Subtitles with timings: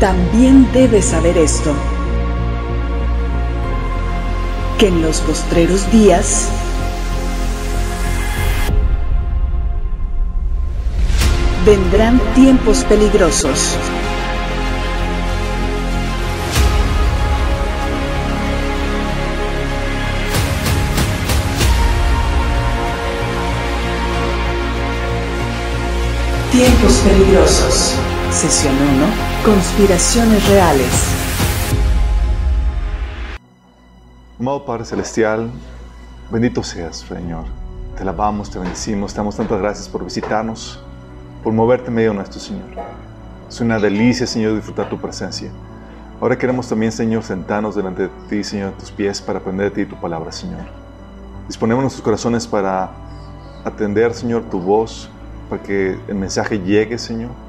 [0.00, 1.72] También debes saber esto,
[4.78, 6.50] que en los postreros días
[11.64, 13.74] vendrán tiempos peligrosos.
[26.52, 28.15] Tiempos peligrosos.
[28.36, 29.06] Sesión 1.
[29.46, 30.86] Conspiraciones reales.
[34.38, 35.50] Amado Padre Celestial,
[36.30, 37.46] bendito seas, Señor.
[37.96, 40.78] Te alabamos, te bendecimos, te damos tantas gracias por visitarnos,
[41.42, 42.66] por moverte en medio nuestro, Señor.
[43.48, 45.50] Es una delicia, Señor, disfrutar tu presencia.
[46.20, 49.84] Ahora queremos también, Señor, sentarnos delante de ti, Señor, a tus pies para aprender de
[49.86, 50.66] ti tu palabra, Señor.
[51.48, 52.90] Disponemos nuestros corazones para
[53.64, 55.08] atender, Señor, tu voz,
[55.48, 57.45] para que el mensaje llegue, Señor.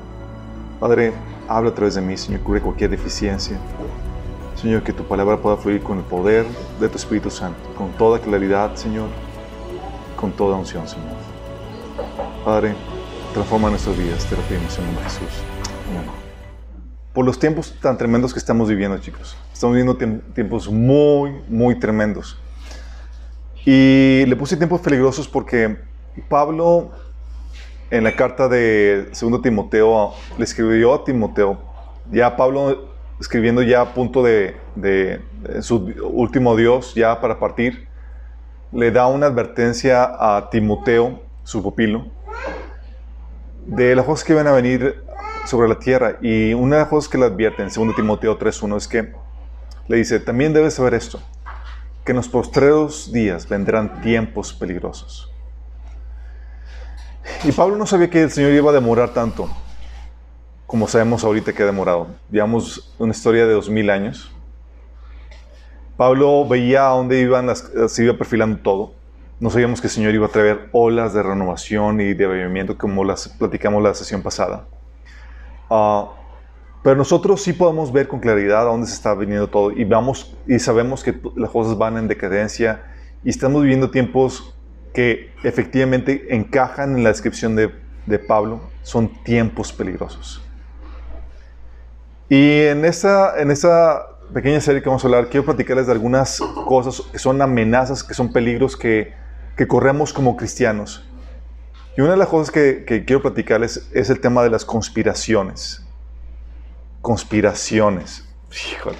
[0.80, 1.12] Padre,
[1.48, 3.58] habla a través de mí, Señor, cubre cualquier deficiencia.
[4.56, 6.46] Señor, que tu palabra pueda fluir con el poder
[6.80, 9.10] de tu Espíritu Santo, con toda claridad, Señor,
[10.16, 11.08] con toda unción, Señor.
[12.46, 12.76] Padre,
[13.34, 15.30] transforma nuestros días, te lo pedimos en nombre de Jesús.
[15.90, 16.10] Amén.
[17.12, 19.36] Por los tiempos tan tremendos que estamos viviendo, chicos.
[19.52, 19.98] Estamos viviendo
[20.36, 22.38] tiempos muy, muy tremendos.
[23.66, 25.78] Y le puse tiempos peligrosos porque
[26.30, 26.92] Pablo
[27.90, 31.60] en la carta de 2 Timoteo, le escribió a Timoteo,
[32.12, 35.22] ya Pablo escribiendo ya a punto de, de,
[35.62, 37.88] su último Dios, ya para partir,
[38.72, 42.08] le da una advertencia a Timoteo, su pupilo,
[43.66, 45.04] de las cosas que van a venir
[45.46, 46.18] sobre la tierra.
[46.22, 49.14] Y una de las cosas que le advierte en 2 Timoteo 3.1 es que
[49.88, 51.20] le dice, también debes saber esto,
[52.06, 55.32] que en los postreros días vendrán tiempos peligrosos.
[57.44, 59.50] Y Pablo no sabía que el Señor iba a demorar tanto,
[60.66, 62.08] como sabemos ahorita que ha demorado.
[62.30, 64.32] Digamos, una historia de dos mil años.
[65.96, 68.94] Pablo veía a dónde iban las, se iba perfilando todo.
[69.40, 73.04] No sabíamos que el Señor iba a traer olas de renovación y de avivamiento como
[73.04, 74.66] las platicamos la sesión pasada.
[75.70, 76.06] Uh,
[76.84, 80.36] pero nosotros sí podemos ver con claridad a dónde se está viniendo todo y, vamos,
[80.48, 82.84] y sabemos que las cosas van en decadencia
[83.24, 84.57] y estamos viviendo tiempos
[84.94, 87.72] que efectivamente encajan en la descripción de,
[88.06, 90.42] de Pablo, son tiempos peligrosos.
[92.30, 96.40] Y en esa, en esa pequeña serie que vamos a hablar, quiero platicarles de algunas
[96.40, 99.14] cosas que son amenazas, que son peligros que,
[99.56, 101.06] que corremos como cristianos.
[101.96, 105.84] Y una de las cosas que, que, quiero platicarles es el tema de las conspiraciones.
[107.02, 108.28] Conspiraciones.
[108.52, 108.98] Híjole.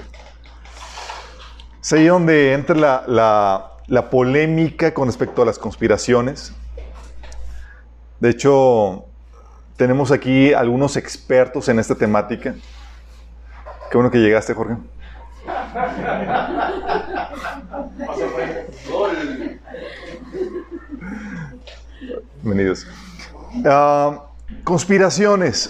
[1.82, 6.54] Es ahí donde entra la, la, la polémica con respecto a las conspiraciones.
[8.20, 9.06] De hecho,
[9.78, 12.56] tenemos aquí algunos expertos en esta temática.
[13.90, 14.76] Qué bueno que llegaste, Jorge.
[22.42, 22.86] Bienvenidos.
[23.56, 24.18] Uh,
[24.64, 25.70] conspiraciones.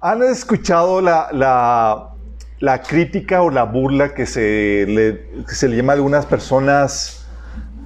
[0.00, 2.10] ¿Han escuchado la, la,
[2.60, 7.23] la, crítica o la burla que se le, que se le llama a algunas personas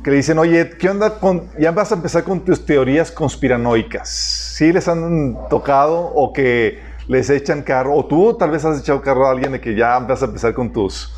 [0.03, 4.09] que le dicen, oye, ¿qué onda con, ya vas a empezar con tus teorías conspiranoicas?
[4.09, 9.01] ¿Sí les han tocado o que les echan carro, o tú tal vez has echado
[9.01, 11.13] carro a alguien de que ya vas a empezar con tus,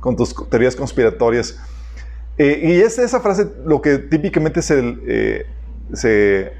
[0.00, 1.58] con tus teorías conspiratorias?
[2.36, 5.46] Eh, y es esa frase lo que típicamente se, eh,
[5.92, 6.52] se,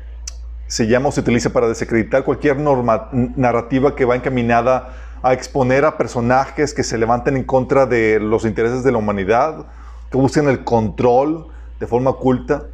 [0.66, 5.84] se, llama o se utiliza para desacreditar cualquier norma, narrativa que va encaminada a exponer
[5.84, 9.66] a personajes que se levanten en contra de los intereses de la humanidad,
[10.10, 12.66] que busquen el control, de forma oculta,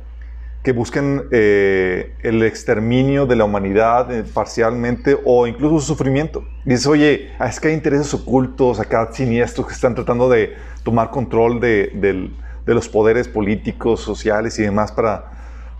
[0.62, 6.42] que busquen eh, el exterminio de la humanidad eh, parcialmente o incluso su sufrimiento.
[6.64, 11.60] Dices, oye, es que hay intereses ocultos acá siniestros que están tratando de tomar control
[11.60, 12.30] de,
[12.64, 15.32] de los poderes políticos, sociales y demás para,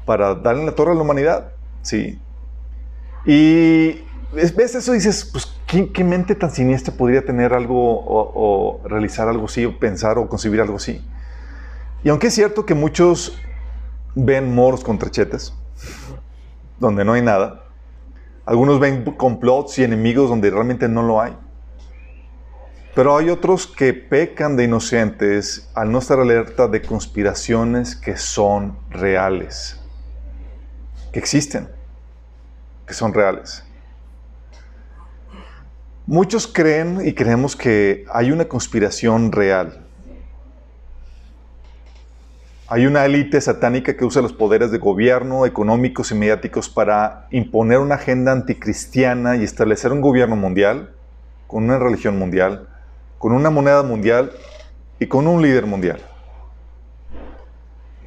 [0.05, 1.53] para darle la torre a la humanidad.
[1.83, 2.19] Sí.
[3.25, 4.03] Y
[4.35, 8.89] ves eso y dices, pues, ¿qué, ¿qué, mente tan siniestra podría tener algo o, o
[8.89, 11.01] realizar algo así, o pensar o concebir algo así?
[12.05, 13.41] Y aunque es cierto que muchos
[14.15, 15.55] ven moros con trechetes,
[16.79, 17.65] donde no hay nada,
[18.45, 21.35] algunos ven complots y enemigos donde realmente no lo hay.
[22.95, 28.79] Pero hay otros que pecan de inocentes al no estar alerta de conspiraciones que son
[28.91, 29.81] reales,
[31.11, 31.71] que existen,
[32.87, 33.65] que son reales.
[36.07, 39.84] Muchos creen y creemos que hay una conspiración real
[42.75, 47.79] hay una élite satánica que usa los poderes de gobierno, económicos y mediáticos para imponer
[47.79, 50.91] una agenda anticristiana y establecer un gobierno mundial.
[51.47, 52.67] con una religión mundial,
[53.19, 54.33] con una moneda mundial
[54.99, 56.01] y con un líder mundial.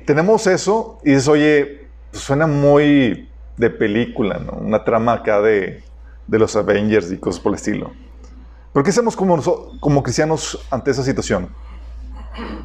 [0.05, 4.51] Tenemos eso y dices, oye, pues suena muy de película, ¿no?
[4.51, 5.81] Una trama acá de,
[6.27, 7.93] de los Avengers y cosas por el estilo.
[8.73, 9.41] ¿Pero qué hacemos como,
[9.79, 11.47] como cristianos ante esa situación?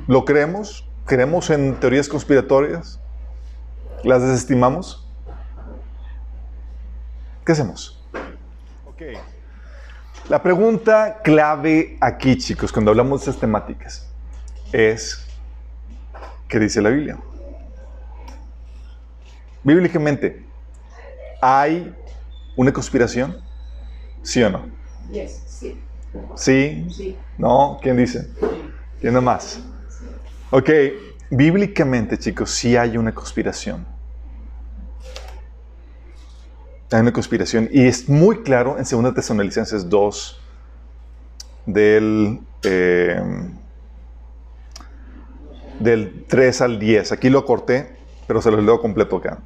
[0.08, 0.84] ¿Lo creemos?
[1.06, 3.00] ¿Creemos en teorías conspiratorias?
[4.04, 5.08] ¿Las desestimamos?
[7.44, 8.00] ¿Qué hacemos?
[8.86, 9.02] Ok.
[10.28, 14.08] La pregunta clave aquí, chicos, cuando hablamos de estas temáticas,
[14.70, 15.26] es,
[16.48, 17.18] ¿qué dice la Biblia?
[19.64, 20.46] Bíblicamente,
[21.40, 21.94] ¿hay
[22.56, 23.36] una conspiración?
[24.22, 24.66] ¿Sí o no?
[25.10, 25.80] Yes, sí.
[26.36, 26.86] ¿Sí?
[26.90, 27.16] Sí.
[27.38, 27.78] ¿No?
[27.82, 28.30] ¿Quién dice?
[29.00, 29.60] ¿Quién más?
[30.54, 30.68] Ok,
[31.30, 33.86] bíblicamente, chicos, sí hay una conspiración.
[36.90, 40.40] Hay una conspiración y es muy claro en 2 Tesalonicenses 2
[41.64, 43.22] del, eh,
[45.80, 47.12] del 3 al 10.
[47.12, 47.96] Aquí lo corté,
[48.26, 49.38] pero se lo leo completo acá.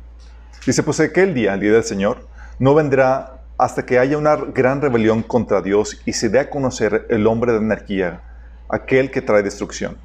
[0.67, 2.27] Dice, pues aquel día, el día del Señor,
[2.59, 7.07] no vendrá hasta que haya una gran rebelión contra Dios y se dé a conocer
[7.11, 8.23] el hombre de anarquía,
[8.69, 10.05] aquel que trae destrucción.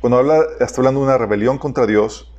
[0.00, 2.32] Cuando habla, está hablando de una rebelión contra Dios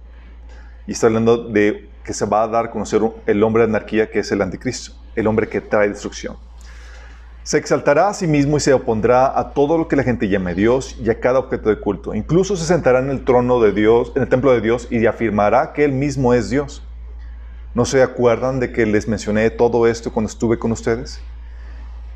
[0.87, 4.09] y está hablando de que se va a dar a conocer el hombre de anarquía
[4.09, 6.37] que es el anticristo, el hombre que trae destrucción.
[7.43, 10.55] Se exaltará a sí mismo y se opondrá a todo lo que la gente llame
[10.55, 12.15] Dios y a cada objeto de culto.
[12.15, 15.73] Incluso se sentará en el trono de Dios, en el templo de Dios y afirmará
[15.73, 16.81] que él mismo es Dios.
[17.73, 21.19] ¿No se acuerdan de que les mencioné todo esto cuando estuve con ustedes?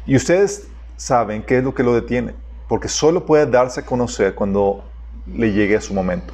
[0.05, 2.33] Y ustedes saben qué es lo que lo detiene,
[2.69, 4.85] porque solo puede darse a conocer cuando
[5.25, 6.33] le llegue a su momento.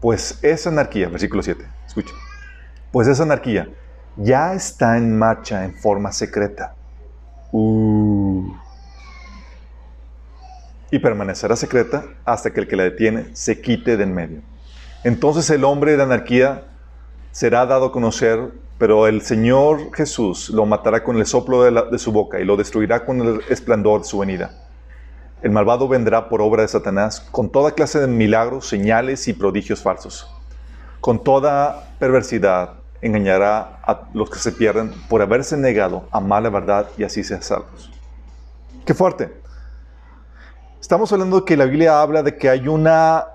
[0.00, 2.16] Pues esa anarquía, versículo 7, escuchen,
[2.92, 3.68] pues esa anarquía
[4.16, 6.74] ya está en marcha en forma secreta.
[7.52, 8.52] Uh.
[10.90, 14.42] Y permanecerá secreta hasta que el que la detiene se quite de en medio.
[15.02, 16.64] Entonces el hombre de anarquía
[17.32, 21.98] será dado a conocer, pero el Señor Jesús lo matará con el soplo de, de,
[21.98, 24.63] su boca y lo destruirá con el esplendor de su venida.
[25.44, 29.82] El malvado vendrá por obra de Satanás con toda clase de milagros, señales y prodigios
[29.82, 30.26] falsos.
[31.02, 36.48] Con toda perversidad engañará a los que se pierden por haberse negado a amar la
[36.48, 37.92] verdad y así ser salvos.
[38.86, 39.34] Qué fuerte.
[40.80, 43.26] Estamos hablando de que la Biblia habla de que hay una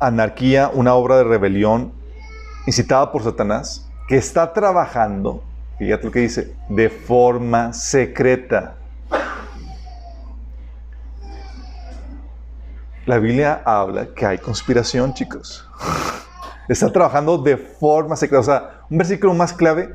[0.00, 1.92] anarquía, una obra de rebelión
[2.66, 5.44] incitada por Satanás, que está trabajando,
[5.78, 8.74] fíjate lo que dice, de forma secreta.
[13.08, 15.66] La Biblia habla que hay conspiración, chicos.
[16.68, 18.40] Está trabajando de forma secreta.
[18.40, 19.94] O sea, un versículo más clave.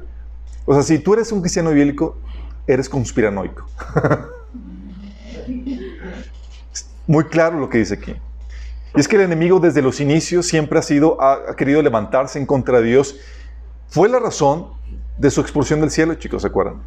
[0.65, 2.17] O sea, si tú eres un cristiano bíblico,
[2.65, 3.67] eres conspiranoico.
[7.05, 8.15] Muy claro lo que dice aquí.
[8.95, 12.39] Y es que el enemigo desde los inicios siempre ha sido, ha, ha, querido levantarse
[12.39, 13.15] en contra de Dios.
[13.89, 14.69] Fue la razón
[15.19, 16.81] de su expulsión del cielo, chicos, ¿se acuerdan?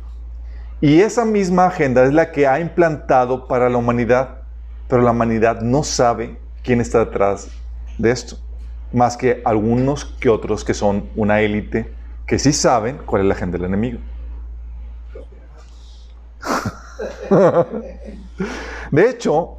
[0.80, 4.40] Y esa misma agenda es la que ha implantado para la humanidad,
[4.88, 7.48] pero la humanidad no sabe quién está detrás
[7.98, 8.38] de esto,
[8.92, 11.92] más que algunos que otros que son una élite
[12.26, 14.00] que sí saben cuál es la agenda del enemigo.
[18.90, 19.58] De hecho,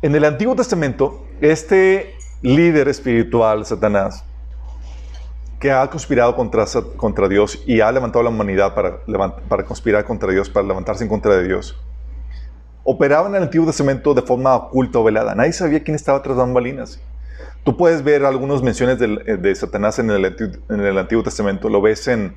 [0.00, 4.24] en el Antiguo Testamento, este líder espiritual, Satanás,
[5.58, 8.98] que ha conspirado contra, contra Dios y ha levantado a la humanidad para,
[9.48, 11.78] para conspirar contra Dios, para levantarse en contra de Dios,
[12.84, 15.34] operaba en el Antiguo Testamento de forma oculta o velada.
[15.34, 17.00] Nadie sabía quién estaba tras bambalinas.
[17.64, 21.68] Tú puedes ver algunas menciones de, de Satanás en el, Antiguo Testamento.
[21.68, 22.34] Lo ves en,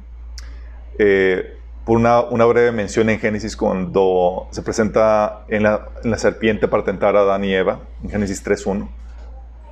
[1.00, 6.68] eh, por una, breve mención en Génesis cuando se presenta en la, en la, serpiente
[6.68, 8.88] para tentar a Adán y Eva, en Génesis 3.1.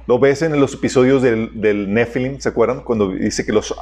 [0.07, 2.81] Lo ves en los episodios del, del Nephilim, ¿se acuerdan?
[2.81, 3.75] Cuando dice que los,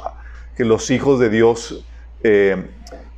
[0.56, 1.84] que los hijos de Dios
[2.22, 2.64] eh,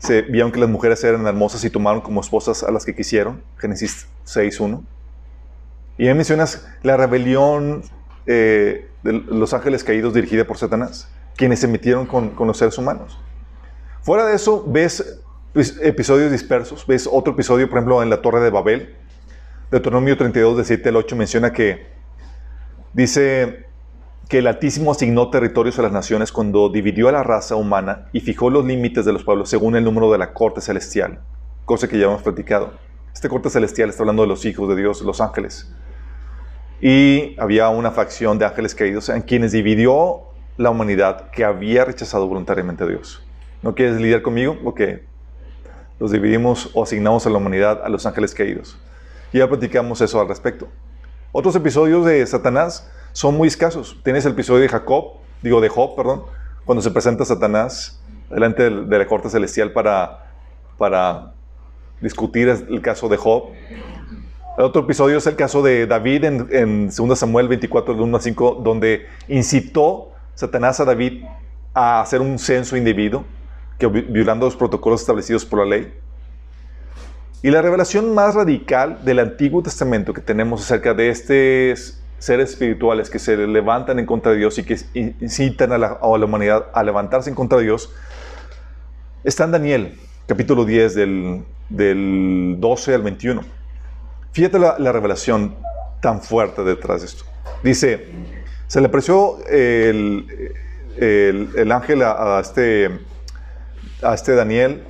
[0.04, 3.42] se vieron que las mujeres eran hermosas y tomaron como esposas a las que quisieron,
[3.58, 4.82] Génesis 6.1.
[5.96, 7.82] Y ahí mencionas la rebelión
[8.26, 12.76] eh, de los ángeles caídos dirigida por Satanás, quienes se metieron con, con los seres
[12.78, 13.18] humanos.
[14.02, 15.22] Fuera de eso, ves
[15.54, 16.86] episodios dispersos.
[16.86, 18.94] Ves otro episodio, por ejemplo, en la Torre de Babel.
[19.70, 21.86] Deuteronomio 32, de 7 al 8, menciona que
[22.92, 23.66] dice
[24.28, 28.20] que el Altísimo asignó territorios a las naciones cuando dividió a la raza humana y
[28.20, 31.20] fijó los límites de los pueblos según el número de la corte celestial,
[31.64, 32.72] cosa que ya hemos platicado.
[33.12, 35.72] Este corte celestial está hablando de los hijos de Dios, los ángeles.
[36.80, 40.22] Y había una facción de ángeles caídos en quienes dividió
[40.56, 43.24] la humanidad que había rechazado voluntariamente a Dios.
[43.62, 44.58] ¿No quieres lidiar conmigo?
[44.64, 44.80] Ok.
[46.00, 48.76] los dividimos o asignamos a la humanidad a los ángeles caídos.
[49.32, 50.68] Y ya platicamos eso al respecto.
[51.32, 53.96] Otros episodios de Satanás son muy escasos.
[54.02, 56.24] Tienes el episodio de Jacob, digo de Job, perdón,
[56.64, 60.32] cuando se presenta Satanás delante de la corte celestial para,
[60.76, 61.32] para
[62.00, 63.44] discutir el caso de Job.
[64.58, 68.16] El otro episodio es el caso de David en, en 2 Samuel 24, de 1
[68.16, 71.24] a 5, donde incitó Satanás a David
[71.72, 73.24] a hacer un censo indebido,
[73.78, 75.94] que, violando los protocolos establecidos por la ley.
[77.42, 83.10] Y la revelación más radical del Antiguo Testamento que tenemos acerca de estos seres espirituales
[83.10, 86.68] que se levantan en contra de Dios y que incitan a la, a la humanidad
[86.72, 87.92] a levantarse en contra de Dios,
[89.24, 93.42] está en Daniel, capítulo 10, del, del 12 al 21.
[94.32, 95.54] Fíjate la, la, revelación
[96.00, 97.24] tan fuerte detrás de esto.
[97.62, 98.06] Dice,
[98.68, 100.54] se le apreció el,
[100.96, 103.00] el, el ángel a, a, este,
[104.02, 104.82] a este Daniel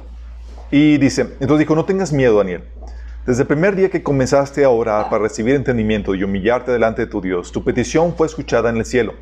[0.70, 2.62] y dice, entonces dijo, no tengas miedo, Daniel.
[3.26, 7.10] Desde el primer día que comenzaste a orar para recibir entendimiento y humillarte delante de
[7.10, 9.14] tu Dios, tu petición fue escuchada en el cielo.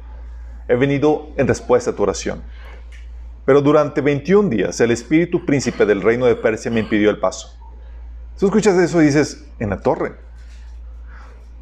[0.66, 2.42] He venido en respuesta a tu oración.
[3.44, 7.56] Pero durante 21 días el espíritu príncipe del reino de Persia me impidió el paso.
[8.40, 10.14] Tú escuchas eso dices, en la torre.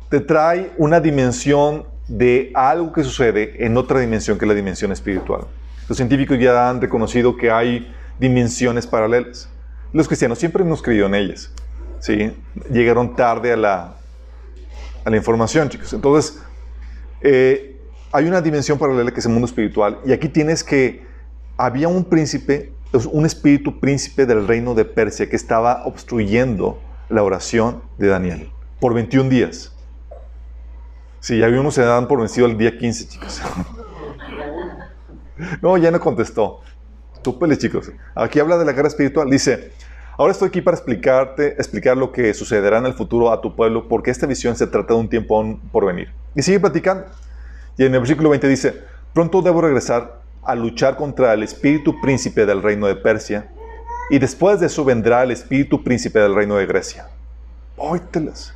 [0.09, 5.43] Te trae una dimensión de algo que sucede en otra dimensión que la dimensión espiritual.
[5.91, 9.51] Los científicos ya han reconocido que hay dimensiones paralelas.
[9.93, 11.53] Los cristianos siempre hemos creído en ellas.
[12.01, 12.33] ¿Sí?
[12.71, 13.97] Llegaron tarde a la,
[15.05, 15.93] a la información, chicos.
[15.93, 16.43] Entonces,
[17.21, 17.81] eh,
[18.13, 20.01] hay una dimensión paralela que es el mundo espiritual.
[20.05, 21.05] Y aquí tienes que
[21.57, 22.73] había un príncipe,
[23.13, 28.95] un espíritu príncipe del reino de Persia que estaba obstruyendo la oración de Daniel por
[28.95, 29.73] 21 días.
[31.21, 33.43] Sí, ya uno se dan por vencido el día 15, chicos.
[35.63, 36.61] no, ya no contestó.
[37.23, 37.93] Túpele, chicos.
[38.15, 39.29] Aquí habla de la guerra espiritual.
[39.29, 39.73] Dice,
[40.21, 43.89] ahora estoy aquí para explicarte, explicar lo que sucederá en el futuro a tu pueblo,
[43.89, 46.13] porque esta visión se trata de un tiempo aún por venir.
[46.35, 47.07] Y sigue platicando.
[47.79, 48.83] Y en el versículo 20 dice,
[49.15, 53.51] pronto debo regresar a luchar contra el espíritu príncipe del reino de Persia,
[54.11, 57.09] y después de eso vendrá el espíritu príncipe del reino de Grecia.
[57.79, 58.53] Óytelas.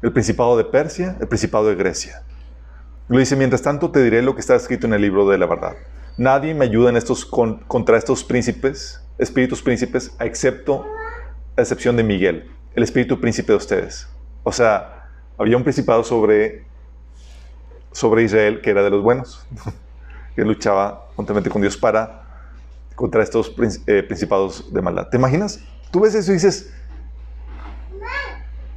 [0.00, 2.22] El principado de Persia, el principado de Grecia.
[3.08, 5.44] Lo dice, mientras tanto te diré lo que está escrito en el libro de la
[5.44, 5.74] verdad.
[6.16, 10.86] Nadie me ayuda en estos, contra estos príncipes, espíritus príncipes, excepto,
[11.56, 14.08] a excepción de Miguel, el espíritu príncipe de ustedes.
[14.42, 16.64] O sea, había un principado sobre,
[17.92, 19.46] sobre Israel que era de los buenos.
[20.34, 22.22] que luchaba juntamente con Dios para
[22.94, 23.54] contra estos
[23.86, 25.08] eh, principados de maldad.
[25.08, 25.60] ¿Te imaginas?
[25.90, 26.72] Tú ves eso y dices,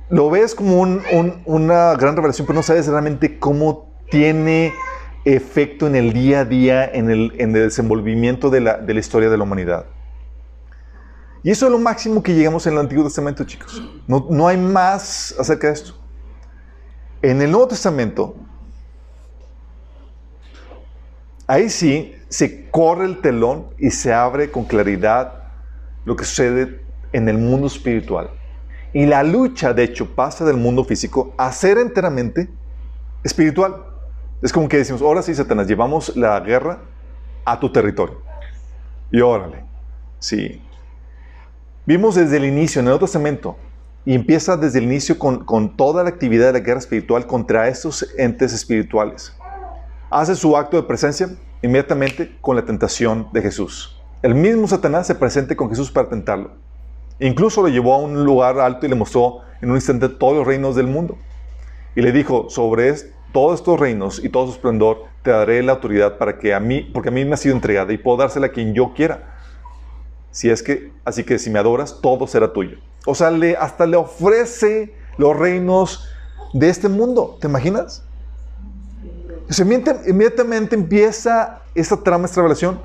[0.09, 4.73] lo ves como un, un, una gran revelación, pero no sabes realmente cómo tiene
[5.25, 8.99] efecto en el día a día, en el, en el desenvolvimiento de la, de la,
[8.99, 9.85] historia de la humanidad.
[11.45, 13.79] Y eso es lo máximo que llegamos en el Antiguo Testamento, chicos.
[14.07, 15.93] No, no hay más acerca de esto.
[17.21, 18.35] En el Nuevo Testamento
[21.45, 25.43] ahí sí se corre el telón y se abre con claridad
[26.03, 26.83] lo que sucede
[27.13, 28.31] en el mundo espiritual.
[28.91, 32.49] Y la lucha, de hecho, pasa del mundo físico a ser enteramente
[33.23, 33.85] espiritual.
[34.41, 36.79] Es como que decimos, ahora sí, Satanás, llevamos la guerra
[37.45, 38.19] a tu territorio.
[39.11, 39.63] Y órale,
[40.17, 40.59] sí.
[41.85, 43.57] Vimos desde el inicio, en el Nuevo Testamento,
[44.05, 47.67] y empieza desde el inicio con, con toda la actividad de la guerra espiritual contra
[47.67, 49.33] estos entes espirituales
[50.09, 51.29] hace su acto de presencia
[51.61, 54.01] inmediatamente con la tentación de Jesús.
[54.21, 56.51] El mismo Satanás se presente con Jesús para tentarlo.
[57.19, 60.47] Incluso lo llevó a un lugar alto y le mostró en un instante todos los
[60.47, 61.17] reinos del mundo.
[61.95, 62.93] Y le dijo, sobre
[63.33, 66.81] todos estos reinos y todo su esplendor, te daré la autoridad para que a mí,
[66.81, 69.34] porque a mí me ha sido entregada y puedo dársela a quien yo quiera.
[70.35, 72.77] Si es que, así que si me adoras, todo será tuyo.
[73.05, 76.09] O sea, hasta le ofrece los reinos
[76.51, 77.37] de este mundo.
[77.39, 78.03] ¿Te imaginas?
[80.05, 82.81] inmediatamente empieza esta trama, esta revelación,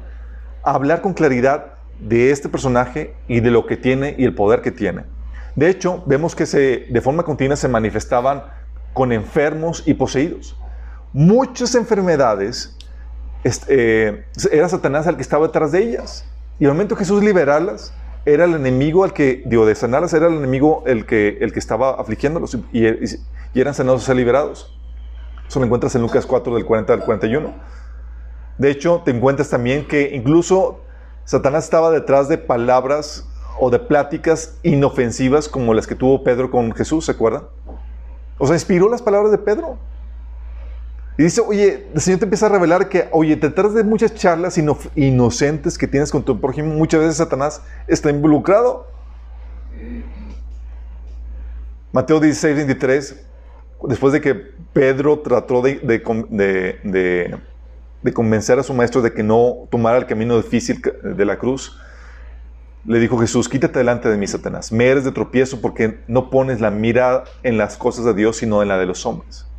[0.62, 4.62] a hablar con claridad de este personaje y de lo que tiene y el poder
[4.62, 5.02] que tiene.
[5.56, 8.44] De hecho, vemos que se, de forma continua se manifestaban
[8.92, 10.56] con enfermos y poseídos.
[11.12, 12.76] Muchas enfermedades,
[13.66, 16.29] eh, era Satanás el que estaba detrás de ellas.
[16.60, 17.94] Y al momento Jesús liberarlas,
[18.26, 21.58] era el enemigo al que, digo, de sanarlas, era el enemigo el que, el que
[21.58, 23.18] estaba afligiéndolos y, y,
[23.54, 24.78] eran sanados y liberados.
[25.48, 27.54] Eso lo encuentras en Lucas 4 del 40 al 41.
[28.58, 30.82] De hecho, te encuentras también que incluso
[31.24, 33.26] Satanás estaba detrás de palabras
[33.58, 37.44] o de pláticas inofensivas como las que tuvo Pedro con Jesús, ¿se acuerdan?
[38.36, 39.78] O sea, inspiró las palabras de Pedro.
[41.20, 44.58] Y dice, oye, el Señor te empieza a revelar que, oye, detrás de muchas charlas
[44.96, 48.86] inocentes que tienes con tu prójimo, muchas veces Satanás está involucrado.
[51.92, 53.22] Mateo 16, 23,
[53.86, 54.34] después de que
[54.72, 55.74] Pedro trató de,
[58.02, 61.78] de, convencer a su maestro de que no tomara el camino difícil de la cruz,
[62.86, 64.72] le dijo Jesús, quítate delante de mí, Satanás.
[64.72, 68.62] Me eres de tropiezo porque no pones la mira en las cosas de Dios, sino
[68.62, 69.49] en la de los hombres.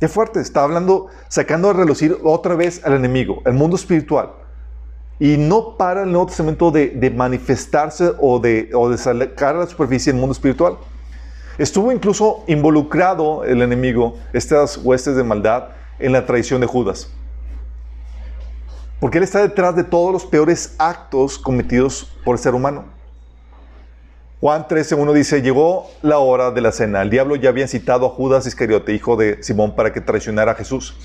[0.00, 4.30] Qué fuerte, está hablando, sacando a relucir otra vez al enemigo, el mundo espiritual.
[5.18, 9.66] Y no para el Nuevo Testamento de, manifestarse o de, o de sacar a la
[9.66, 10.78] superficie el mundo espiritual.
[11.58, 17.10] Estuvo incluso involucrado el enemigo, estas huestes de maldad, en la traición de Judas.
[19.00, 22.99] Porque Él está detrás de todos los peores actos cometidos por el ser humano.
[24.40, 27.02] Juan 13.1 dice, llegó la hora de la cena.
[27.02, 30.54] El diablo ya había citado a Judas Iscariote, hijo de Simón, para que traicionara a
[30.54, 30.96] Jesús.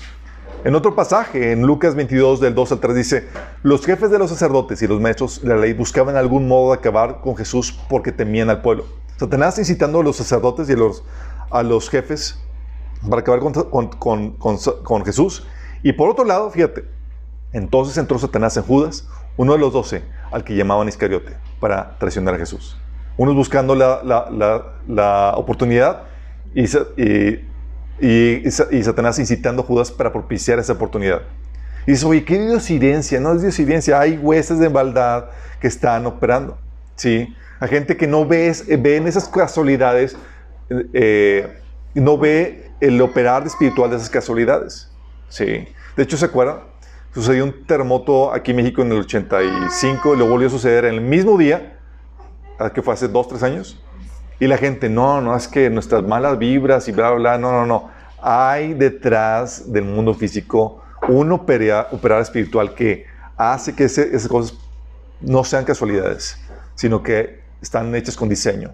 [0.64, 3.28] En otro pasaje, en Lucas 22, del 2 al 3, dice,
[3.62, 6.78] los jefes de los sacerdotes y los maestros de la ley buscaban algún modo de
[6.78, 8.86] acabar con Jesús porque temían al pueblo.
[9.18, 11.04] Satanás incitando a los sacerdotes y a los,
[11.50, 12.40] a los jefes
[13.06, 15.46] para acabar con, con Jesús.
[15.82, 16.86] Y por otro lado, fíjate,
[17.52, 22.34] entonces entró Satanás en Judas, uno de los doce, al que llamaban Iscariote, para traicionar
[22.34, 22.78] a Jesús.
[23.16, 26.02] Unos buscando la, oportunidad
[26.54, 26.64] y,
[28.00, 31.22] y, Satanás incitando a Judas para propiciar esa oportunidad.
[31.86, 35.26] Y dice, oye, qué diosidencia, no es diosidencia, hay huestes de maldad
[35.60, 36.58] que están operando.
[36.96, 37.34] ¿sí?
[37.60, 40.16] Hay gente que no ve, ve en esas casualidades,
[40.92, 41.58] eh,
[41.94, 44.90] no ve el operar espiritual de esas casualidades.
[45.28, 45.68] ¿sí?
[45.96, 46.58] De hecho, ¿se acuerdan?
[47.14, 50.94] Sucedió un terremoto aquí en México en el 85 y lo volvió a suceder en
[50.94, 51.75] el mismo día,
[52.74, 53.80] que fue hace dos, tres años.
[54.38, 57.52] Y la gente, no, no, es que nuestras malas vibras y bla, bla, bla, no,
[57.52, 57.90] no, no.
[58.20, 61.88] Hay detrás del mundo físico un operar,
[62.20, 64.58] espiritual que hace que esas cosas
[65.20, 66.38] no sean casualidades,
[66.74, 68.72] sino que están hechas con diseño.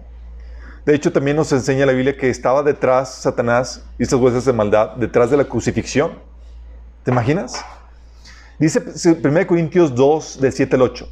[0.85, 4.51] De hecho, también nos enseña la Biblia que estaba detrás Satanás y estas huesas de
[4.51, 6.11] maldad, detrás de la crucifixión.
[7.03, 7.63] ¿Te imaginas?
[8.59, 8.81] Dice
[9.23, 11.09] 1 Corintios 2, del 7 al 8.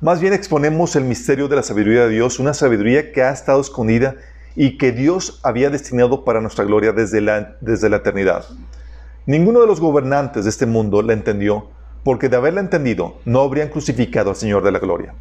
[0.00, 3.60] Más bien exponemos el misterio de la sabiduría de Dios, una sabiduría que ha estado
[3.60, 4.16] escondida
[4.56, 8.46] y que Dios había destinado para nuestra gloria desde la, desde la eternidad.
[9.26, 11.68] Ninguno de los gobernantes de este mundo la entendió,
[12.02, 15.14] porque de haberla entendido no habrían crucificado al Señor de la gloria.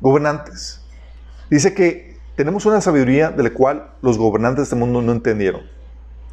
[0.00, 0.84] Gobernantes.
[1.48, 5.62] Dice que tenemos una sabiduría de la cual los gobernantes de este mundo no entendieron.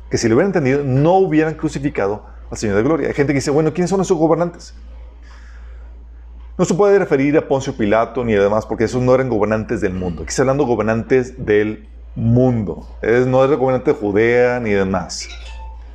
[0.10, 3.08] Que si lo hubieran entendido, no hubieran crucificado al Señor de Gloria.
[3.08, 4.74] Hay gente que dice, bueno, ¿quiénes son esos gobernantes?
[6.58, 9.94] No se puede referir a Poncio Pilato ni demás, porque esos no eran gobernantes del
[9.94, 10.24] mundo.
[10.24, 12.88] Aquí está hablando gobernantes del mundo.
[13.02, 15.28] Es, no es gobernante de Judea ni demás.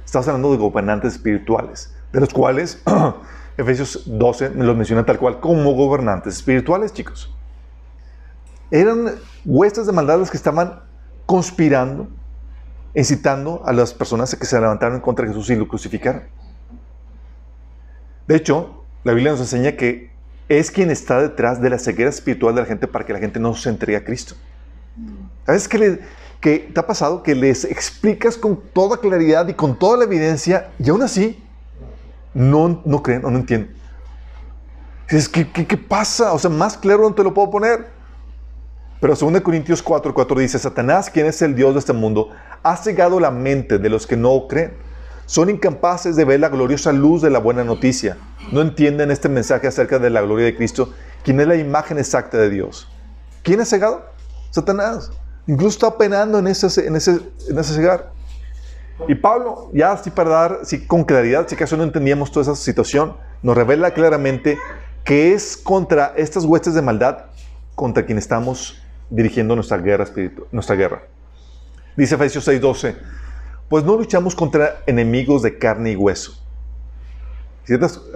[0.04, 2.82] Estamos hablando de gobernantes espirituales, de los cuales
[3.56, 7.34] Efesios 12 los menciona tal cual como gobernantes espirituales, chicos.
[8.70, 9.14] Eran
[9.46, 10.80] huestes de maldades que estaban
[11.24, 12.06] conspirando,
[12.94, 16.24] incitando a las personas a que se levantaran contra Jesús y lo crucificaran.
[18.28, 20.10] De hecho, la Biblia nos enseña que
[20.50, 23.38] es quien está detrás de la ceguera espiritual de la gente para que la gente
[23.38, 24.34] no se entregue a Cristo.
[25.46, 27.22] ¿Sabes qué, te ha pasado?
[27.22, 31.40] Que les explicas con toda claridad y con toda la evidencia y aún así
[32.34, 33.72] no, no creen o no entienden.
[35.08, 36.32] Dices, ¿qué, qué, pasa?
[36.32, 37.86] O sea, más claro no te lo puedo poner.
[39.00, 42.30] Pero 2 Corintios 4, 4 dice, Satanás, quien es el Dios de este mundo,
[42.64, 44.72] ha cegado la mente de los que no creen
[45.30, 48.16] son incapaces de ver la gloriosa luz de la buena noticia.
[48.50, 52.36] No entienden este mensaje acerca de la gloria de Cristo, quien es la imagen exacta
[52.36, 52.88] de Dios.
[53.44, 54.06] ¿Quién es cegado?
[54.50, 55.12] Satanás.
[55.46, 58.10] Incluso está penando en ese, en ese, en ese cegar.
[59.06, 62.56] Y Pablo, ya así para dar sí, con claridad, si acaso no entendíamos toda esa
[62.56, 64.58] situación, nos revela claramente
[65.04, 67.26] que es contra estas huestes de maldad
[67.76, 71.02] contra quien estamos dirigiendo nuestra guerra espiritual, nuestra guerra.
[71.96, 72.96] Dice Efesios 6:12,
[73.70, 76.32] pues no luchamos contra enemigos de carne y hueso.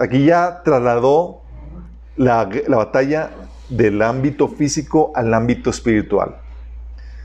[0.01, 1.43] Aquí ya trasladó
[2.17, 3.31] la, batalla
[3.69, 6.41] del ámbito físico al ámbito espiritual,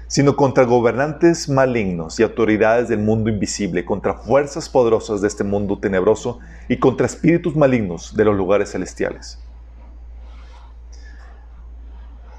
[0.06, 5.80] sino contra gobernantes malignos y autoridades del mundo invisible, contra fuerzas poderosas de este mundo
[5.80, 6.38] tenebroso
[6.68, 9.40] y contra espíritus malignos de los lugares celestiales.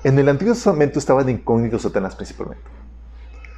[0.06, 2.81] En el Antiguo Testamento estaba de incógnito Satanás principalmente.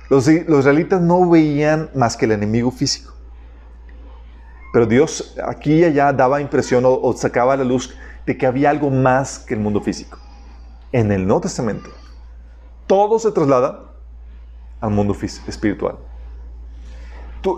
[0.09, 3.13] Los, israelitas no veían más que el enemigo físico.
[4.71, 8.69] Pero Dios aquí y allá daba impresión o, sacaba a la luz de que había
[8.69, 10.17] algo más que el mundo físico.
[10.91, 11.89] En el Nuevo Testamento,
[12.87, 13.93] todo se traslada
[14.81, 15.15] al mundo
[15.47, 15.97] espiritual.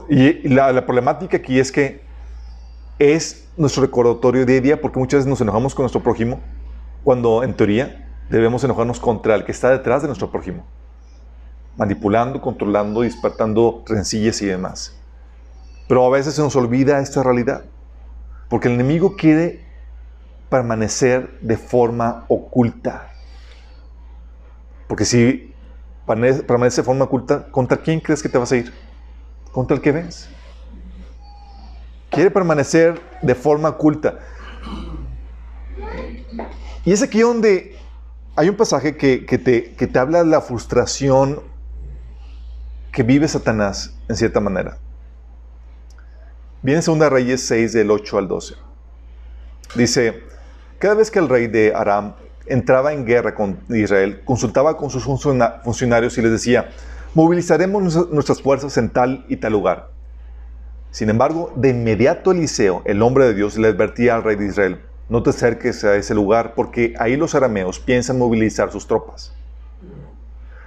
[0.09, 2.05] y la, la, problemática aquí es que
[2.99, 6.39] es nuestro recordatorio día a día, porque muchas veces nos enojamos con nuestro prójimo,
[7.03, 10.65] cuando en teoría debemos enojarnos contra el que está detrás de nuestro prójimo,
[11.77, 14.95] manipulando, controlando, despertando rencillas y demás.
[15.87, 17.65] Pero a veces se nos olvida esta realidad,
[18.49, 19.63] porque el enemigo quiere
[20.49, 23.09] permanecer de forma oculta.
[24.87, 25.53] Porque si
[26.05, 28.73] permanece de forma oculta, ¿contra quién crees que te vas a ir?
[29.51, 30.29] Contra el que ves.
[32.09, 34.19] Quiere permanecer de forma oculta.
[36.85, 37.75] Y es aquí donde
[38.35, 41.41] hay un pasaje que, te, que te habla de la frustración
[42.95, 44.77] que vive Satanás en cierta manera.
[46.61, 48.55] Viene 2 Reyes 6 del 8 al 12.
[49.75, 50.23] Dice,
[50.79, 52.13] cada vez que el rey de Aram
[52.45, 56.69] entraba en guerra con Israel, consultaba con sus funcionarios y les decía,
[57.13, 59.89] movilizaremos nuestras fuerzas en tal y tal lugar.
[60.91, 64.79] Sin embargo, de inmediato Eliseo, el hombre de Dios, le advertía al rey de Israel,
[65.09, 69.34] no te acerques a ese lugar porque ahí los arameos piensan movilizar sus tropas.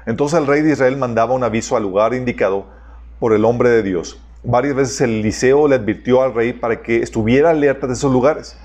[0.09, 2.64] Entonces el rey de Israel mandaba un aviso al lugar indicado
[3.21, 4.18] por el hombre de Dios.
[4.42, 8.57] Varias veces Eliseo le advirtió al rey para que estuviera alerta de esos lugares.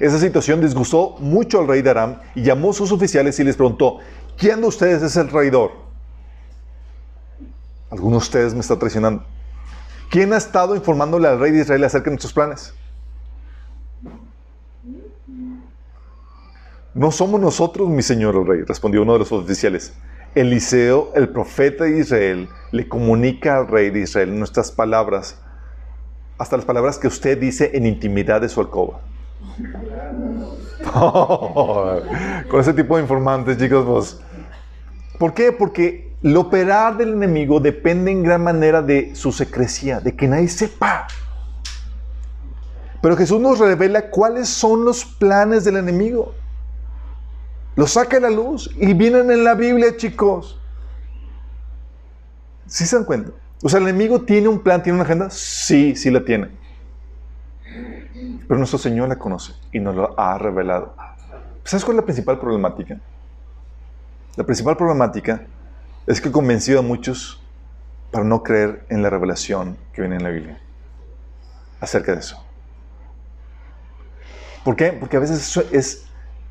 [0.00, 3.56] Esa situación disgustó mucho al rey de Aram y llamó a sus oficiales y les
[3.56, 3.98] preguntó,
[4.38, 5.72] ¿quién de ustedes es el traidor?
[7.90, 9.22] Alguno de ustedes me está traicionando.
[10.08, 12.72] ¿Quién ha estado informándole al rey de Israel acerca de nuestros planes?
[16.94, 19.92] No somos nosotros, mi señor el rey, respondió uno de los oficiales.
[20.36, 25.40] Eliseo, el profeta de Israel, le comunica al rey de Israel nuestras palabras,
[26.36, 29.00] hasta las palabras que usted dice en intimidad de su alcoba.
[32.50, 34.20] con ese tipo de informantes, chicos, vos.
[35.18, 35.52] ¿Por qué?
[35.52, 40.48] Porque el operar del enemigo depende en gran manera de su secrecía, de que nadie
[40.48, 41.06] sepa.
[43.00, 46.34] Pero Jesús nos revela cuáles son los planes del enemigo.
[47.76, 50.58] Los saca a la luz y vienen en la Biblia, chicos.
[52.66, 53.32] ¿Sí se dan cuenta?
[53.62, 55.28] O sea, el enemigo tiene un plan, tiene una agenda.
[55.30, 56.50] Sí, sí la tiene.
[58.48, 60.94] Pero nuestro Señor la conoce y nos lo ha revelado.
[61.64, 62.98] ¿Sabes cuál es la principal problemática?
[64.36, 65.46] La principal problemática
[66.06, 67.42] es que ha convencido a muchos
[68.10, 70.60] para no creer en la revelación que viene en la Biblia
[71.80, 72.42] acerca de eso.
[74.64, 74.92] ¿Por qué?
[74.92, 76.05] Porque a veces es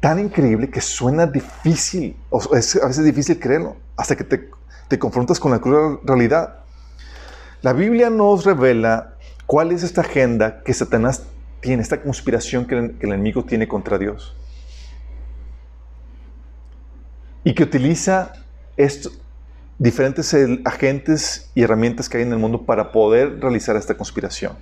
[0.05, 4.51] tan increíble que suena difícil, o es a veces difícil creerlo, hasta que te,
[4.87, 6.59] te confrontas con la cruel realidad.
[7.63, 9.15] La Biblia nos revela
[9.47, 11.23] cuál es esta agenda que Satanás
[11.59, 14.35] tiene, esta conspiración que el, enemigo tiene contra Dios.
[17.43, 18.33] Y que utiliza
[18.77, 19.19] estos
[19.79, 24.53] diferentes agentes y herramientas que hay en el mundo para poder realizar esta conspiración.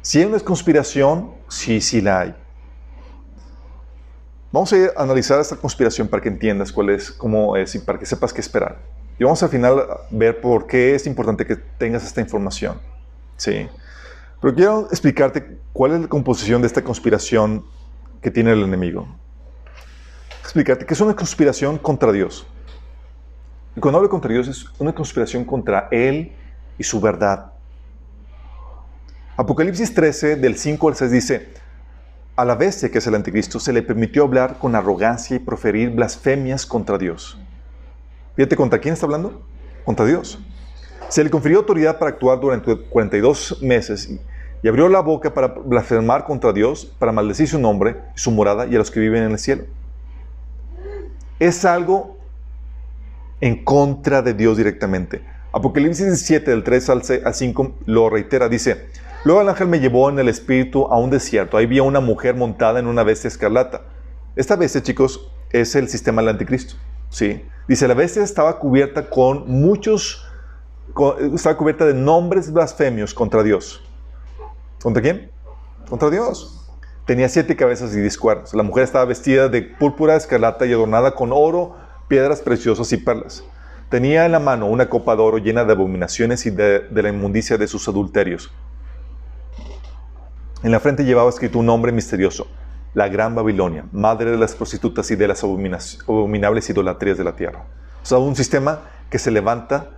[0.00, 2.39] Si hay una conspiración, sí, sí la hay.
[4.52, 8.06] Vamos a analizar esta conspiración para que entiendas cuál es, cómo es y para que
[8.06, 8.78] sepas qué esperar.
[9.16, 12.80] Y vamos al final a ver por qué es importante que tengas esta información.
[13.36, 13.68] Sí.
[14.40, 17.64] Pero quiero explicarte cuál es la composición de esta conspiración
[18.20, 19.06] que tiene el enemigo.
[20.40, 22.44] Explicarte que es una conspiración contra Dios.
[23.76, 26.32] Y cuando hablo contra Dios es una conspiración contra Él
[26.76, 27.52] y su verdad.
[29.36, 31.48] Apocalipsis 13, del 5 al 6 dice,
[32.40, 35.90] a la bestia que es el anticristo se le permitió hablar con arrogancia y proferir
[35.90, 37.38] blasfemias contra Dios.
[38.34, 39.42] Fíjate, ¿contra quién está hablando?
[39.84, 40.38] Contra Dios.
[41.10, 44.08] Se le confirió autoridad para actuar durante 42 meses
[44.62, 48.74] y abrió la boca para blasfemar contra Dios, para maldecir su nombre, su morada y
[48.74, 49.64] a los que viven en el cielo.
[51.38, 52.16] Es algo
[53.42, 55.22] en contra de Dios directamente.
[55.52, 58.88] Apocalipsis 17, del 3 al 5, lo reitera, dice,
[59.24, 61.56] Luego el ángel me llevó en el espíritu a un desierto.
[61.58, 63.82] Ahí vi a una mujer montada en una bestia escarlata.
[64.34, 66.76] Esta bestia, chicos, es el sistema del anticristo.
[67.10, 67.44] ¿sí?
[67.68, 70.26] Dice, la bestia estaba cubierta con muchos
[71.34, 73.82] estaba cubierta de nombres blasfemios contra Dios.
[74.82, 75.30] ¿Contra quién?
[75.88, 76.68] Contra Dios.
[77.06, 78.54] Tenía siete cabezas y diez cuernos.
[78.54, 81.76] La mujer estaba vestida de púrpura escarlata y adornada con oro,
[82.08, 83.44] piedras preciosas y perlas.
[83.90, 87.58] Tenía en la mano una copa de oro llena de abominaciones y de, la inmundicia
[87.58, 88.52] de sus adulterios.
[90.62, 92.46] En la frente llevaba escrito un nombre misterioso,
[92.94, 97.64] la Gran Babilonia, madre de las prostitutas y de las abominables idolatrías de la tierra.
[98.00, 99.90] O sea, un sistema que se levanta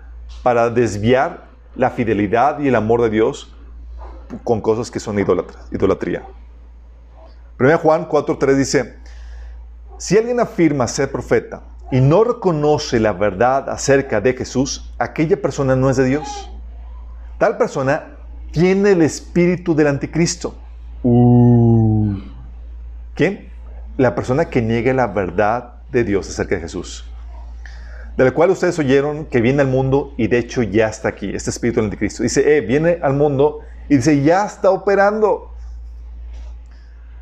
[0.43, 3.55] para desviar la fidelidad y el amor de Dios
[4.43, 6.23] con cosas que son idolatría.
[7.61, 8.97] 1 Juan 4.3 dice,
[9.99, 15.77] si alguien afirma ser profeta y no reconoce la verdad acerca de Jesús, aquella persona
[15.77, 16.51] no es de Dios.
[17.39, 18.17] Tal persona
[18.51, 20.55] tiene el espíritu del anticristo.
[21.03, 22.17] Uh.
[23.15, 23.51] ¿Quién?
[23.99, 27.05] La persona que niegue la verdad de Dios acerca de Jesús,
[28.17, 31.31] de la cual ustedes oyeron que viene al mundo y de hecho ya está aquí,
[31.35, 32.23] este espíritu del anticristo.
[32.23, 35.51] Dice, eh, viene al mundo y dice, ya está operando.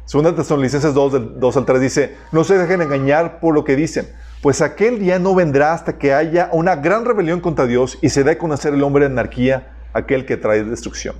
[0.05, 4.07] Segunda Tesalonicenses 2, 2 al 3 dice, no se dejen engañar por lo que dicen,
[4.43, 8.25] pues aquel día no vendrá hasta que haya una gran rebelión contra Dios y se
[8.25, 11.17] dé a conocer el hombre de anarquía, aquel que trae destrucción.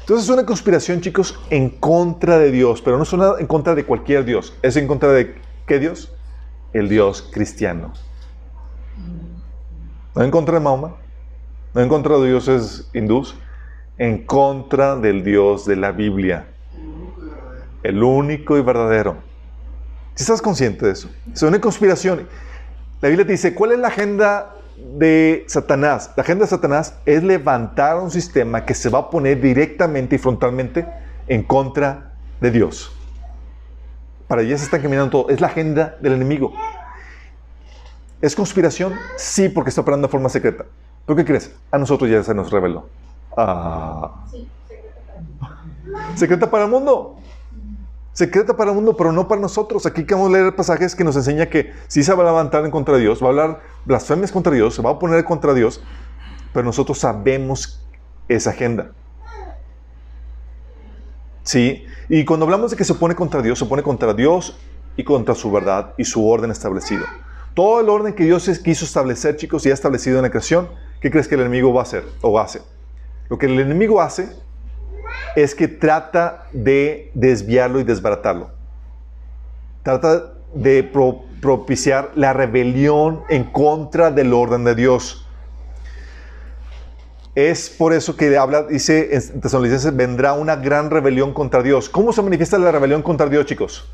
[0.00, 3.84] Entonces es una conspiración, chicos, en contra de Dios, pero no es en contra de
[3.84, 4.54] cualquier Dios.
[4.62, 5.34] ¿Es en contra de
[5.66, 6.14] qué Dios?
[6.72, 7.92] El Dios cristiano.
[10.14, 10.96] No en contra de Mahoma,
[11.74, 13.36] no en contra de dioses hindús,
[13.98, 16.46] en contra del Dios de la Biblia
[17.82, 19.16] el único y verdadero.
[20.18, 22.26] Si estás consciente de eso, es una conspiración.
[23.00, 26.10] La Biblia te dice, ¿cuál es la agenda de Satanás?
[26.16, 30.18] La agenda de Satanás es levantar un sistema que se va a poner directamente y
[30.18, 30.88] frontalmente
[31.28, 32.90] en contra de Dios.
[34.26, 35.28] Para allá se están caminando todo.
[35.28, 36.52] Es la agenda del enemigo.
[38.20, 38.94] ¿Es conspiración?
[39.16, 40.64] Sí, porque está operando de forma secreta.
[41.06, 41.54] ¿Pero qué crees?
[41.70, 42.88] A nosotros ya se nos reveló.
[43.36, 44.24] Ah.
[46.16, 47.17] secreta para el mundo
[48.18, 49.86] secreta para el mundo, pero no para nosotros.
[49.86, 52.96] Aquí a leer pasajes que nos enseña que si se va a levantar en contra
[52.96, 55.80] de Dios, va a hablar blasfemias contra Dios, se va a poner contra Dios,
[56.52, 57.80] pero nosotros sabemos
[58.26, 58.90] esa agenda.
[61.44, 64.58] Sí, y cuando hablamos de que se pone contra Dios, se pone contra Dios
[64.96, 67.06] y contra su verdad y su orden establecido.
[67.54, 70.68] Todo el orden que Dios quiso establecer, chicos, y ha establecido en la creación,
[71.00, 72.62] ¿qué crees que el enemigo va a hacer o hace?
[73.28, 74.28] Lo que el enemigo hace
[75.36, 78.50] es que trata de desviarlo y desbaratarlo.
[79.82, 80.82] Trata de
[81.40, 85.24] propiciar la rebelión en contra del orden de Dios.
[87.34, 91.88] Es por eso que habla, dice en Tesalonicenses, vendrá una gran rebelión contra Dios.
[91.88, 93.88] ¿Cómo se manifiesta la rebelión contra Dios, chicos?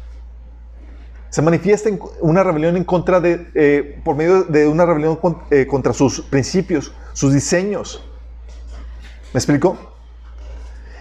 [1.28, 5.18] Se manifiesta una rebelión en contra de, eh, por medio de una rebelión
[5.50, 8.02] eh, contra sus principios, sus diseños.
[9.34, 9.93] ¿Me explico?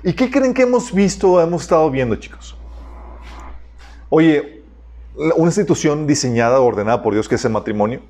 [0.03, 2.57] ¿Y qué creen que hemos visto o hemos estado viendo, chicos?
[4.09, 4.63] Oye,
[5.15, 8.01] una institución diseñada, ordenada por Dios, que es el matrimonio.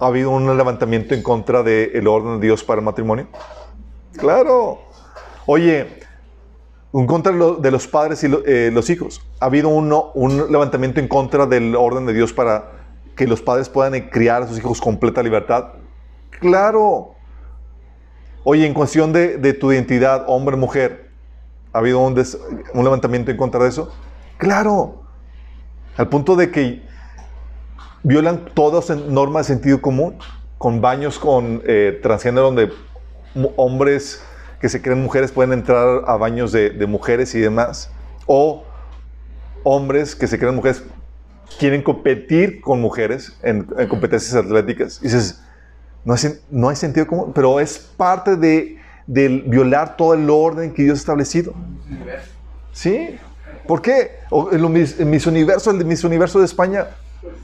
[0.00, 3.28] ¿Ha habido un levantamiento en contra del orden de Dios para el matrimonio?
[4.16, 4.80] Claro.
[5.46, 5.86] Oye,
[6.92, 9.20] en contra de los padres y eh, los hijos.
[9.40, 12.72] ¿Ha habido un levantamiento en contra del orden de Dios para
[13.14, 15.68] que los padres puedan criar a sus hijos con completa libertad?
[16.40, 17.14] Claro.
[18.46, 21.08] Oye, en cuestión de, tu identidad, hombre, mujer,
[21.72, 22.14] ¿ha habido un,
[22.74, 23.90] levantamiento en contra de eso?
[24.36, 25.02] Claro,
[25.96, 26.82] al punto de que
[28.02, 30.18] violan todas normas de sentido común,
[30.58, 32.70] con baños con eh, transgénero donde
[33.56, 34.22] hombres
[34.60, 37.90] que se creen mujeres pueden entrar a baños de, mujeres y demás,
[38.26, 38.62] o
[39.62, 40.82] hombres que se creen mujeres
[41.58, 44.98] quieren competir con mujeres en, en competencias atléticas.
[45.00, 45.43] Y dices,
[46.04, 51.00] no hay, sentido común, pero es parte de, violar todo el orden que Dios ha
[51.00, 51.54] establecido.
[52.72, 53.16] ¿Sí?
[53.66, 54.18] ¿Por qué?
[54.52, 56.88] en, mis Universo, el de Miss Universo de España,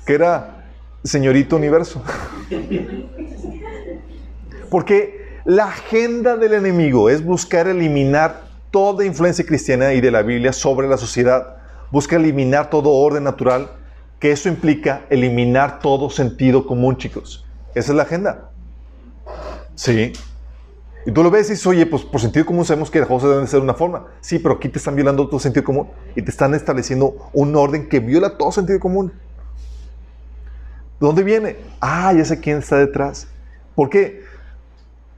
[0.05, 0.65] que era
[1.03, 2.03] Señorito Universo.
[4.71, 10.53] Porque la agenda del enemigo es buscar eliminar toda influencia cristiana y de la Biblia
[10.53, 11.57] sobre la sociedad.
[11.91, 13.71] Busca eliminar todo orden natural,
[14.21, 17.47] que eso implica eliminar todo sentido común, chicos.
[17.75, 18.50] Esa es la agenda.
[19.81, 20.13] Sí.
[21.07, 23.31] Y tú lo ves y dices, oye, pues por sentido común sabemos que las cosas
[23.31, 24.09] deben ser una forma.
[24.21, 27.89] Sí, pero aquí te están violando todo sentido común y te están estableciendo un orden
[27.89, 29.11] que viola todo sentido común.
[31.01, 31.57] ¿De dónde viene?
[31.81, 33.27] Ah, ya sé quién está detrás.
[33.75, 34.23] ¿Por qué?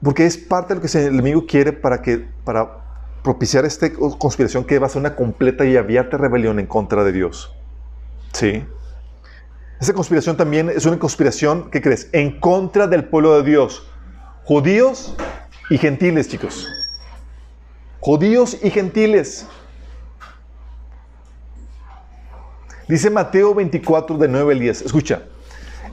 [0.01, 2.85] Porque es parte de lo que el enemigo quiere para, que, para
[3.21, 7.11] propiciar esta conspiración que va a ser una completa y abierta rebelión en contra de
[7.11, 7.53] Dios.
[8.31, 8.65] Sí.
[9.81, 12.07] Esa conspiración también es una conspiración, ¿qué crees?
[12.13, 13.89] En contra del pueblo de Dios
[14.45, 15.15] Judíos
[15.69, 16.67] y gentiles, chicos.
[18.01, 19.47] Judíos y gentiles.
[22.89, 24.81] Dice Mateo 24, de 9 al 10.
[24.81, 25.23] Escucha.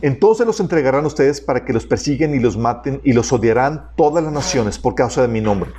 [0.03, 4.25] Entonces los entregarán ustedes para que los persiguen y los maten y los odiarán todas
[4.25, 5.71] las naciones por causa de mi nombre.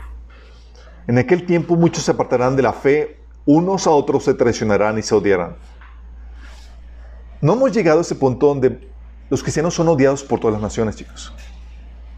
[1.08, 5.02] En aquel tiempo muchos se apartarán de la fe, unos a otros se traicionarán y
[5.02, 5.58] se odiarán.
[7.42, 8.88] No hemos llegado a ese punto donde
[9.30, 11.34] los cristianos son odiados por todas las naciones, chicos.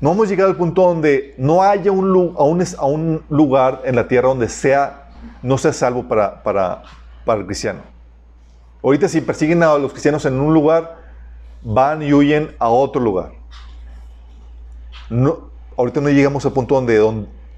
[0.04, 4.50] No hemos llegado al punto donde no haya un, un lugar en la tierra donde
[4.50, 5.08] sea,
[5.42, 6.84] no sea salvo para, para,
[7.24, 7.80] para el cristiano.
[8.84, 10.98] Ahorita si persiguen a los cristianos en un lugar,
[11.62, 13.32] van y huyen a otro lugar.
[15.10, 17.00] No, ahorita no llegamos al punto donde,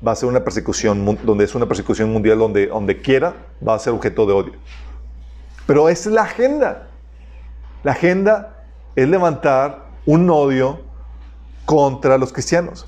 [0.08, 3.34] va a ser una persecución, donde es una persecución mundial, donde, quiera
[3.67, 4.53] va a ser objeto de odio.
[5.65, 6.89] Pero es la agenda.
[7.81, 10.84] La agenda es levantar un odio
[11.65, 12.88] contra los cristianos.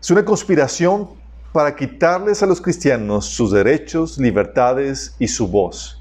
[0.00, 1.08] Es una conspiración
[1.52, 6.00] para quitarles a los cristianos sus derechos, libertades y su voz.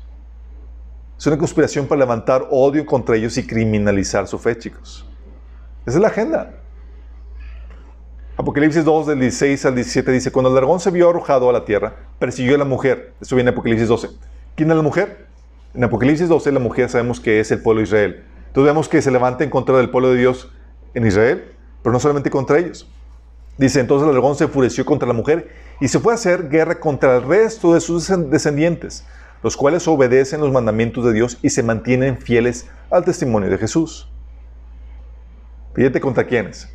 [1.18, 5.06] Es una conspiración para levantar odio contra ellos y criminalizar su fe, chicos.
[5.86, 6.54] Esa es la agenda.
[8.36, 11.66] Apocalipsis 2, del 16 al 17 dice, cuando el dragón se vio arrojado a la
[11.66, 13.14] tierra, persiguió a la mujer.
[13.22, 14.10] Esto viene en Apocalipsis 12.
[14.56, 15.28] ¿Quién es la mujer?
[15.76, 18.24] En Apocalipsis 12 la mujer sabemos que es el pueblo de Israel.
[18.48, 20.52] Entonces vemos que se levanta en contra del pueblo de Dios
[20.94, 21.53] en Israel,
[21.84, 22.88] pero no solamente contra ellos.
[23.58, 26.80] Dice, entonces el dragón se enfureció contra la mujer y se fue a hacer guerra
[26.80, 29.06] contra el resto de sus descendientes,
[29.44, 34.10] los cuales obedecen los mandamientos de Dios y se mantienen fieles al testimonio de Jesús.
[35.76, 36.70] Fíjate contra quiénes.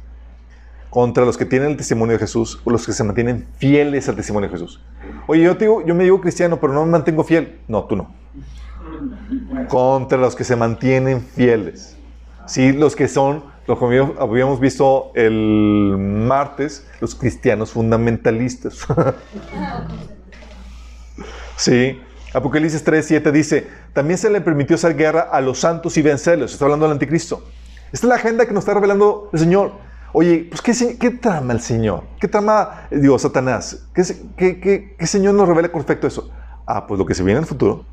[0.90, 4.16] Contra los que tienen el testimonio de Jesús o los que se mantienen fieles al
[4.16, 4.80] testimonio de Jesús.
[5.26, 7.58] Oye, yo, digo, yo me digo cristiano, pero no me mantengo fiel.
[7.68, 8.14] No, tú no.
[9.68, 11.96] Contra los que se mantienen fieles.
[12.46, 18.86] Sí, los que son, lo que habíamos visto el martes, los cristianos fundamentalistas.
[21.56, 22.00] sí,
[22.32, 26.54] Apocalipsis 3, 7 dice, también se le permitió hacer guerra a los santos y vencerlos.
[26.54, 27.44] Está hablando del anticristo.
[27.92, 29.72] Esta es la agenda que nos está revelando el Señor.
[30.14, 32.04] Oye, pues ¿qué, qué trama el Señor?
[32.18, 33.86] ¿Qué trama, digo, Satanás?
[33.94, 34.02] ¿Qué,
[34.34, 36.30] qué, qué, Señor nos revela con respecto a eso?
[36.66, 37.84] Ah, pues lo que se viene en el futuro,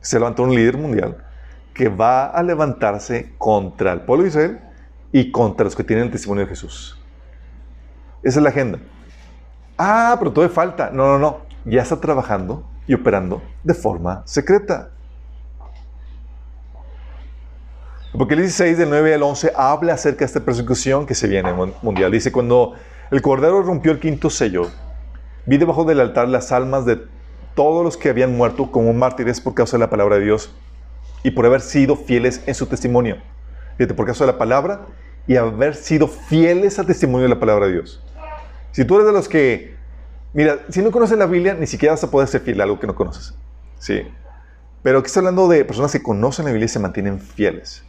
[0.00, 1.18] se levantó un líder mundial
[1.72, 4.69] que va a levantarse contra el pueblo de Israel
[5.12, 6.98] y contra los que tienen el testimonio de Jesús.
[8.22, 8.78] Esa es la agenda.
[9.78, 10.90] Ah, pero todavía falta.
[10.90, 11.38] No, no, no.
[11.64, 14.90] Ya está trabajando y operando de forma secreta.
[18.16, 21.52] Porque el 16 del 9 al 11 habla acerca de esta persecución que se viene
[21.82, 22.10] mundial.
[22.10, 22.74] Dice, cuando
[23.10, 24.68] el Cordero rompió el quinto sello,
[25.46, 27.00] vi debajo del altar las almas de
[27.54, 30.54] todos los que habían muerto como mártires por causa de la palabra de Dios
[31.22, 33.18] y por haber sido fieles en su testimonio.
[33.76, 34.86] Fíjate, por causa de la palabra
[35.30, 38.02] y haber sido fieles al testimonio de la palabra de Dios.
[38.72, 39.76] Si tú eres de los que,
[40.32, 42.80] mira, si no conoces la Biblia, ni siquiera vas a poder ser fiel a algo
[42.80, 43.32] que no conoces.
[43.78, 44.02] Sí.
[44.82, 47.84] Pero aquí está hablando de personas que conocen la Biblia y se mantienen fieles.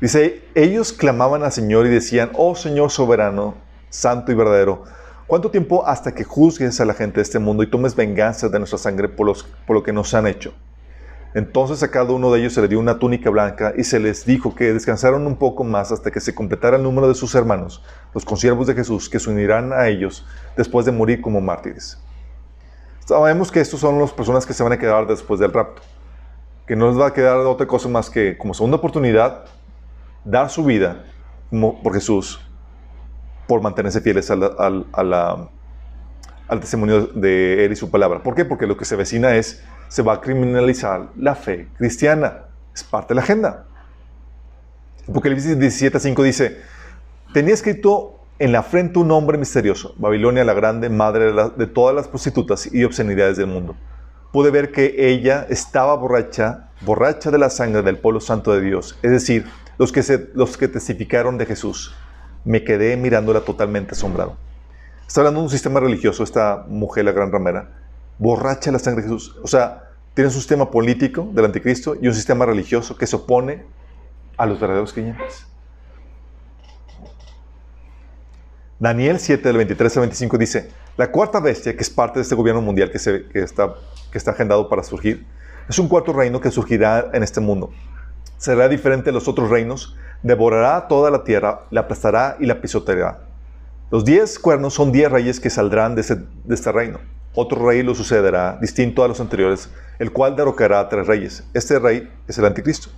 [0.00, 3.56] Dice, ellos clamaban al Señor y decían, oh Señor soberano,
[3.88, 4.84] santo y verdadero,
[5.26, 8.60] ¿cuánto tiempo hasta que juzgues a la gente de este mundo y tomes venganza de
[8.60, 10.54] nuestra sangre por, los, por lo que nos han hecho?
[11.32, 14.26] Entonces a cada uno de ellos se le dio una túnica blanca y se les
[14.26, 17.84] dijo que descansaron un poco más hasta que se completara el número de sus hermanos,
[18.12, 21.98] los consiervos de Jesús, que se unirán a ellos después de morir como mártires.
[23.06, 25.82] Sabemos que estos son las personas que se van a quedar después del rapto,
[26.66, 29.44] que no les va a quedar otra cosa más que como segunda oportunidad
[30.24, 31.04] dar su vida
[31.50, 32.40] por Jesús,
[33.46, 38.22] por mantenerse fieles al, al, testimonio de Él y su palabra.
[38.22, 38.44] ¿Por qué?
[38.44, 42.44] Porque lo que se vecina es, se va a criminalizar la fe cristiana.
[42.72, 43.66] Es parte de la agenda.
[45.08, 46.58] Apocalipsis 17.5 dice,
[47.34, 52.06] tenía escrito en la frente un nombre misterioso, Babilonia la grande, madre de, todas las
[52.06, 53.74] prostitutas y obscenidades del mundo.
[54.32, 58.96] Pude ver que ella estaba borracha, borracha de la sangre del pueblo santo de Dios,
[59.02, 61.96] es decir, los que, los que testificaron de Jesús.
[62.44, 64.36] Me quedé mirándola totalmente asombrado.
[65.06, 67.68] Está hablando de un sistema religioso, esta mujer, la gran ramera,
[68.20, 69.36] borracha de la sangre de Jesús.
[69.42, 73.64] O sea, tiene un sistema político del anticristo y un sistema religioso que se opone
[74.36, 75.44] a los verdaderos creyentes.
[78.78, 82.36] Daniel 7, del 23 al 25 dice, la cuarta bestia, que es parte de este
[82.36, 83.74] gobierno mundial que, se, que, está,
[84.12, 85.26] que está agendado para surgir,
[85.68, 87.72] es un cuarto reino que surgirá en este mundo
[88.40, 93.20] será diferente a los otros reinos, devorará toda la tierra, la aplastará y la pisoteará.
[93.90, 97.00] Los diez cuernos son diez reyes que saldrán de, este reino.
[97.34, 101.44] Otro rey lo sucederá, distinto a los anteriores, el cual derrocará a tres reyes.
[101.54, 102.90] Este rey es el anticristo.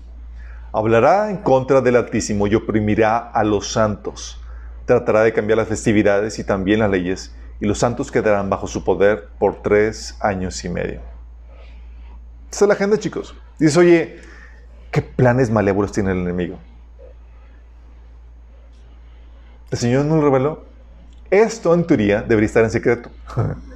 [0.73, 4.40] Hablará en contra del Altísimo y oprimirá a los santos.
[4.87, 8.85] Tratará de cambiar las festividades y también las leyes, y los santos quedarán bajo su
[8.85, 11.01] poder por tres años y medio.
[12.51, 13.35] Esta es la agenda, chicos.
[13.59, 14.20] Dice, oye,
[14.93, 16.59] ¿Qué planes malévolos tiene el enemigo?
[19.70, 20.64] El Señor nos reveló.
[21.30, 23.11] Esto en teoría debería estar en secreto.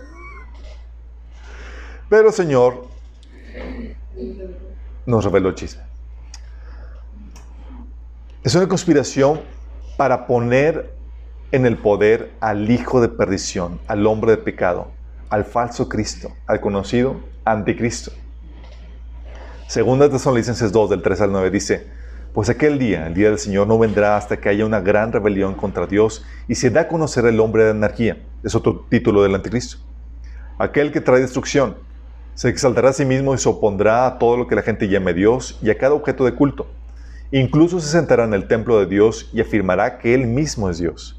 [2.09, 2.86] Pero el Señor
[5.07, 5.82] nos reveló el chisme.
[8.44, 9.40] Es una conspiración
[9.96, 10.94] para poner
[11.50, 14.92] en el poder al hijo de perdición, al hombre de pecado,
[15.30, 18.12] al falso Cristo, al conocido anticristo.
[19.66, 21.86] Segunda Tesalonicenses 2, del 3 al 9 dice,
[22.32, 25.54] pues aquel día, el día del Señor, no vendrá hasta que haya una gran rebelión
[25.54, 28.18] contra Dios y se da a conocer el hombre de anarquía.
[28.44, 29.78] Es otro título del anticristo.
[30.59, 31.86] Aquel que trae destrucción.
[32.37, 35.14] Se exaltará a sí mismo y se opondrá a todo lo que la gente llame
[35.14, 36.66] Dios y a cada objeto de culto.
[37.30, 41.18] Incluso se sentará en el templo de Dios y afirmará que Él mismo es Dios.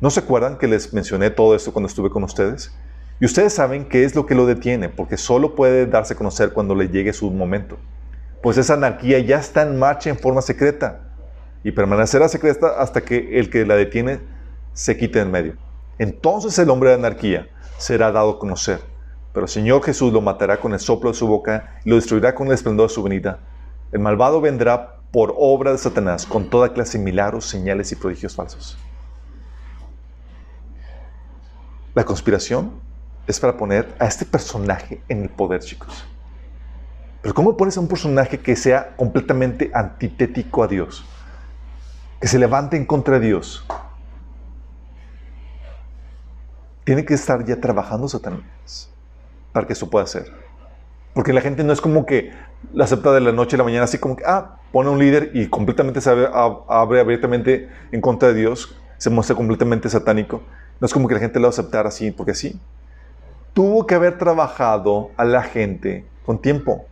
[0.00, 2.72] ¿No se acuerdan que les mencioné todo esto cuando estuve con ustedes?
[3.18, 6.52] Y ustedes saben qué es lo que lo detiene, porque solo puede darse a conocer
[6.52, 7.76] cuando le llegue su momento.
[8.40, 11.00] Pues esa anarquía ya está en marcha en forma secreta
[11.64, 14.20] y permanecerá secreta hasta que el que la detiene
[14.74, 15.56] se quite en medio.
[15.98, 17.48] Entonces el hombre de anarquía
[17.78, 18.78] será dado a conocer,
[19.34, 22.36] pero el Señor Jesús lo matará con el soplo de su boca y lo destruirá
[22.36, 23.40] con el esplendor de su venida.
[23.90, 28.36] El malvado vendrá por obra de Satanás con toda clase de milagros, señales y prodigios
[28.36, 28.78] falsos.
[31.96, 32.74] La conspiración
[33.26, 36.04] es para poner a este personaje en el poder, chicos.
[37.20, 41.04] Pero ¿cómo pones a un personaje que sea completamente antitético a Dios?
[42.20, 43.66] Que se levante en contra de Dios.
[46.84, 48.93] Tiene que estar ya trabajando Satanás
[49.54, 50.30] para que eso pueda ser.
[51.14, 52.32] Porque la gente no es como que
[52.72, 55.30] la acepta de la noche a la mañana, así como que, ah, pone un líder
[55.32, 56.28] y completamente se abre,
[56.68, 60.42] abre abiertamente en contra de Dios, se muestra completamente satánico.
[60.80, 62.58] No es como que la gente lo va a aceptar así, porque sí.
[63.52, 66.84] Tuvo que haber trabajado a la gente con tiempo.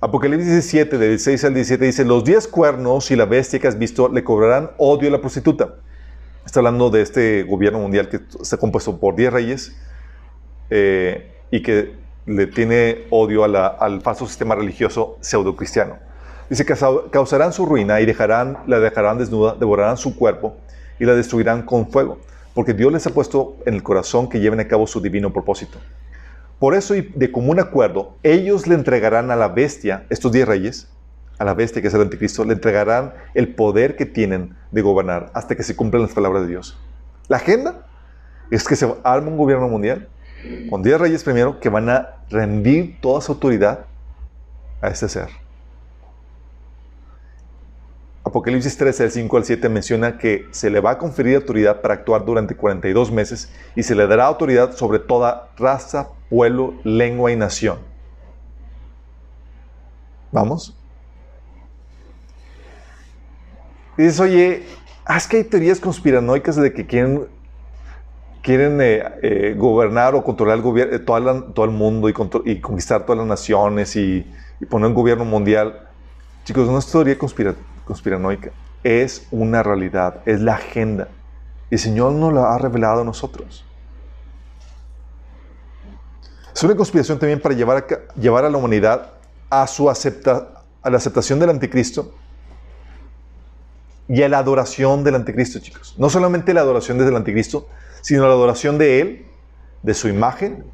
[0.00, 3.78] Apocalipsis 17, del 16 al 17 dice, los diez cuernos y la bestia que has
[3.78, 5.76] visto le cobrarán odio a la prostituta.
[6.46, 9.76] Está hablando de este gobierno mundial que está compuesto por diez reyes
[10.70, 11.94] eh, y que
[12.24, 15.98] le tiene odio al falso sistema religioso pseudo-cristiano.
[16.48, 16.74] Dice que
[17.10, 20.56] causarán su ruina y dejarán, la dejarán desnuda, devorarán su cuerpo
[21.00, 22.18] y la destruirán con fuego,
[22.54, 25.78] porque Dios les ha puesto en el corazón que lleven a cabo su divino propósito.
[26.60, 30.88] Por eso, y de común acuerdo, ellos le entregarán a la bestia, estos diez reyes,
[31.38, 35.30] a la bestia que es el anticristo, le entregarán el poder que tienen de gobernar
[35.34, 36.78] hasta que se cumplan las palabras de Dios.
[37.28, 37.86] La agenda
[38.50, 40.08] es que se arme un gobierno mundial
[40.70, 43.86] con diez reyes primero que van a rendir toda su autoridad
[44.80, 45.28] a este ser.
[48.24, 51.94] Apocalipsis 13, del 5 al 7 menciona que se le va a conferir autoridad para
[51.94, 57.36] actuar durante 42 meses y se le dará autoridad sobre toda raza, pueblo, lengua y
[57.36, 57.78] nación.
[60.32, 60.76] ¿Vamos?
[63.98, 64.64] Y dices, oye,
[65.16, 67.26] es que hay teorías conspiranoicas de que quieren,
[68.42, 73.18] quieren eh, eh, gobernar o controlar el, gobierno, eh, todo el mundo y, conquistar todas
[73.18, 74.26] las naciones y,
[74.60, 75.88] y, poner un gobierno mundial.
[76.44, 78.50] Chicos, no es teoría conspiranoica conspiranoica,
[78.82, 81.08] es una realidad, es la agenda.
[81.70, 83.64] Y el Señor nos la ha revelado a nosotros.
[86.54, 89.12] Es una conspiración también para llevar a, llevar a la humanidad
[89.48, 92.12] a, su acepta, a la aceptación del anticristo
[94.08, 95.94] y a la adoración del anticristo, chicos.
[95.98, 97.68] No solamente la adoración desde el anticristo,
[98.02, 99.26] sino la adoración de él,
[99.82, 100.64] de su imagen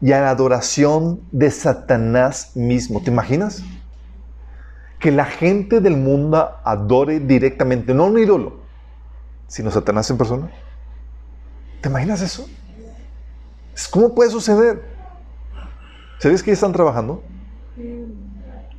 [0.00, 3.02] y a la adoración de Satanás mismo.
[3.02, 3.62] ¿Te imaginas?
[4.98, 8.60] que la gente del mundo adore directamente, no un ídolo,
[9.46, 10.50] sino Satanás en persona?
[11.80, 12.48] ¿Te imaginas eso?
[13.90, 14.82] ¿Cómo puede suceder?
[16.18, 17.22] ¿Sabías que ya están trabajando?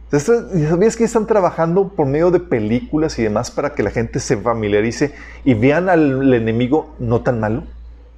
[0.09, 4.37] ¿Sabías que están trabajando por medio de películas y demás para que la gente se
[4.37, 7.63] familiarice y vean al enemigo no tan malo,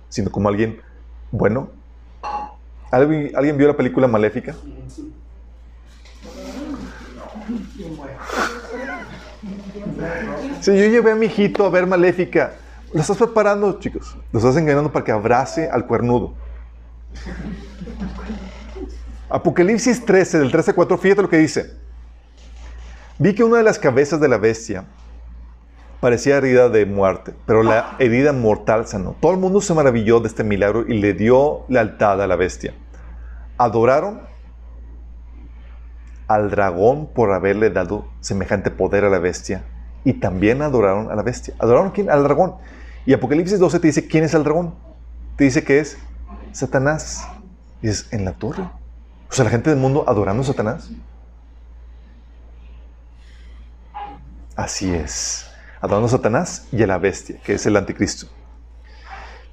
[0.07, 0.81] sino como alguien
[1.31, 1.69] bueno?
[2.91, 4.55] ¿Alguien, ¿alguien vio la película Maléfica?
[10.61, 12.53] Si yo llevé a mi hijito a ver Maléfica,
[12.93, 14.15] lo estás preparando, chicos.
[14.31, 16.33] Lo estás engañando para que abrace al cuernudo.
[19.29, 21.77] Apocalipsis 13, del 13 al 4, fíjate lo que dice.
[23.19, 24.85] Vi que una de las cabezas de la bestia
[25.99, 29.15] parecía herida de muerte, pero la herida mortal sanó.
[29.19, 32.73] Todo el mundo se maravilló de este milagro y le dio lealtad a la bestia.
[33.57, 34.21] Adoraron
[36.27, 39.63] al dragón por haberle dado semejante poder a la bestia
[40.03, 41.53] y también adoraron a la bestia.
[41.59, 42.09] ¿Adoraron quién?
[42.09, 42.55] Al dragón.
[43.05, 44.75] Y Apocalipsis 12 te dice quién es el dragón.
[45.35, 45.97] Te dice que es
[46.51, 47.27] Satanás.
[47.81, 48.78] Y dices, en la torre.
[49.29, 50.89] O sea, la gente del mundo adorando a Satanás.
[54.55, 55.49] Así es.
[55.81, 58.27] Adorando a Satanás y a la bestia, que es el anticristo.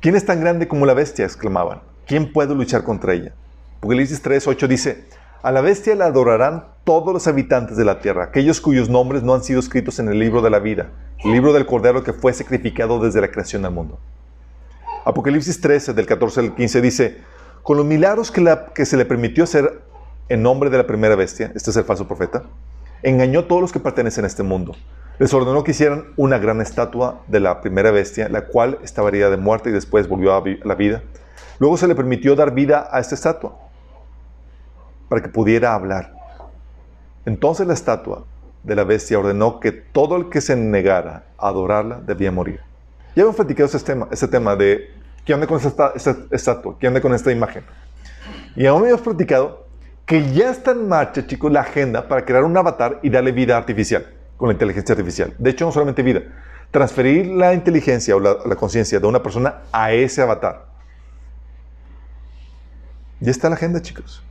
[0.00, 1.24] ¿Quién es tan grande como la bestia?
[1.24, 1.80] exclamaban.
[2.06, 3.32] ¿Quién puede luchar contra ella?
[3.78, 5.04] Apocalipsis 3, 8 dice,
[5.42, 9.34] a la bestia la adorarán todos los habitantes de la tierra, aquellos cuyos nombres no
[9.34, 10.90] han sido escritos en el libro de la vida,
[11.22, 13.98] el libro del Cordero que fue sacrificado desde la creación del mundo.
[15.04, 17.20] Apocalipsis 13, del 14 al 15, dice,
[17.66, 19.82] con los milagros que, se le permitió hacer
[20.28, 22.44] en nombre de la primera bestia, este es el falso profeta,
[23.02, 24.76] engañó a todos los que pertenecen a este mundo.
[25.18, 29.30] Les ordenó que hicieran una gran estatua de la primera bestia, la cual estaba herida
[29.30, 31.02] de muerte y después volvió a la vida.
[31.58, 33.58] Luego se le permitió dar vida a esta estatua
[35.08, 36.14] para que pudiera hablar.
[37.24, 38.26] Entonces la estatua
[38.62, 42.60] de la bestia ordenó que todo el que se negara a adorarla debía morir.
[43.16, 44.94] Ya hemos platicado ese tema, ese tema de
[45.26, 47.64] qué onda con esta, esta estatua, qué onda con esta imagen.
[48.54, 49.66] Y aún hemos platicado
[50.06, 53.56] que ya está en marcha, chicos, la agenda para crear un avatar y darle vida
[53.56, 54.06] artificial
[54.36, 55.34] con la inteligencia artificial.
[55.36, 56.22] De hecho, no solamente vida,
[56.70, 60.66] transferir la inteligencia o la, la conciencia de una persona a ese avatar.
[63.18, 64.22] Ya está la agenda, chicos.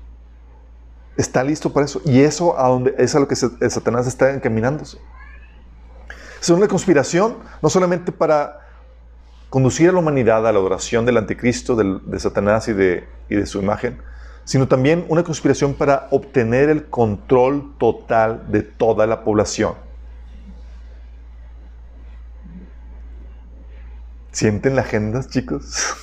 [1.18, 2.02] Está listo para eso.
[2.06, 4.98] Y eso a donde, es a lo que Satanás está encaminándose.
[6.42, 8.65] Es una conspiración, no solamente para
[9.56, 13.46] conducir a la humanidad a la adoración del anticristo, de Satanás y de, y de
[13.46, 14.02] su imagen,
[14.44, 19.76] sino también una conspiración para obtener el control total de toda la población.
[24.34, 25.96] ¿Sienten la agenda, chicos?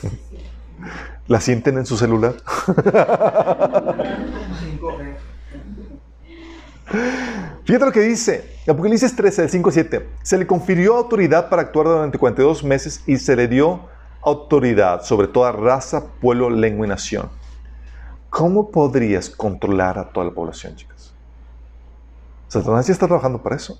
[1.28, 2.36] ¿La sienten en su celular?
[7.64, 8.58] Fíjate lo que dice.
[8.68, 10.08] Apocalipsis 13, del 5 7.
[10.22, 13.88] Se le confirió autoridad para actuar durante 42 meses y se le dio
[14.22, 17.28] autoridad sobre toda raza, pueblo, lengua y nación.
[18.30, 21.12] ¿Cómo podrías controlar a toda la población, chicas?
[22.48, 23.78] Satanás ya está trabajando para eso.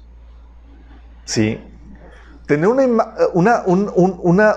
[1.25, 1.61] Sí.
[2.47, 2.87] Tener una,
[3.35, 4.57] una, una,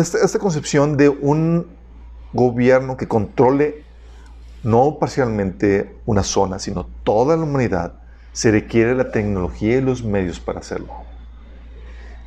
[0.00, 1.66] esta, concepción de un
[2.32, 3.84] gobierno que controle
[4.62, 7.94] no parcialmente una zona, sino toda la humanidad,
[8.32, 10.92] se requiere la tecnología y los medios para hacerlo.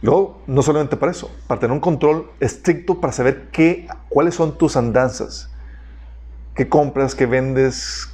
[0.02, 4.58] Luego, no solamente para eso, para tener un control estricto para saber qué, cuáles son
[4.58, 5.50] tus andanzas,
[6.56, 8.10] qué compras, qué vendes,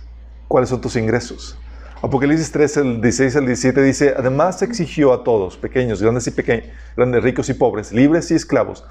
[0.48, 1.58] cuáles son tus ingresos.
[2.02, 6.68] Apocalipsis 3, el 16 al 17 dice, además exigió a todos, pequeños, grandes y pequeños,
[6.96, 8.86] grandes, ricos y pobres, libres y esclavos,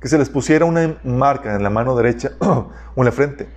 [0.00, 3.48] que se les pusiera una marca en la mano derecha o en la frente.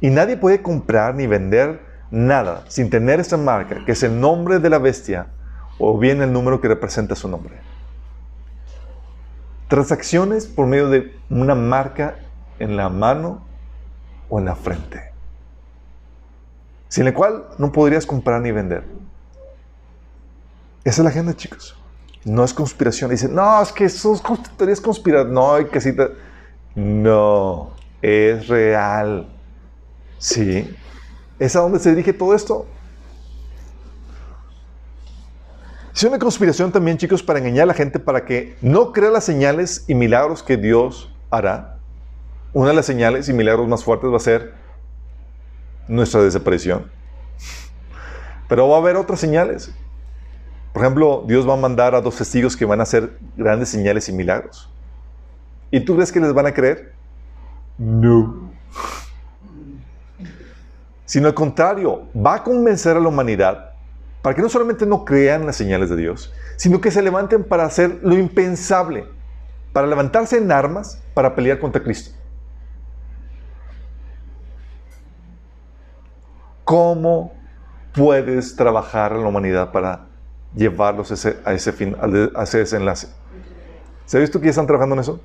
[0.00, 1.80] Y nadie puede comprar ni vender
[2.10, 5.28] nada sin tener esa marca, que es el nombre de la bestia
[5.78, 7.54] o bien el número que representa su nombre.
[9.68, 12.16] Transacciones por medio de una marca
[12.58, 13.44] en la mano
[14.28, 15.12] o en la frente,
[16.88, 18.84] sin la cual no podrías comprar ni vender.
[20.84, 21.76] Esa es la agenda, chicos.
[22.24, 23.10] No es conspiración.
[23.10, 25.26] Dicen, no, es que eso es conspirar.
[25.26, 26.12] No, hay que citar.
[26.76, 27.72] No,
[28.02, 29.26] es real.
[30.18, 30.74] Sí.
[31.38, 32.66] ¿Es a dónde se dirige todo esto?
[35.94, 39.24] Es una conspiración también, chicos, para engañar a la gente para que no crea las
[39.24, 41.76] señales y milagros que Dios hará
[42.56, 44.54] una de las señales y milagros más fuertes va a ser
[45.88, 46.90] nuestra desaparición.
[48.48, 49.74] Pero va a haber otras señales.
[50.72, 54.08] Por ejemplo, Dios va a mandar a dos testigos que van a hacer grandes señales
[54.08, 54.70] y milagros.
[55.70, 56.94] ¿Y tú crees que les van a creer?
[57.76, 58.50] No.
[61.06, 63.70] Sino al contrario, va a convencer a la humanidad
[64.20, 67.64] para que no solamente no crean las señales de Dios, sino que se levanten para
[67.64, 69.06] hacer lo impensable,
[69.72, 72.10] para levantarse en armas para pelear contra Cristo.
[76.64, 77.32] ¿Cómo
[77.94, 80.06] puedes trabajar en la humanidad para
[80.56, 81.96] llevarlos a ese, a ese, fin,
[82.34, 83.06] a ese enlace?
[84.06, 85.20] ¿Se ha visto que ya están trabajando en eso?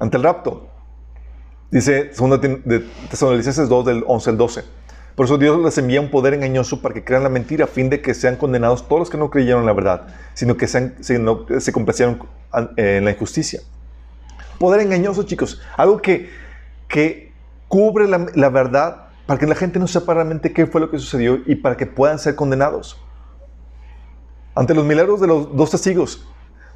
[0.00, 0.73] Ante el rapto.
[1.74, 4.64] Dice 2 de Tesalonicenses 2 del 11 al 12.
[5.16, 7.90] Por eso Dios les envía un poder engañoso para que crean la mentira, a fin
[7.90, 11.72] de que sean condenados todos los que no creyeron en la verdad, sino que se
[11.72, 12.20] complacieron
[12.76, 13.60] en la injusticia.
[14.60, 15.60] Poder engañoso, chicos.
[15.76, 16.30] Algo que,
[16.86, 17.32] que
[17.66, 21.40] cubre la, verdad para que la gente no sepa realmente qué fue lo que sucedió
[21.44, 23.00] y para que puedan ser condenados.
[24.54, 26.24] Ante los milagros de los dos testigos,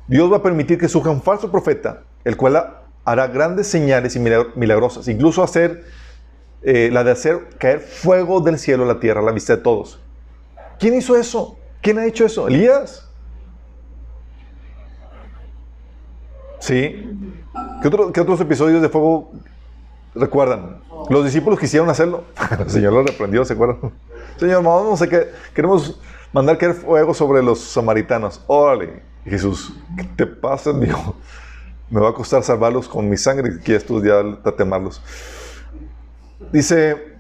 [0.08, 4.20] Dios va a permitir que surja un falso profeta, el cual hará grandes señales y
[4.20, 5.84] milagrosas, incluso hacer
[6.62, 9.62] eh, la de hacer caer fuego del cielo a la tierra a la vista de
[9.62, 9.98] todos.
[10.78, 11.56] ¿Quién hizo eso?
[11.80, 12.48] ¿Quién ha hecho eso?
[12.48, 13.08] ¿Elías?
[16.58, 17.16] ¿Sí?
[17.82, 19.32] ¿Qué, ¿Qué, otros episodios de fuego
[20.14, 20.82] recuerdan?
[21.08, 22.24] Los discípulos quisieron hacerlo.
[22.60, 23.78] El Señor lo reprendió, ¿se acuerdan?
[24.36, 25.98] Señor, vamos a que queremos
[26.30, 28.42] mandar caer fuego sobre los samaritanos.
[28.46, 31.00] Órale, Jesús, ¿qué te pasa, Dios?
[31.90, 33.58] Me va a costar salvarlos con mi sangre.
[33.60, 34.22] Quieres tú ya
[34.56, 35.02] temarlos.
[36.52, 37.16] Dice,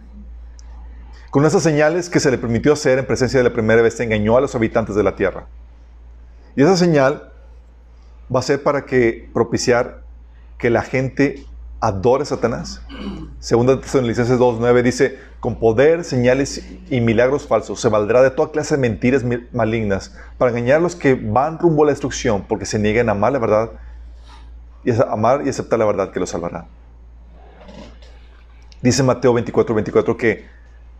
[1.30, 4.36] con esas señales que se le permitió hacer en presencia de la primera vez, engañó
[4.36, 5.46] a los habitantes de la tierra.
[6.56, 7.32] Y esa señal
[8.34, 10.02] va a ser para que propiciar
[10.58, 11.46] que la gente
[11.80, 12.82] adore a Satanás.
[13.38, 18.74] Segunda Tesalonicenses 2.9 dice, con poder, señales y milagros falsos se valdrá de toda clase
[18.74, 22.78] de mentiras malignas para engañar a los que van rumbo a la destrucción porque se
[22.78, 23.70] niegan a amar la verdad
[24.84, 26.66] y amar y aceptar la verdad que los salvará.
[28.80, 30.46] Dice Mateo 24, 24 que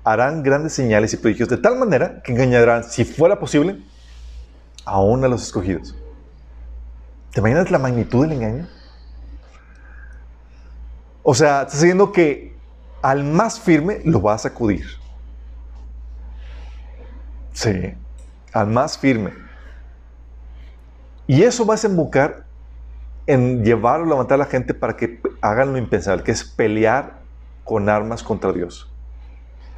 [0.04, 3.82] harán grandes señales y prodigios de tal manera que engañarán, si fuera posible,
[4.84, 5.94] aún a los escogidos.
[7.32, 8.68] ¿Te imaginas la magnitud del engaño?
[11.22, 12.56] O sea, está diciendo que
[13.02, 14.86] al más firme lo va a sacudir.
[17.52, 17.94] Sí,
[18.52, 19.32] al más firme.
[21.26, 22.47] Y eso va a desembocar
[23.28, 27.18] en llevar o levantar a la gente para que hagan lo impensable, que es pelear
[27.62, 28.90] con armas contra Dios.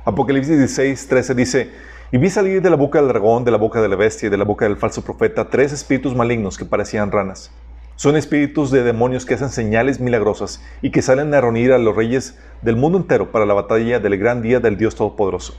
[0.04, 1.70] Apocalipsis 16, 13 dice,
[2.12, 4.30] y vi salir de la boca del dragón, de la boca de la bestia y
[4.30, 7.50] de la boca del falso profeta tres espíritus malignos que parecían ranas.
[7.96, 11.94] Son espíritus de demonios que hacen señales milagrosas y que salen a reunir a los
[11.94, 15.54] reyes del mundo entero para la batalla del gran día del Dios Todopoderoso.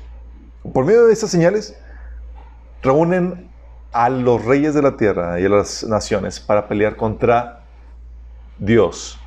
[0.74, 1.78] Por medio de estas señales,
[2.82, 3.50] reúnen
[3.92, 7.61] a los reyes de la tierra y a las naciones para pelear contra
[8.62, 9.18] Dios.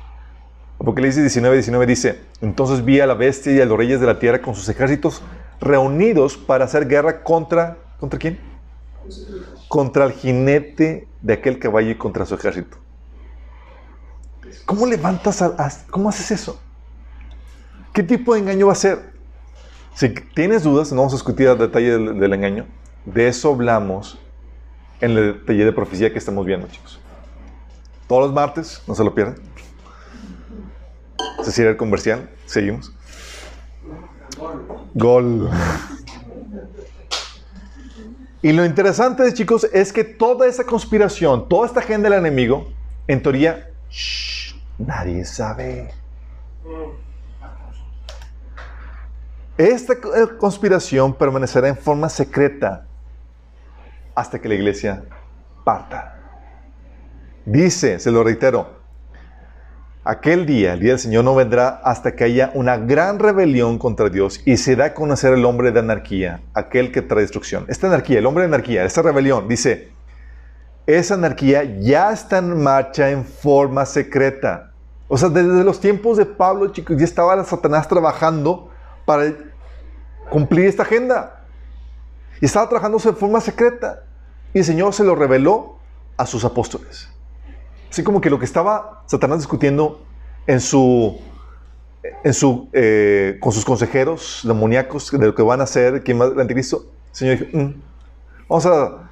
[0.79, 4.17] Apocalipsis 19, 19 dice, entonces vi a la bestia y a los reyes de la
[4.17, 5.21] tierra con sus ejércitos
[5.59, 8.39] reunidos para hacer guerra contra, ¿contra quién?
[9.67, 12.77] Contra el jinete de aquel caballo y contra su ejército.
[14.65, 15.43] ¿Cómo levantas,
[15.89, 16.57] cómo haces eso?
[17.91, 18.99] ¿Qué tipo de engaño va a ser?
[19.95, 22.67] Si tienes dudas, no vamos a discutir el detalle del, engaño.
[23.03, 24.17] De eso hablamos
[25.01, 27.01] en el taller de profecía que estamos viendo, chicos.
[28.07, 29.35] Todos los martes, no se lo pierdan.
[31.43, 32.93] Se cierra el comercial, seguimos.
[34.93, 35.49] Gol.
[38.41, 42.71] Y lo interesante, chicos, es que toda esa conspiración, toda esta agenda del enemigo,
[43.07, 43.71] en teoría,
[44.77, 45.91] nadie sabe.
[49.57, 49.97] Esta eh,
[50.37, 52.85] conspiración permanecerá en forma secreta
[54.13, 55.03] hasta que la iglesia
[55.63, 56.14] parta.
[57.45, 58.79] Dice, se lo reitero,
[60.03, 64.09] aquel día, el día del Señor no vendrá hasta que haya una gran rebelión contra
[64.09, 67.65] Dios y se da a conocer el hombre de anarquía, aquel que trae destrucción.
[67.67, 69.91] Esta anarquía, el hombre de anarquía, esta rebelión, dice,
[70.87, 74.71] esa anarquía ya está en marcha en forma secreta.
[75.07, 78.71] O sea, desde los tiempos de Pablo, chicos, ya estaba Satanás trabajando
[79.05, 79.33] para
[80.31, 81.45] cumplir esta agenda.
[82.41, 84.03] Y estaba trabajando de forma secreta.
[84.51, 85.77] Y el Señor se lo reveló
[86.17, 87.14] a sus apóstoles.
[87.95, 90.01] Así como que lo que estaba Satanás discutiendo
[90.47, 91.17] en su,
[92.25, 96.25] en su, eh, con sus consejeros demoníacos de lo que van a hacer, quién va
[96.25, 97.73] el anticristo, el Señor dijo, mm,
[98.49, 99.09] vamos a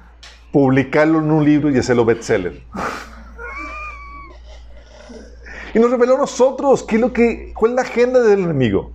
[0.52, 2.62] publicarlo en un libro y hacerlo bestseller.
[5.74, 8.92] y nos reveló a nosotros qué es lo que, cuál es la agenda del enemigo.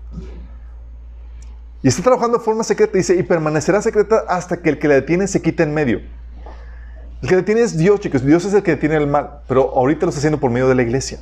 [1.82, 4.94] Y está trabajando de forma secreta, dice, y permanecerá secreta hasta que el que la
[4.94, 6.02] detiene se quite en medio.
[7.22, 8.24] El que detiene es Dios, chicos.
[8.24, 10.76] Dios es el que detiene el mal, pero ahorita lo está haciendo por medio de
[10.76, 11.20] la iglesia.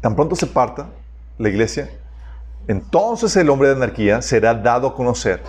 [0.00, 0.88] Tan pronto se parta
[1.38, 1.90] la iglesia,
[2.68, 5.42] entonces el hombre de anarquía será dado a conocer.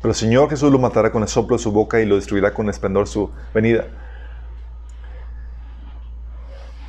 [0.00, 2.54] Pero el Señor Jesús lo matará con el soplo de su boca y lo destruirá
[2.54, 3.86] con esplendor su venida.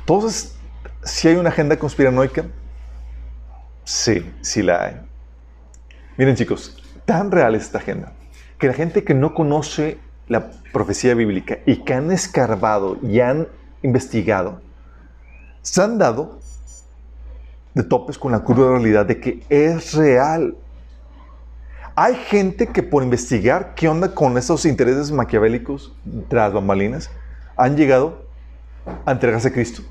[0.00, 0.56] Entonces,
[1.02, 2.44] si hay una agenda conspiranoica,
[3.84, 5.00] sí, sí la hay.
[6.16, 8.12] Miren chicos, tan real es esta agenda,
[8.58, 9.98] que la gente que no conoce
[10.32, 13.46] la profecía bíblica y que han escarbado y han
[13.82, 14.60] investigado,
[15.60, 16.40] se han dado
[17.74, 20.56] de topes con la cruda realidad de que es real.
[21.94, 25.94] Hay gente que por investigar qué onda con esos intereses maquiavélicos
[26.28, 27.10] tras bambalinas,
[27.56, 28.24] han llegado
[29.04, 29.82] a entregarse a Cristo.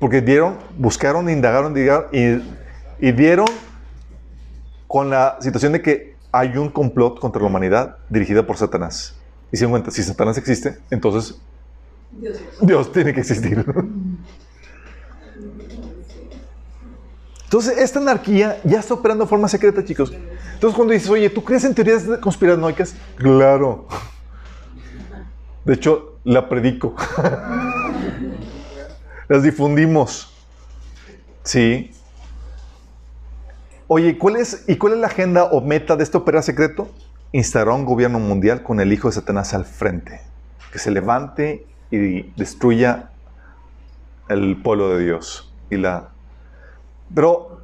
[0.00, 1.74] Porque dieron, buscaron, indagaron,
[2.12, 3.46] y, y dieron
[4.88, 9.14] con la situación de que hay un complot contra la humanidad dirigida por Satanás.
[9.52, 11.36] Y se cuenta, si Satanás existe, entonces
[12.60, 13.64] Dios, tiene que existir.
[17.44, 20.12] Entonces, esta anarquía ya está operando de forma secreta, chicos.
[20.54, 22.94] Entonces, cuando dices, oye, ¿tú crees en teorías conspiranoicas?
[23.16, 23.86] Claro.
[25.64, 26.94] De hecho, la predico.
[29.28, 30.32] Las difundimos.
[31.42, 31.92] Sí.
[33.88, 36.88] Oye, ¿cuál es, ¿y cuál es la agenda o meta de este operar secreto?
[37.36, 40.22] Instaurar un gobierno mundial con el hijo de Satanás al frente,
[40.72, 43.10] que se levante y destruya
[44.30, 45.52] el pueblo de Dios.
[45.68, 46.08] Y la...
[47.14, 47.60] Pero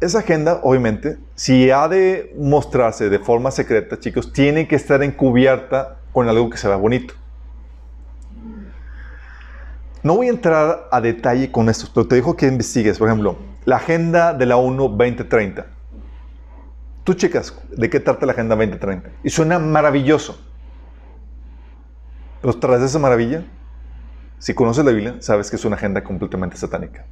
[0.00, 5.96] esa agenda, obviamente, si ha de mostrarse de forma secreta, chicos, tiene que estar encubierta
[6.12, 7.14] con algo que se vea bonito.
[10.04, 12.98] No voy a entrar a detalle con esto, pero te dejo que investigues.
[12.98, 15.66] Por ejemplo, la agenda de la ONU 2030.
[17.06, 20.36] Tú checas de qué trata la agenda 2030 y suena maravilloso.
[22.40, 23.44] Pero tras esa maravilla,
[24.40, 27.04] si conoces la Biblia, sabes que es una agenda completamente satánica.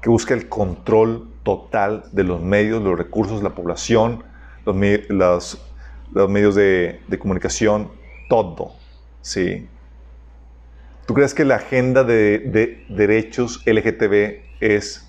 [0.00, 4.22] que busca el control total de los medios, los recursos, la población,
[4.64, 5.60] los,
[6.28, 7.90] medios de, comunicación,
[8.28, 8.74] todo.
[9.22, 9.66] ¿sí?
[11.04, 15.04] ¿Tú crees que la agenda de, de derechos LGTB es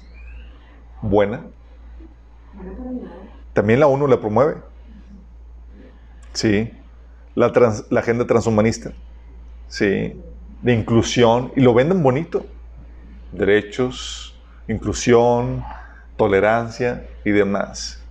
[1.04, 1.46] buena?
[3.54, 4.58] También la ONU la promueve.
[6.34, 6.72] Sí.
[7.36, 7.52] La,
[7.90, 8.92] la agenda transhumanista.
[9.68, 10.20] Sí.
[10.62, 11.52] De inclusión.
[11.56, 12.46] Y lo venden bonito.
[13.32, 15.64] Derechos, inclusión,
[16.18, 18.04] tolerancia y demás.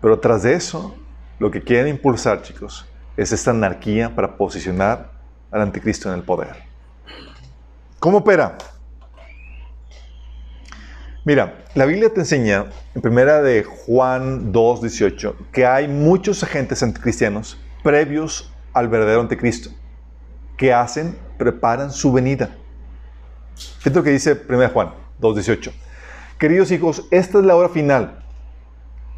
[0.00, 0.94] Pero tras de eso,
[1.38, 2.86] lo que quieren impulsar, chicos,
[3.16, 5.10] es esta anarquía para posicionar
[5.50, 6.56] al anticristo en el poder.
[8.00, 8.58] ¿Cómo opera?
[11.26, 16.82] Mira, la Biblia te enseña, en primera de Juan 2, 18, que hay muchos agentes
[16.82, 19.70] anticristianos previos al verdadero anticristo,
[20.58, 22.50] que hacen, preparan su venida.
[23.78, 25.72] Fíjate lo que dice 1 Juan 2, 18.
[26.38, 28.22] Queridos hijos, esta es la hora final.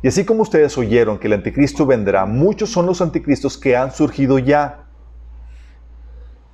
[0.00, 3.90] Y así como ustedes oyeron que el anticristo vendrá, muchos son los anticristos que han
[3.90, 4.84] surgido ya.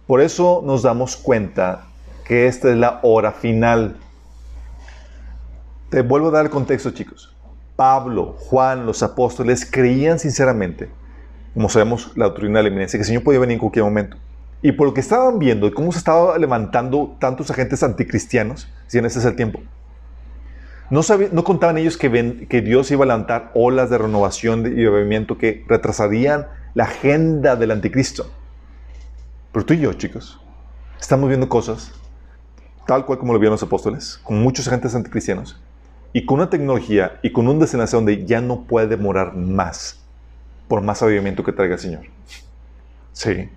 [0.07, 1.89] Por eso nos damos cuenta
[2.25, 3.99] que esta es la hora final.
[5.93, 7.37] Te vuelvo a dar el contexto, chicos.
[7.77, 10.89] Pablo, Juan, los apóstoles creían sinceramente,
[11.53, 14.17] como sabemos la doctrina de la eminencia, que el Señor podía venir en cualquier momento.
[14.63, 18.97] Y por lo que estaban viendo y cómo se estaba levantando tantos agentes anticristianos, si
[18.97, 19.61] en ese es el tiempo,
[20.89, 24.89] no, no contaban ellos que, que, Dios iba a levantar olas de renovación y de
[24.89, 28.33] movimiento que retrasarían la agenda del anticristo.
[29.53, 30.41] Pero tú y yo, chicos,
[30.99, 31.93] estamos viendo cosas
[32.87, 35.61] tal cual como lo vieron los apóstoles, con muchos agentes anticristianos,
[36.13, 40.01] y con una tecnología y con un desenlace donde ya no puede demorar más,
[40.69, 42.03] por más avivamiento que traiga el Señor.
[43.13, 43.49] Sí.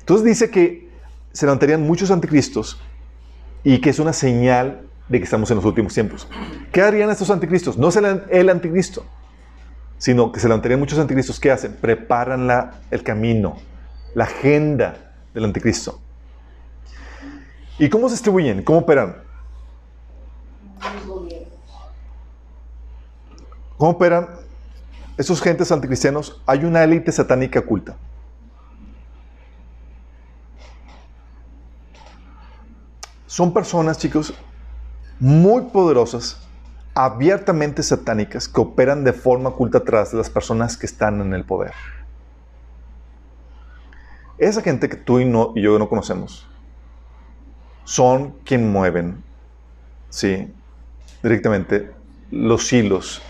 [0.00, 0.88] Entonces dice que
[1.32, 2.80] se levantarían muchos anticristos
[3.62, 6.28] y que es una señal de que estamos en los últimos tiempos.
[6.72, 7.76] ¿Qué harían estos anticristos?
[7.76, 9.04] No es el, anticristo,
[9.98, 11.38] sino que se levantarían muchos anticristos.
[11.38, 11.76] ¿Qué hacen?
[11.80, 13.56] Preparan la, el camino,
[14.14, 16.00] la agenda del anticristo.
[17.78, 18.62] ¿Y cómo se distribuyen?
[18.62, 19.16] ¿Cómo operan?
[23.78, 24.28] ¿Cómo operan
[25.18, 26.40] esos gentes anticristianos?
[26.46, 27.96] Hay una élite satánica oculta.
[33.26, 34.32] Son personas, chicos,
[35.20, 36.40] muy poderosas,
[36.94, 41.72] abiertamente satánicas, que operan de forma oculta tras las personas que están en el poder.
[44.38, 46.46] Esa gente que tú y yo no conocemos,
[47.84, 49.22] son quien mueven,
[50.08, 50.50] ¿sí?
[51.22, 51.92] Directamente
[52.30, 53.22] los hilos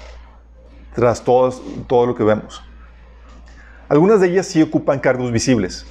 [0.96, 1.52] tras todo,
[1.86, 2.60] todo lo que vemos.
[3.88, 5.86] Algunas de ellas sí ocupan cargos visibles,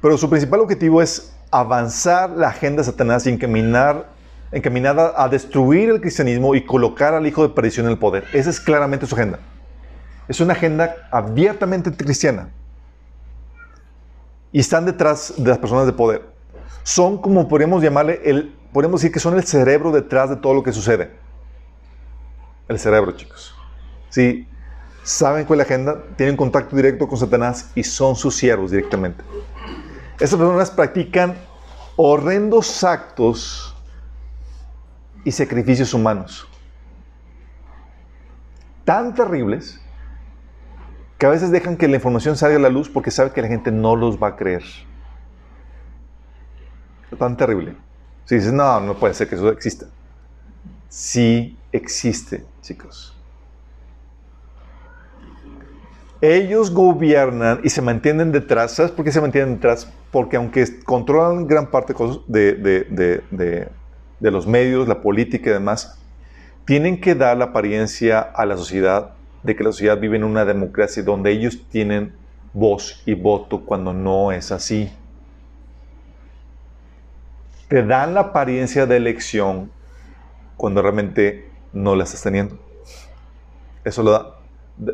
[0.00, 4.08] pero su principal objetivo es avanzar la agenda de Satanás y encaminar,
[4.52, 8.24] encaminada a destruir el cristianismo y colocar al hijo de perdición en el poder.
[8.32, 9.40] Esa es claramente su agenda.
[10.28, 12.50] Es una agenda abiertamente cristiana.
[14.52, 16.36] Y están detrás de las personas de poder
[16.86, 20.62] son como podríamos llamarle, el, podemos decir que son el cerebro detrás de todo lo
[20.62, 21.10] que sucede.
[22.68, 23.54] El cerebro, chicos.
[24.08, 24.48] Sí,
[25.02, 29.22] saben cuál es la agenda, tienen contacto directo con Satanás y son sus siervos directamente.
[30.14, 31.36] Estas personas practican
[31.96, 33.74] horrendos actos
[35.24, 36.48] y sacrificios humanos.
[38.84, 39.80] Tan terribles
[41.18, 43.48] que a veces dejan que la información salga a la luz porque saben que la
[43.48, 44.62] gente no los va a creer
[47.16, 47.76] tan terrible.
[48.24, 49.86] Si dices, no, no puede ser que eso exista.
[50.88, 53.12] Sí existe, chicos.
[56.20, 58.72] Ellos gobiernan y se mantienen detrás.
[58.72, 59.92] ¿Sabes por qué se mantienen detrás?
[60.10, 61.94] Porque aunque controlan gran parte
[62.26, 63.68] de, de, de,
[64.18, 65.98] de los medios, la política y demás,
[66.64, 69.12] tienen que dar la apariencia a la sociedad
[69.42, 72.14] de que la sociedad vive en una democracia donde ellos tienen
[72.52, 74.90] voz y voto cuando no es así
[77.68, 79.70] te dan la apariencia de elección
[80.56, 81.45] cuando realmente
[81.76, 82.58] no la estás teniendo.
[83.84, 84.36] Eso lo da.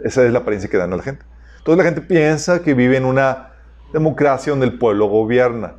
[0.04, 1.24] Esa es la apariencia que dan a la gente.
[1.58, 3.52] Entonces la gente piensa que vive en una
[3.92, 5.76] democracia donde el pueblo gobierna.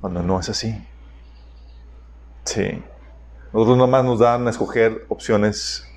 [0.00, 0.84] Cuando no es así.
[2.44, 2.82] Sí.
[3.52, 5.88] Nosotros nomás nos dan a escoger opciones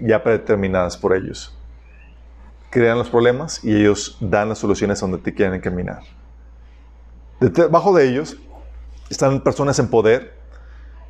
[0.00, 1.56] ya predeterminadas por ellos.
[2.70, 6.02] Crean los problemas y ellos dan las soluciones donde te quieren encaminar.
[7.40, 8.36] Debajo de ellos
[9.08, 10.43] están personas en poder,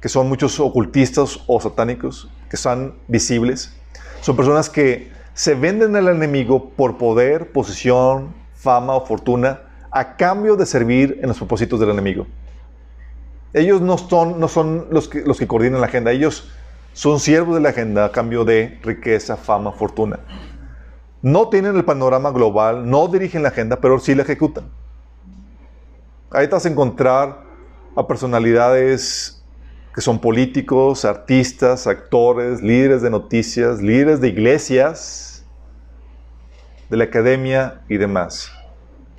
[0.04, 3.74] que son muchos ocultistas o satánicos, que son visibles.
[4.20, 10.56] Son personas que se venden al enemigo por poder, posición, fama o fortuna a cambio
[10.56, 12.26] de servir en los propósitos del enemigo.
[13.54, 16.50] Ellos no son, no son los, que, los que coordinan la agenda, ellos
[16.92, 20.20] son siervos de la agenda a cambio de riqueza, fama, fortuna.
[21.22, 24.64] No tienen el panorama global, no dirigen la agenda, pero sí la ejecutan.
[26.30, 27.42] Ahí te vas a encontrar
[27.96, 29.33] a personalidades
[29.94, 35.44] que son políticos, artistas, actores, líderes de noticias, líderes de iglesias,
[36.90, 38.50] de la academia y demás.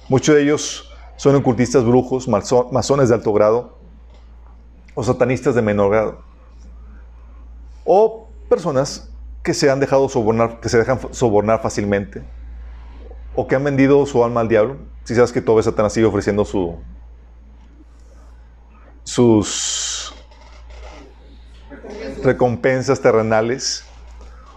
[0.09, 3.77] Muchos de ellos son ocultistas brujos, masones de alto grado
[4.93, 6.21] o satanistas de menor grado.
[7.85, 9.09] O personas
[9.43, 12.21] que se han dejado sobornar, que se dejan sobornar fácilmente
[13.33, 14.77] o que han vendido su alma al diablo.
[15.05, 16.75] Si sabes que todo Satanás sigue ofreciendo su,
[19.03, 19.94] sus
[22.25, 23.85] recompensas terrenales,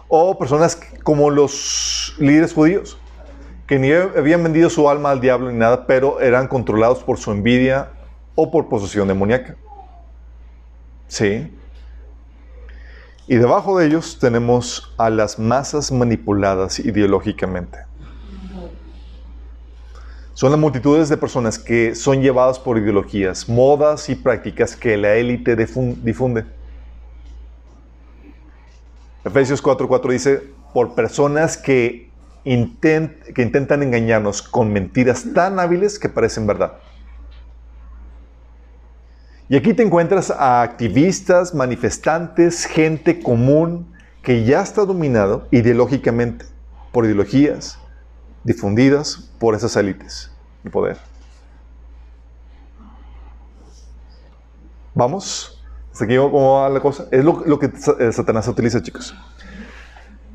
[0.09, 2.99] o personas como los líderes judíos,
[3.67, 7.31] que ni habían vendido su alma al diablo ni nada, pero eran controlados por su
[7.31, 7.91] envidia
[8.35, 9.57] o por posesión demoníaca.
[11.07, 11.53] Sí.
[13.27, 17.79] Y debajo de ellos tenemos a las masas manipuladas ideológicamente.
[20.33, 25.17] Son las multitudes de personas que son llevadas por ideologías, modas y prácticas que la
[25.17, 26.47] élite difunde.
[29.29, 32.11] Efesios 4:4 dice, por personas que,
[32.45, 36.79] que intentan engañarnos con mentiras tan hábiles que parecen verdad.
[39.51, 46.45] Y aquí te encuentras a activistas, manifestantes, gente común que ya está dominado ideológicamente
[46.93, 47.79] por ideologías,
[48.45, 50.31] difundidas por esas élites
[50.65, 50.99] y poder.
[54.95, 55.58] ¿Vamos?
[55.99, 57.09] ¿Hasta aquí cómo va la cosa?
[57.11, 59.17] Es lo, que eh, Satanás utiliza, chicos.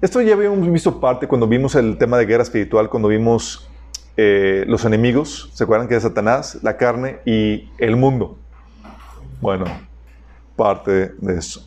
[0.01, 3.65] Esto ya habíamos visto parte cuando vimos el tema de guerra espiritual, cuando vimos
[4.17, 5.49] eh, los enemigos.
[5.53, 8.37] ¿Se acuerdan que es Satanás, la carne y el mundo?
[9.39, 9.63] Bueno,
[10.57, 11.65] parte de eso.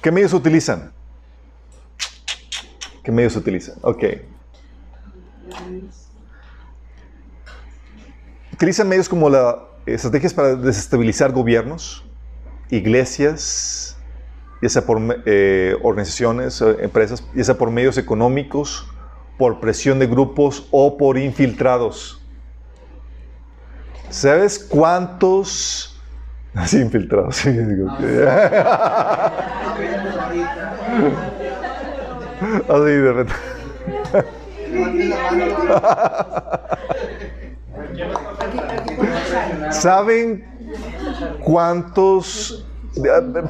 [0.00, 0.92] ¿Qué medios utilizan?
[3.04, 3.74] ¿Qué medios utilizan?
[3.82, 4.02] Ok.
[8.54, 12.05] Utilizan medios como la, estrategias para desestabilizar gobiernos,
[12.70, 13.96] iglesias,
[14.62, 18.86] ya sea por eh, organizaciones, eh, empresas, ya sea por medios económicos,
[19.38, 22.22] por presión de grupos o por infiltrados.
[24.10, 26.00] ¿Sabes cuántos...
[26.54, 27.90] Así infiltrados, sí, digo.
[27.90, 28.06] Así
[32.68, 33.34] de repente.
[39.70, 40.55] ¿Saben
[41.44, 42.66] cuántos...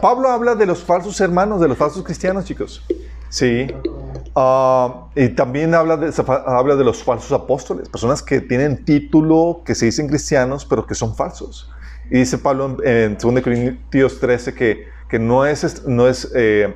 [0.01, 2.83] Pablo habla de los falsos hermanos, de los falsos cristianos, chicos.
[3.29, 3.69] Sí.
[4.35, 6.13] Ah, y también habla de,
[6.47, 10.95] habla de los falsos apóstoles, personas que tienen título, que se dicen cristianos, pero que
[10.95, 11.71] son falsos.
[12.11, 16.75] Y dice Pablo en, 2 Corintios 13 que, que no es, no es, eh,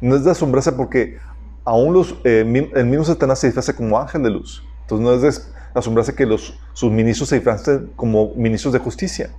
[0.00, 1.18] no es de asombrarse porque
[1.64, 4.62] aún los, eh, el mismo Satanás se disfraza como ángel de luz.
[4.82, 5.42] Entonces no es de
[5.74, 9.30] asombrarse que los, sus ministros se disfracen como ministros de justicia.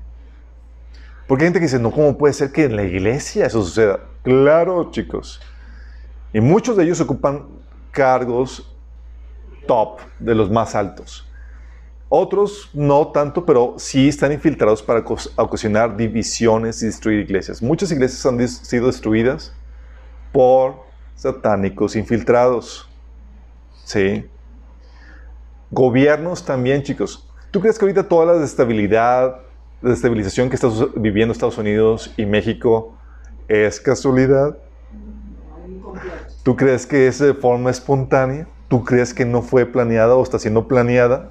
[1.29, 3.99] Porque hay gente que dice, no, ¿cómo puede ser que en la iglesia eso suceda?
[4.23, 5.39] Claro, chicos.
[6.33, 7.45] Y muchos de ellos ocupan
[7.91, 8.75] cargos
[9.67, 11.27] top, de los más altos.
[12.09, 15.05] Otros no tanto, pero sí están infiltrados para
[15.35, 17.61] ocasionar divisiones y destruir iglesias.
[17.61, 19.53] Muchas iglesias han sido destruidas
[20.31, 20.77] por
[21.13, 22.89] satánicos infiltrados.
[23.85, 24.25] Sí.
[25.69, 27.29] Gobiernos también, chicos.
[27.51, 29.41] ¿Tú crees que ahorita toda la desestabilidad,
[29.81, 32.97] desestabilización que está viviendo Estados Unidos y México
[33.47, 34.57] es casualidad?
[36.43, 38.47] ¿Tú crees que es de forma espontánea?
[38.67, 41.29] ¿Tú crees que no fue planeada o está siendo planeada?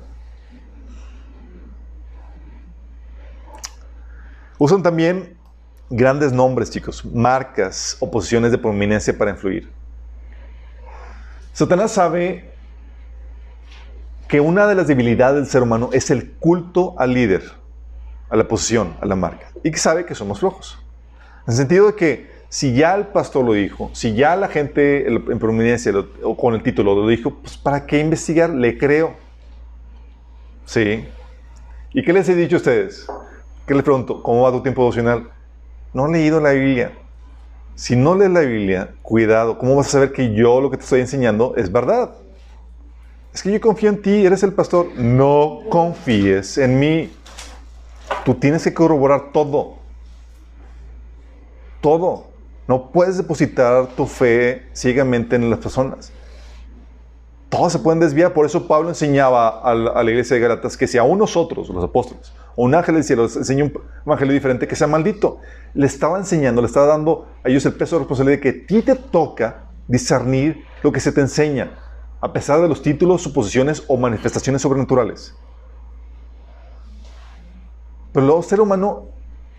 [4.59, 5.37] Usan también
[5.89, 9.71] grandes nombres, chicos, marcas o posiciones de prominencia para influir.
[11.53, 12.53] Satanás sabe
[14.29, 17.43] que una de las debilidades del ser humano es el culto al líder,
[18.31, 20.79] a la posición, a la marca, y que sabe que somos flojos.
[21.47, 25.07] En el sentido de que si ya el pastor lo dijo, si ya la gente
[25.07, 28.51] en prominencia o con el título lo dijo, pues ¿para qué investigar?
[28.51, 29.15] Le creo.
[30.65, 31.07] ¿Sí?
[31.93, 33.07] ¿Y qué les he dicho a ustedes?
[33.67, 34.23] ¿Qué les pregunto?
[34.23, 35.31] ¿Cómo va tu tiempo devocional?
[35.93, 36.93] No han leído la Biblia.
[37.75, 40.83] Si no lees la Biblia, cuidado, ¿cómo vas a saber que yo lo que te
[40.83, 42.13] estoy enseñando es verdad?
[43.33, 44.89] Es que yo confío en ti, eres el pastor.
[44.97, 47.11] No confíes en mí.
[48.29, 49.77] Tú tienes que corroborar todo.
[51.81, 52.27] Todo.
[52.67, 56.13] No puedes depositar tu fe ciegamente en las personas.
[57.49, 58.35] Todos se pueden desviar.
[58.35, 62.35] Por eso Pablo enseñaba a la, iglesia de Galatas que si aún nosotros, los apóstoles,
[62.55, 63.73] o un ángel del cielo enseña un
[64.05, 65.39] evangelio diferente que sea maldito.
[65.73, 68.67] Le estaba enseñando, le estaba dando a ellos el peso de responsabilidad de que a
[68.67, 71.79] ti te toca discernir lo que se te enseña,
[72.21, 75.35] a pesar de los títulos, suposiciones o manifestaciones sobrenaturales.
[78.19, 79.07] Pero el ser humano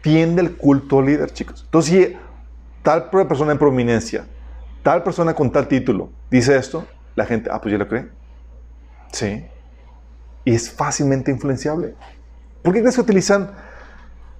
[0.01, 1.61] tiende el culto al líder, chicos.
[1.63, 2.17] Entonces, si
[2.83, 4.25] tal persona en prominencia,
[4.83, 6.85] tal persona con tal título dice esto,
[7.15, 8.09] la gente, ah, pues ya lo cree.
[9.13, 9.45] Sí.
[10.43, 11.95] Y es fácilmente influenciable.
[12.61, 13.51] ¿Por qué crees que utilizan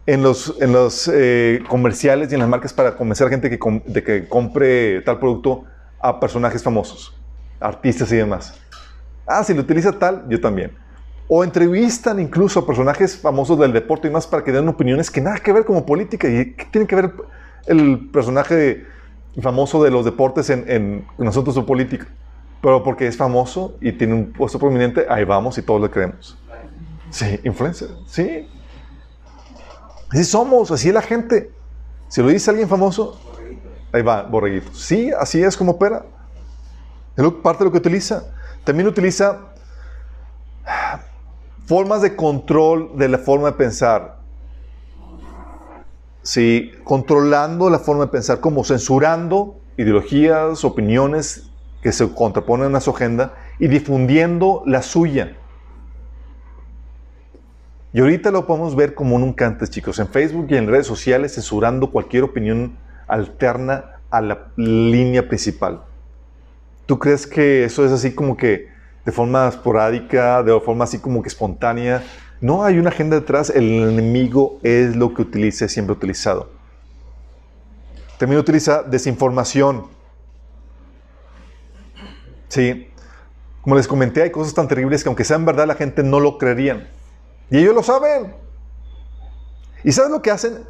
[0.05, 3.81] en los, en los eh, comerciales y en las marcas para convencer a gente que
[3.85, 5.63] de que compre tal producto
[5.97, 7.17] a personajes famosos,
[7.61, 8.53] artistas y demás?
[9.25, 10.88] Ah, si lo utiliza tal, yo también.
[11.31, 15.21] O entrevistan incluso a personajes famosos del deporte y más para que den opiniones que
[15.21, 16.27] nada que ver como política.
[16.27, 17.13] ¿Y qué tiene que ver
[17.67, 18.85] el personaje
[19.39, 22.07] famoso de los deportes en, en, en asuntos de política?
[22.61, 26.35] Pero porque es famoso y tiene un puesto prominente, ahí vamos y todos le creemos.
[27.11, 28.49] Sí, influencer, sí.
[30.11, 31.51] Así somos, así es la gente.
[32.07, 33.21] Si lo dice alguien famoso,
[33.93, 34.73] ahí va, borreguito.
[34.73, 36.03] Sí, así es como opera.
[37.15, 38.23] Es parte de lo que utiliza.
[38.63, 39.39] También utiliza
[41.69, 44.17] formas de control de la forma de pensar.
[46.23, 51.51] Sí, controlando la forma de pensar, como censurando ideologías, opiniones
[51.83, 55.37] que se contraponen a su agenda y difundiendo la suya.
[57.93, 61.35] Y ahorita lo podemos ver como nunca antes, chicos, en Facebook y en redes sociales
[61.35, 65.83] censurando cualquier opinión alterna a la línea principal.
[66.87, 68.78] ¿Tú crees que eso es así como que
[69.09, 72.03] de forma esporádica, de forma así como que espontánea?
[72.41, 76.51] No hay una agenda detrás, el enemigo es lo que utiliza, siempre utilizado.
[78.19, 79.87] También utiliza desinformación.
[82.49, 82.91] Sí,
[83.61, 86.37] como les comenté, hay cosas tan terribles que aunque sean verdad, la gente no lo
[86.37, 86.87] creerían.
[87.49, 88.35] Y ellos lo saben.
[89.83, 90.65] ¿Y sabes lo que hacen?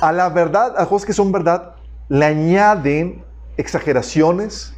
[0.00, 1.74] A la verdad, a cosas que son verdad,
[2.08, 3.22] le añaden
[3.58, 4.75] exageraciones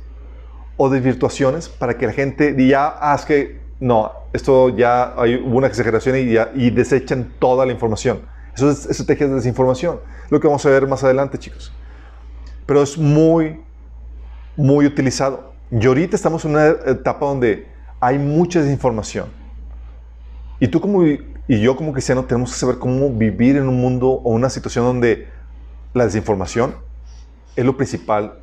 [0.78, 5.58] o desvirtuaciones para que la gente diga, ah, es que no, esto ya hay, hubo
[5.58, 8.22] una exageración y, ya, y desechan toda la información.
[8.54, 10.00] Eso es estrategia de desinformación.
[10.30, 11.72] Lo que vamos a ver más adelante, chicos.
[12.64, 13.60] Pero es muy,
[14.56, 15.52] muy utilizado.
[15.70, 17.68] Y ahorita estamos en una etapa donde
[18.00, 19.26] hay mucha desinformación.
[20.60, 24.08] Y tú como y yo como cristiano tenemos que saber cómo vivir en un mundo
[24.08, 25.28] o una situación donde
[25.94, 26.74] la desinformación
[27.56, 28.40] es lo principal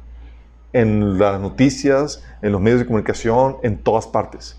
[0.75, 4.57] en las noticias, en los medios de comunicación, en todas partes.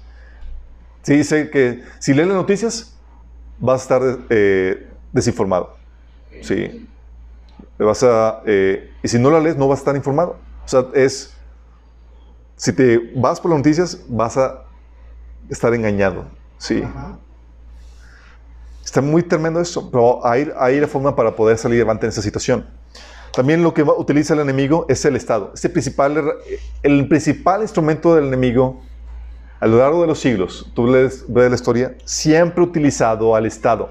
[1.02, 2.96] Se dice que si lees las noticias
[3.58, 5.76] vas a estar eh, desinformado.
[6.40, 6.88] Sí.
[7.78, 10.38] Vas a, eh, y si no la lees no vas a estar informado.
[10.64, 11.36] O sea, es
[12.56, 14.64] si te vas por las noticias, vas a
[15.50, 16.24] estar engañado.
[16.56, 16.82] Sí.
[18.82, 22.22] Está muy tremendo eso, pero hay, hay la forma para poder salir adelante en esa
[22.22, 22.66] situación.
[23.32, 25.52] También lo que utiliza el enemigo es el Estado.
[25.54, 26.34] Este principal,
[26.82, 28.80] el principal instrumento del enemigo
[29.60, 33.90] a lo largo de los siglos, tú ves la historia, siempre utilizado al Estado.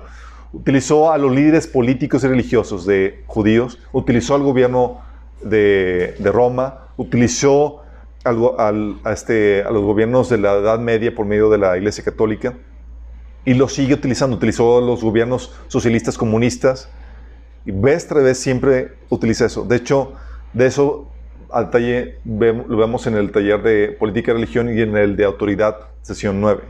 [0.54, 5.02] Utilizó a los líderes políticos y religiosos de judíos, utilizó al gobierno
[5.42, 7.82] de, Roma, utilizó
[8.24, 12.54] a, este, a los gobiernos de la Edad Media por medio de la Iglesia Católica
[13.44, 14.38] y lo sigue utilizando.
[14.38, 16.90] Utilizó los gobiernos socialistas comunistas
[17.66, 19.64] y tras vez siempre utiliza eso.
[19.66, 20.14] De hecho,
[20.54, 21.12] de eso
[21.52, 25.26] al taller, lo vemos en el taller de política y religión y en el de
[25.26, 26.64] autoridad, sesión 9.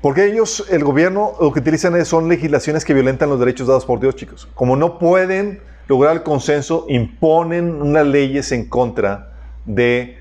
[0.00, 4.00] Porque ellos, el gobierno, lo que utilizan son legislaciones que violentan los derechos dados por
[4.00, 4.48] Dios, chicos.
[4.54, 9.32] Como no pueden lograr el consenso, imponen unas leyes en contra
[9.64, 10.18] de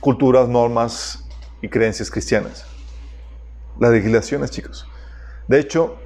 [0.00, 1.28] culturas, normas
[1.60, 2.66] y creencias cristianas.
[3.78, 4.88] Las legislaciones, chicos.
[5.46, 5.98] De hecho,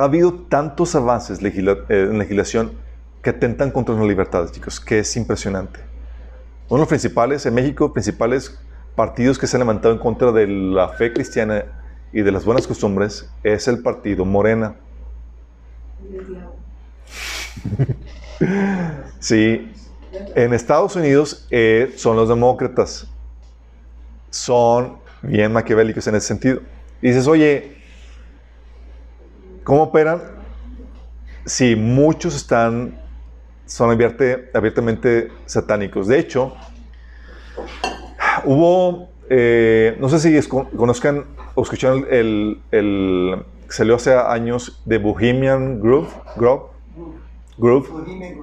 [0.00, 2.72] ha habido tantos avances eh, en legislación
[3.22, 5.80] que atentan contra las libertades, chicos, que es impresionante.
[6.68, 8.58] Uno de los principales, en México, principales
[8.96, 11.66] partidos que se han levantado en contra de la fe cristiana
[12.12, 14.74] y de las buenas costumbres es el partido Morena.
[19.18, 19.70] sí,
[20.34, 23.06] en Estados Unidos eh, son los demócratas.
[24.30, 26.60] Son bien maquiavélicos en ese sentido.
[27.02, 27.79] Y dices, oye,
[29.64, 30.20] ¿cómo operan?
[31.44, 32.98] Si muchos están,
[33.66, 36.06] son abiertamente satánicos.
[36.06, 36.54] De hecho,
[38.44, 45.80] hubo, eh, no sé si conozcan o escucharon el, el, salió hace años de Bohemian
[45.80, 46.70] Groove, Groove
[47.58, 47.88] Group,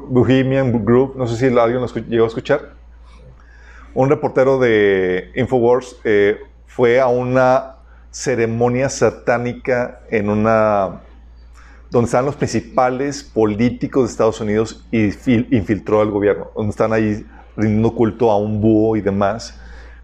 [0.10, 2.74] Bohemian Group, no sé si alguien lo llegó a escuchar.
[3.96, 6.38] Un reportero de Infowars eh,
[6.68, 7.78] fue a una
[8.12, 11.02] ceremonia satánica en una
[11.90, 15.06] donde están los principales políticos de Estados Unidos y
[15.56, 17.26] infiltró al gobierno, donde están ahí
[17.56, 19.60] rindiendo culto a un búho y demás,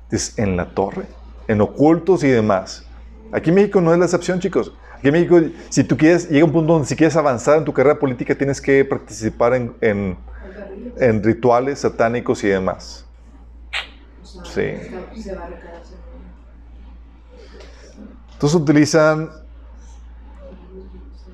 [0.10, 1.06] es en la torre,
[1.48, 2.86] en ocultos y demás.
[3.32, 4.74] Aquí en México no es la excepción, chicos.
[4.96, 7.74] Aquí en México, si tú quieres, llega un punto donde si quieres avanzar en tu
[7.74, 10.18] carrera política, tienes que participar en, en,
[10.98, 13.06] en rituales satánicos y demás.
[14.44, 14.72] Sí.
[18.34, 19.30] Entonces utilizan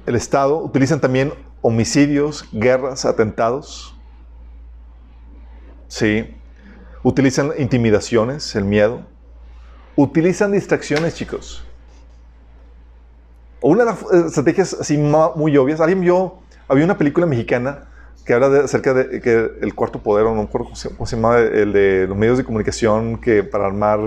[0.10, 3.96] el Estado, utilizan también homicidios, guerras, atentados.
[5.88, 6.36] Sí.
[7.04, 9.02] Utilizan intimidaciones, el miedo.
[9.96, 11.64] Utilizan distracciones, chicos.
[13.62, 17.90] Una de las estrategias así muy obvias, alguien vio, había una película mexicana
[18.26, 21.16] que habla de, acerca de que el cuarto poder, o no me acuerdo cómo se,
[21.16, 24.00] llama, el de los medios de comunicación que para armar...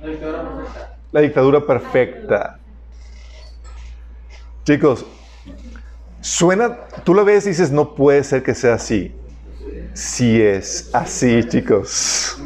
[0.00, 0.98] La dictadura perfecta.
[1.12, 2.58] La dictadura perfecta.
[4.64, 5.04] Chicos,
[6.26, 9.14] suena, tú lo ves y dices, no puede ser que sea así.
[9.94, 12.38] Sí es así, chicos.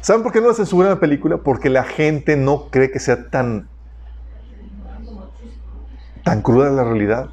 [0.00, 1.38] ¿Saben por qué no la censuran la película?
[1.38, 3.68] Porque la gente no cree que sea tan,
[6.24, 7.30] tan cruda la realidad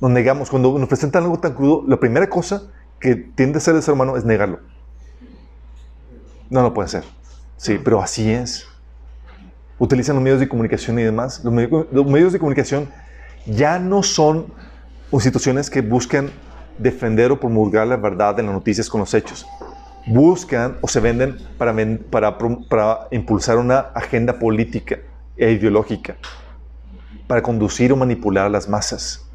[0.00, 0.50] nos negamos.
[0.50, 2.62] Cuando nos presentan algo tan crudo, la primera cosa
[2.98, 4.60] que tiende a ser el ser humano es negarlo.
[6.48, 7.04] No lo puede ser.
[7.56, 8.66] Sí, pero así es.
[9.78, 11.42] Utilizan los medios de comunicación y demás.
[11.44, 12.88] Los, medios de comunicación
[13.46, 14.46] ya no son
[15.12, 16.30] instituciones que buscan
[16.78, 19.46] defender o promulgar la verdad de las noticias con los hechos.
[20.06, 21.74] Buscan o se venden para,
[22.10, 24.98] para, impulsar una agenda política
[25.36, 26.16] e ideológica,
[27.26, 29.28] para conducir o manipular a las masas.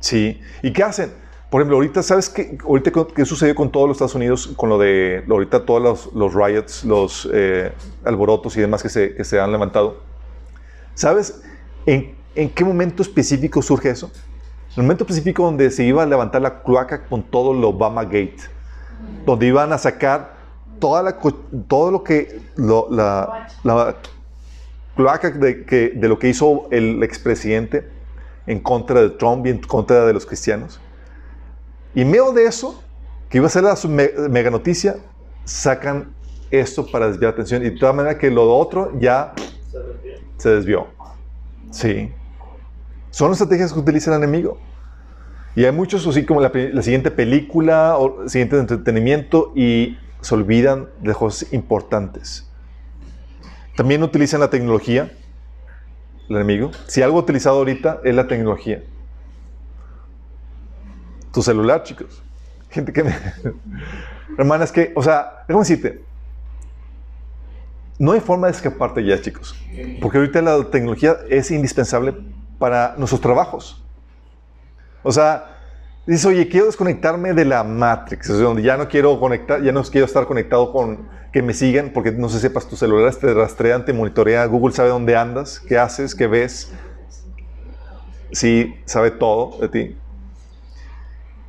[0.00, 0.40] Sí.
[0.62, 1.12] ¿Y qué hacen?
[1.50, 4.78] Por ejemplo, ahorita, ¿sabes qué, ahorita qué sucedió con todos los Estados Unidos, con lo
[4.78, 7.72] de, ahorita todos los, los riots, los eh,
[8.04, 10.02] alborotos y demás que se, se han levantado?
[10.94, 11.42] ¿Sabes
[11.86, 14.10] en, en, qué momento específico surge eso?
[14.76, 18.38] El momento específico donde se iba a levantar la cloaca con todo el Obama Gate,
[19.24, 20.36] donde iban a sacar
[20.78, 21.18] toda la,
[21.66, 23.96] todo lo que, la, la
[24.94, 27.88] cloaca de, que, de lo que hizo el expresidente
[28.46, 30.80] en contra de Trump y en contra de los cristianos.
[31.94, 32.82] Y medio de eso,
[33.28, 33.76] que iba a ser la
[34.28, 34.96] mega noticia,
[35.44, 36.14] sacan
[36.50, 37.62] esto para desviar la atención.
[37.62, 39.34] Y de todas maneras que lo otro ya
[40.36, 40.86] se desvió.
[41.70, 42.12] Sí.
[43.10, 44.58] Son estrategias que utiliza el enemigo.
[45.56, 46.52] Y hay muchos, así como la,
[46.82, 52.48] siguiente película o el siguiente entretenimiento, y se olvidan de cosas importantes.
[53.76, 55.10] También utilizan la tecnología
[56.28, 56.70] el enemigo.
[56.86, 58.82] Si algo utilizado ahorita es la tecnología.
[61.32, 62.22] Tu celular, chicos.
[62.70, 63.14] Gente que me...
[64.38, 66.02] Hermanas, que, o sea, déjame decirte,
[67.98, 69.56] no hay forma de escaparte ya, chicos.
[70.00, 72.14] Porque ahorita la tecnología es indispensable
[72.58, 73.82] para nuestros trabajos.
[75.02, 75.56] O sea,
[76.06, 80.06] dices, oye, quiero desconectarme de la Matrix, donde ya no quiero conectar, ya no quiero
[80.06, 83.92] estar conectado con que me sigan, porque no sé sepas, tu celular te rastrean, te
[83.92, 86.72] monitorea, Google sabe dónde andas, qué haces, qué ves.
[88.32, 89.96] Sí, sabe todo de ti.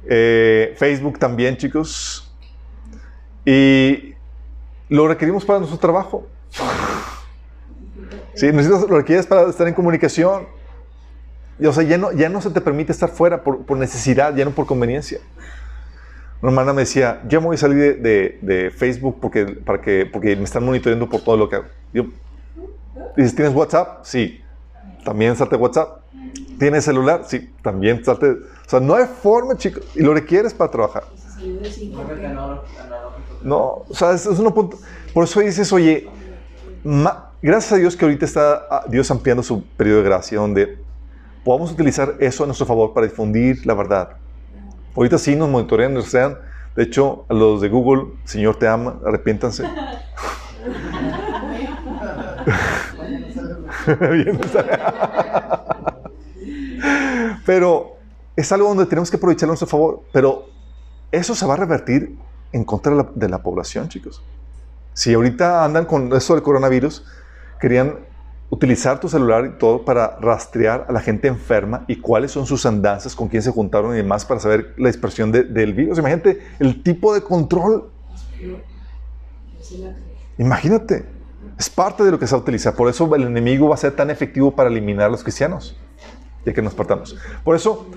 [0.10, 2.34] Eh, Facebook también, chicos.
[3.46, 4.16] Y
[4.90, 6.28] lo requerimos para nuestro trabajo.
[8.36, 10.59] Sí, necesitas, lo requieres para estar en comunicación.
[11.60, 14.46] Y, o sea, ya no, ya no se te permite estar fuera por, necesidad, ya
[14.46, 15.20] no por conveniencia.
[16.42, 20.36] Una hermana me decía, yo me voy a salir de, Facebook porque, para que, porque
[20.36, 21.66] me están monitoreando por todo lo que hago.
[21.94, 22.06] Yo,
[23.18, 24.06] dices, ¿tienes WhatsApp?
[24.06, 24.42] Sí.
[25.04, 26.02] ¿También salte WhatsApp?
[26.58, 27.24] ¿Tienes celular?
[27.28, 27.52] Sí.
[27.62, 28.30] También salte...
[28.30, 29.84] O sea, no hay forma, chicos.
[29.96, 31.04] Y lo requieres para trabajar.
[33.42, 34.78] No, o sea, es, es un punto.
[35.14, 36.08] Por eso dices, oye,
[37.42, 40.78] gracias a Dios que ahorita está ah, Dios ampliando su periodo de gracia, donde
[41.44, 44.18] podamos utilizar eso a nuestro favor para difundir la verdad.
[44.96, 46.38] Ahorita sí nos monitorean, nos sean.
[46.76, 49.64] De hecho, a los de Google, Señor te ama, arrepiéntanse.
[57.46, 57.98] pero
[58.36, 60.04] es algo donde tenemos que aprovecharlo a nuestro favor.
[60.12, 60.46] Pero
[61.12, 62.16] eso se va a revertir
[62.52, 64.24] en contra de la, de la población, chicos.
[64.94, 67.06] Si ahorita andan con eso del coronavirus,
[67.60, 68.09] querían
[68.50, 72.66] utilizar tu celular y todo para rastrear a la gente enferma y cuáles son sus
[72.66, 76.00] andanzas, con quién se juntaron y demás para saber la dispersión del virus.
[76.00, 77.90] Imagínate el tipo de control.
[80.38, 81.06] Imagínate.
[81.58, 82.74] Es parte de lo que se va a utilizar.
[82.74, 85.78] Por eso el enemigo va a ser tan efectivo para eliminar a los cristianos,
[86.46, 87.18] ya que nos partamos.
[87.44, 87.88] Por eso,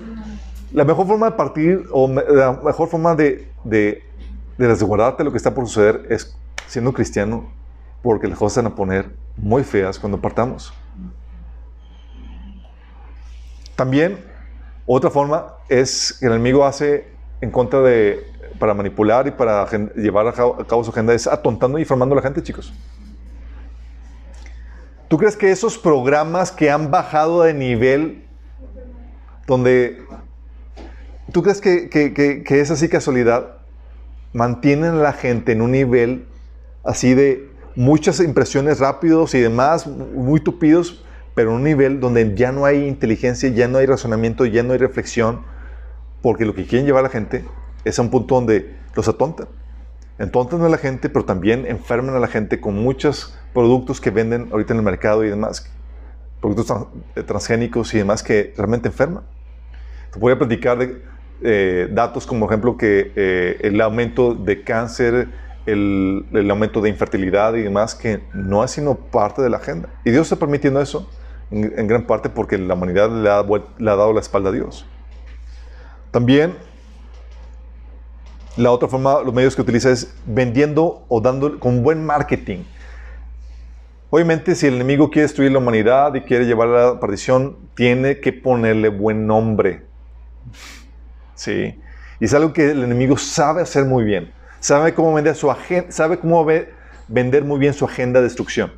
[0.73, 4.03] la mejor forma de partir o la mejor forma de, de,
[4.57, 6.35] de resguardarte lo que está por suceder es
[6.67, 7.49] siendo cristiano
[8.01, 10.73] porque las cosas van a poner muy feas cuando partamos.
[13.75, 14.19] También,
[14.85, 17.07] otra forma es que el enemigo hace
[17.41, 18.25] en contra de,
[18.59, 22.21] para manipular y para llevar a cabo, su agenda, es atontando y informando a la
[22.21, 22.73] gente, chicos.
[25.07, 28.25] ¿Tú crees que esos programas que han bajado de nivel,
[29.47, 30.03] donde...
[31.31, 33.57] ¿Tú crees que, que es así casualidad?
[34.33, 36.27] Mantienen a la gente en un nivel
[36.83, 41.03] así de muchas impresiones rápidos y demás, muy tupidos,
[41.35, 44.73] pero en un nivel donde ya no hay inteligencia, ya no hay razonamiento, ya no
[44.73, 45.41] hay reflexión,
[46.21, 47.45] porque lo que quieren llevar a la gente
[47.83, 49.47] es a un punto donde los atontan.
[50.19, 54.49] Entontan a la gente, pero también enferman a la gente con muchos productos que venden
[54.51, 55.71] ahorita en el mercado y demás,
[56.39, 59.23] productos eh, transgénicos y demás que realmente enferman.
[60.11, 61.01] Te voy a platicar de
[61.41, 65.29] eh, datos como, ejemplo, que eh, el aumento de cáncer,
[65.65, 69.89] el, aumento de infertilidad y demás, que no es sino parte de la agenda.
[70.03, 71.09] Y Dios está permitiendo eso
[71.51, 74.85] en, gran parte porque la humanidad le ha, le ha, dado la espalda a Dios.
[76.11, 76.55] También,
[78.57, 82.63] la otra forma, los medios que utiliza es vendiendo o dando con buen marketing.
[84.09, 88.19] Obviamente, si el enemigo quiere destruir la humanidad y quiere llevar a la perdición, tiene
[88.19, 89.85] que ponerle buen nombre.
[91.33, 91.79] Sí.
[92.19, 94.31] Y es algo que el enemigo sabe hacer muy bien
[94.63, 95.53] sabe cómo vender su
[95.89, 96.45] sabe cómo
[97.09, 98.71] vender muy bien su agenda de destrucción.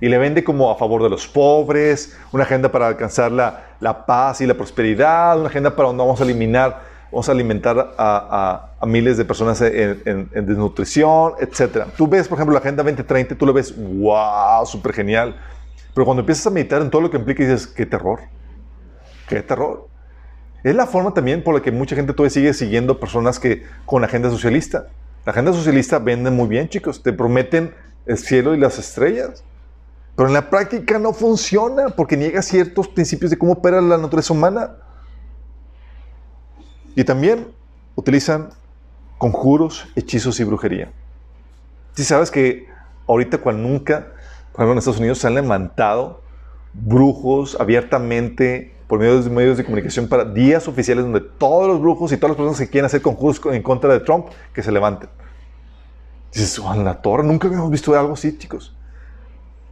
[0.00, 4.40] Y le vende como a favor de los pobres, una agenda para alcanzar la, paz
[4.40, 6.80] y la prosperidad, una agenda para donde vamos a eliminar,
[7.12, 11.84] vamos a alimentar a, miles de personas en, desnutrición, etc.
[11.94, 15.36] Tú ves, por ejemplo, la Agenda 2030, tú lo ves, wow, súper genial.
[15.94, 18.20] Pero cuando empiezas a meditar en todo lo que implica, dices, qué terror,
[19.28, 19.93] qué terror.
[20.64, 24.02] Es la forma también por la que mucha gente todavía sigue siguiendo personas que con
[24.02, 24.86] agenda socialista.
[25.26, 27.02] La agenda socialista vende muy bien, chicos.
[27.02, 27.74] Te prometen
[28.06, 29.44] el cielo y las estrellas.
[30.16, 34.32] Pero en la práctica no funciona porque niega ciertos principios de cómo opera la naturaleza
[34.32, 34.76] humana.
[36.94, 37.48] Y también
[37.94, 38.48] utilizan
[39.18, 40.90] conjuros, hechizos y brujería.
[41.92, 42.68] Si sabes que
[43.06, 44.12] ahorita cuando nunca,
[44.52, 46.22] por ejemplo en Estados Unidos, se han levantado
[46.72, 52.12] brujos abiertamente por medio de medios de comunicación para días oficiales donde todos los brujos
[52.12, 55.08] y todas las personas que quieren hacer conjuros en contra de Trump, que se levanten.
[56.32, 58.74] Dices, Juan la torre, nunca habíamos visto algo así, chicos.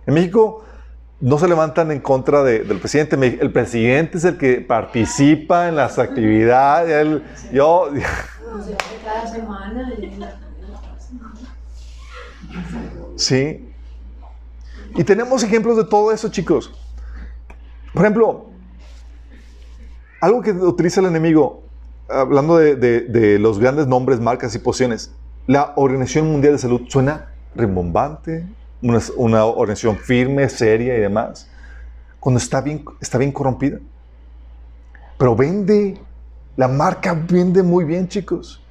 [0.07, 0.65] En México
[1.21, 3.17] no se levantan en contra del presidente.
[3.41, 7.23] El presidente es el que participa en las actividades.
[7.53, 7.91] yo.
[13.17, 13.73] Sí.
[14.95, 16.71] Y tenemos ejemplos de todo eso, chicos.
[17.95, 18.52] Por ejemplo,
[20.23, 21.65] algo que utiliza el enemigo,
[22.09, 25.13] hablando de, los grandes nombres, marcas y pociones,
[25.49, 28.47] la Organización Mundial de Salud suena rimbombante,
[28.83, 31.51] una, organización firme, seria y demás,
[32.21, 33.81] cuando está bien, está bien corrompida.
[35.19, 36.01] Pero vende,
[36.57, 38.63] la marca vende muy bien, chicos.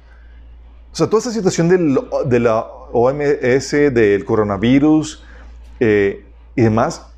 [0.90, 5.22] O sea, toda esta situación de la OMS, del coronavirus
[5.80, 6.24] eh,
[6.56, 7.08] y demás,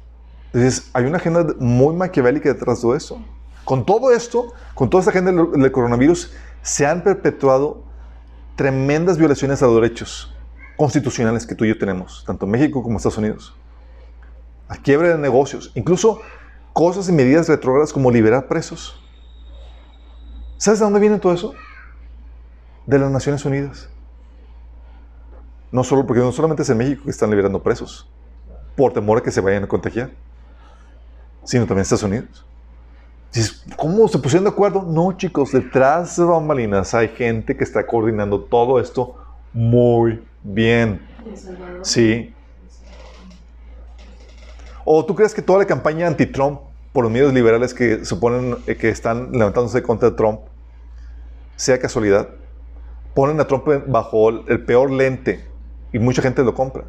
[0.47, 3.25] entonces hay una agenda muy maquiavélica detrás de todo eso.
[3.65, 6.33] Con todo esto, con toda esta agenda del coronavirus,
[6.63, 7.83] se han perpetuado
[8.57, 10.35] tremendas violaciones a los derechos
[10.77, 13.55] constitucionales que tú y yo tenemos, tanto en México como en Estados Unidos.
[14.69, 16.21] A quiebre de negocios, incluso
[16.73, 19.01] cosas y medidas retrógradas como liberar presos.
[20.59, 21.55] ¿Sabes de dónde viene todo eso?
[22.87, 23.89] De las Naciones Unidas.
[25.71, 28.09] No solo, porque no solamente es en México que están liberando presos,
[28.77, 30.11] por temor a que se vayan a contagiar,
[31.45, 32.47] sino también en Estados Unidos.
[33.77, 34.83] ¿Cómo se pusieron de acuerdo?
[34.83, 39.17] No, chicos, detrás de bambalinas hay gente que está coordinando todo esto
[39.53, 41.01] muy bien.
[41.83, 42.35] Sí.
[44.85, 46.61] ¿O tú crees que toda la campaña anti-Trump
[46.93, 50.41] por los medios liberales que suponen eh, que están levantándose contra Trump
[51.57, 52.29] sea casualidad?
[53.15, 55.45] Ponen a Trump bajo el peor lente
[55.93, 56.85] y mucha gente lo compra.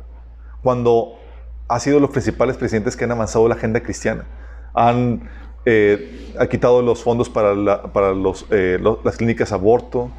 [0.61, 1.19] Cuando
[1.67, 4.26] ha sido los principales presidentes que han avanzado la agenda cristiana.
[4.73, 5.30] Han
[5.65, 7.53] eh, ha quitado los fondos para,
[8.51, 10.11] eh, las clínicas aborto,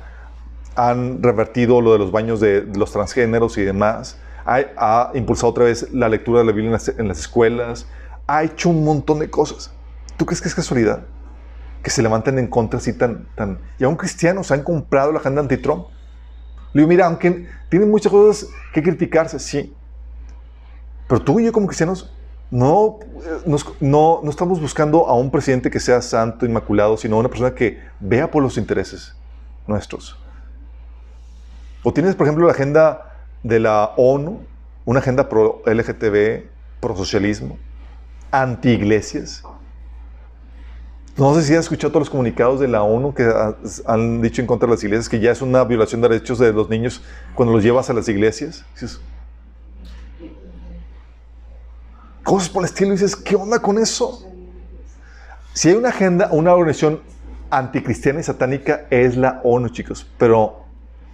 [0.74, 5.92] han revertido lo de los baños de, los transgéneros y demás, ha, impulsado otra vez
[5.92, 7.86] la lectura de la Biblia en las, escuelas,
[8.26, 9.72] ha hecho un montón de cosas.
[10.16, 11.04] ¿Tú crees que es casualidad?
[11.82, 13.26] Que se levanten en contra así tan...
[13.34, 13.58] tan...
[13.78, 15.86] Y aún cristianos han comprado la agenda anti-Trump.
[16.72, 19.74] Le digo, mira, aunque tienen muchas cosas que criticarse, sí.
[21.08, 22.15] Pero tú y yo como cristianos
[22.50, 23.00] no,
[23.44, 27.80] no, no, estamos buscando a un presidente que sea santo, inmaculado, sino una persona que
[27.98, 29.14] vea por los intereses
[29.66, 30.16] nuestros.
[31.82, 34.40] O tienes, por ejemplo, la agenda de la ONU,
[34.84, 36.44] una agenda pro LGTB,
[36.80, 37.58] pro socialismo,
[38.30, 39.42] anti iglesias.
[41.16, 43.32] No sé si has escuchado todos los comunicados de la ONU que
[43.86, 46.52] han dicho en contra de las iglesias que ya es una violación de derechos de
[46.52, 47.02] los niños
[47.34, 48.64] cuando los llevas a las iglesias.
[52.26, 52.88] Cosas por el estilo.
[52.88, 54.26] Y dices, ¿qué onda con eso?
[55.52, 57.00] Si hay una agenda, una organización
[57.50, 60.10] anticristiana y satánica, es la ONU, chicos.
[60.18, 60.64] Pero,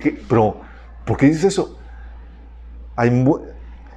[0.01, 0.18] ¿qué?
[0.26, 0.62] pero
[1.05, 1.78] ¿por qué dices eso?
[2.97, 3.10] Hay,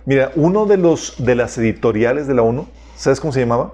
[0.03, 2.67] mira, uno de, los, de las editoriales de la ONU,
[2.97, 3.71] ¿sabes cómo se llamaba?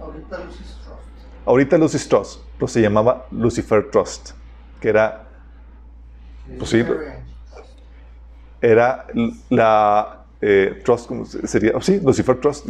[0.00, 1.46] Ahorita Lucy Trust.
[1.46, 4.32] Ahorita Lucy Trust, pero se llamaba Lucifer Trust,
[4.80, 5.28] que era,
[6.58, 6.74] pues
[8.60, 9.06] era
[9.48, 11.72] la eh, Trust, ¿cómo sería?
[11.74, 12.68] Oh, sí, Lucifer Trust.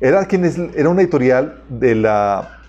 [0.00, 2.60] Era, quien era una editorial de la,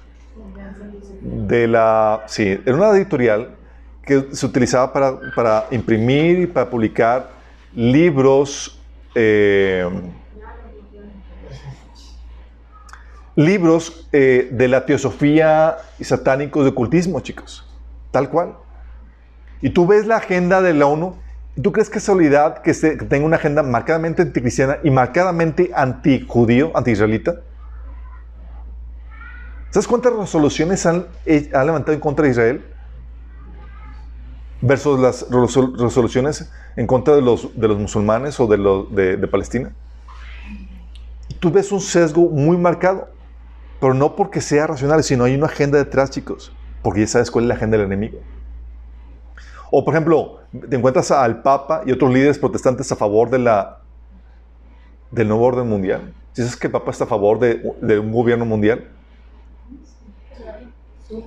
[1.21, 3.55] de la, sí, era una editorial
[4.03, 7.29] que se utilizaba para, para imprimir y para publicar
[7.75, 8.81] libros,
[9.13, 9.87] eh,
[13.35, 17.65] libros eh, de la teosofía y satánicos de ocultismo, chicos.
[18.09, 18.55] Tal cual.
[19.61, 21.15] Y tú ves la agenda de la ONU,
[21.59, 26.71] ¿tú crees que es solidaridad que, que tenga una agenda marcadamente anticristiana y marcadamente antijudío,
[26.75, 27.41] anti-israelita?
[29.71, 31.07] ¿Sabes cuántas resoluciones han,
[31.53, 32.65] han, levantado en contra de Israel?
[34.61, 39.27] Versus las resoluciones en contra de los, de los musulmanes o de, los, de, de
[39.27, 39.73] Palestina.
[41.39, 43.09] Tú ves un sesgo muy marcado.
[43.81, 46.53] Pero no porque sea racional, sino hay una agenda detrás, chicos.
[46.83, 48.19] Porque ya sabes cuál es la agenda del enemigo.
[49.71, 53.79] O, por ejemplo, te encuentras al Papa y otros líderes protestantes a favor de la,
[55.09, 56.13] del nuevo orden mundial.
[56.33, 58.89] ¿Sabes que el Papa está a favor de, de un gobierno mundial?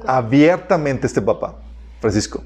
[0.07, 1.57] Abiertamente este Papa,
[2.01, 2.45] Francisco.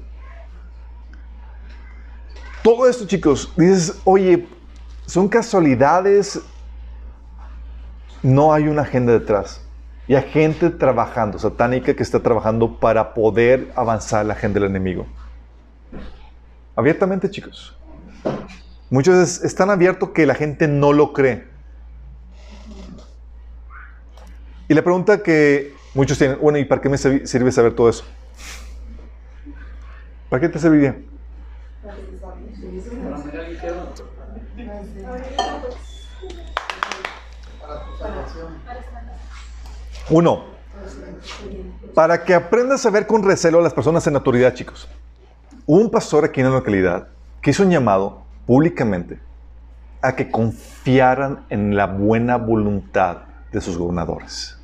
[2.63, 4.47] Todo esto, chicos, dices, oye,
[5.05, 6.39] son casualidades,
[8.23, 9.65] no hay una agenda detrás.
[10.07, 15.05] Y hay gente trabajando, satánica, que está trabajando para poder avanzar la agenda del enemigo.
[16.79, 17.77] Abiertamente, chicos.
[18.89, 21.45] Muchas veces es tan abierto que la gente no lo cree.
[24.69, 28.05] Y la pregunta que muchos tienen, bueno, ¿y para qué me sirve saber todo eso?
[30.29, 30.95] ¿Para qué te serviría?
[40.09, 40.45] Uno,
[41.93, 44.87] para que aprendas a ver con recelo a las personas en autoridad, chicos.
[45.71, 47.09] Un pastor aquí en la localidad
[47.43, 49.19] que hizo un llamado públicamente
[50.01, 53.17] a que confiaran en la buena voluntad
[53.51, 54.57] de sus gobernadores.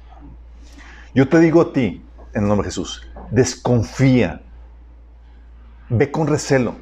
[1.14, 2.04] Yo te digo a ti,
[2.34, 4.42] en el nombre de Jesús, desconfía,
[5.90, 6.74] ve con recelo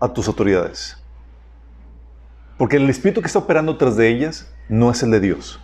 [0.00, 0.96] a tus autoridades.
[2.56, 5.60] Porque el espíritu que está operando tras de ellas no es el de Dios.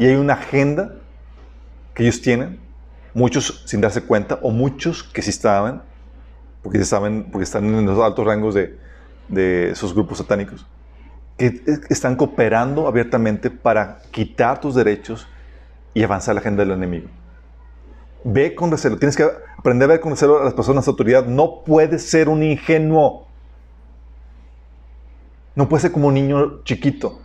[0.00, 0.96] Y hay una agenda
[1.94, 2.58] que ellos tienen,
[3.14, 5.84] muchos sin darse cuenta, o muchos que sí estaban,
[6.62, 8.78] porque, saben, porque están en los altos rangos de,
[9.28, 10.66] de esos grupos satánicos,
[11.36, 15.28] que están cooperando abiertamente para quitar tus derechos
[15.94, 17.08] y avanzar la agenda del enemigo.
[18.24, 21.26] Ve con recelo, tienes que aprender a ver con recelo a las personas de autoridad.
[21.26, 23.26] No puedes ser un ingenuo.
[25.54, 27.20] No puedes ser como un niño chiquito.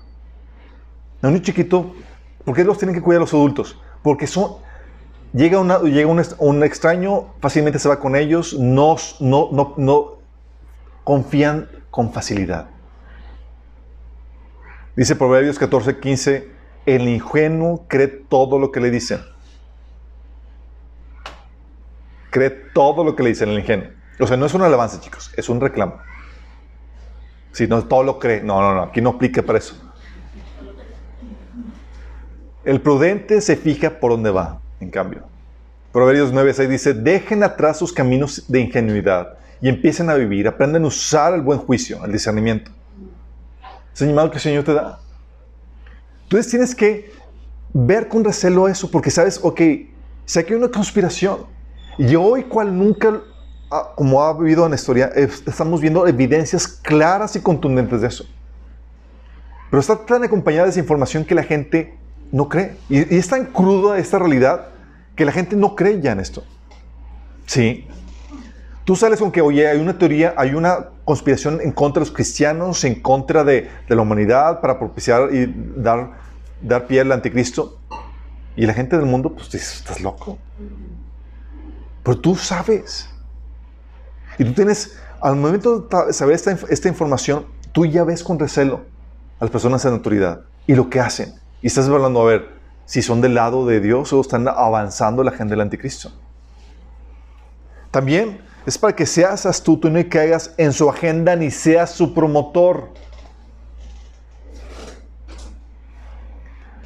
[1.22, 1.94] Un niño chiquito,
[2.44, 3.80] ¿por qué los tienen que cuidar los adultos?
[4.02, 4.58] Porque son,
[5.34, 10.18] llega, una, un, extraño, fácilmente se va con ellos, no, no,
[11.04, 12.68] confían con facilidad.
[14.96, 16.52] Dice Proverbios 14, 15,
[16.86, 19.20] el ingenuo cree todo lo que le dicen.
[22.30, 23.90] Cree todo lo que le dicen el ingenuo.
[24.20, 25.98] O sea, no es un alabanza, chicos, es un reclamo.
[27.52, 28.42] Si no, todo lo cree.
[28.42, 29.76] No, no, no, aquí no aplica para eso.
[32.66, 35.24] El prudente se fija por dónde va, en cambio.
[35.92, 40.88] Proverbios 9:6 dice, dejen atrás sus caminos de ingenuidad y empiecen a vivir, aprenden a
[40.88, 42.72] usar el buen juicio, el discernimiento.
[43.94, 45.00] Es el llamado que el Señor te da.
[46.24, 47.12] Entonces tienes que
[47.74, 49.62] ver con recelo eso, porque sabes, ok,
[50.26, 51.46] sé que hay una conspiración.
[51.98, 53.22] Y hoy, cual nunca,
[53.72, 58.26] ah, como ha vivido en la historia, estamos viendo evidencias claras y contundentes de eso.
[59.70, 61.98] Pero está tan acompañada de esa información que la gente
[62.32, 62.76] no cree.
[62.90, 64.70] Y, es tan cruda esta realidad
[65.16, 66.44] que la gente no cree ya en esto.
[67.46, 67.88] Sí.
[68.86, 72.16] Tú sales con que, oye, hay una teoría, hay una conspiración en contra de los
[72.16, 76.12] cristianos, en contra de, la humanidad, para propiciar y dar,
[76.62, 77.80] dar pie al anticristo.
[78.56, 80.38] Y la gente del mundo, pues dice, estás loco.
[82.04, 83.10] Pero tú sabes.
[84.38, 88.82] Y tú tienes, al momento de saber esta, esta información, tú ya ves con recelo
[89.40, 91.34] a las personas en autoridad y lo que hacen.
[91.62, 92.53] Y estás hablando a ver
[92.86, 96.12] si son del lado de Dios o están avanzando la agenda del anticristo.
[97.92, 102.14] También es para que seas astuto y no caigas en su agenda ni seas su
[102.14, 102.90] promotor.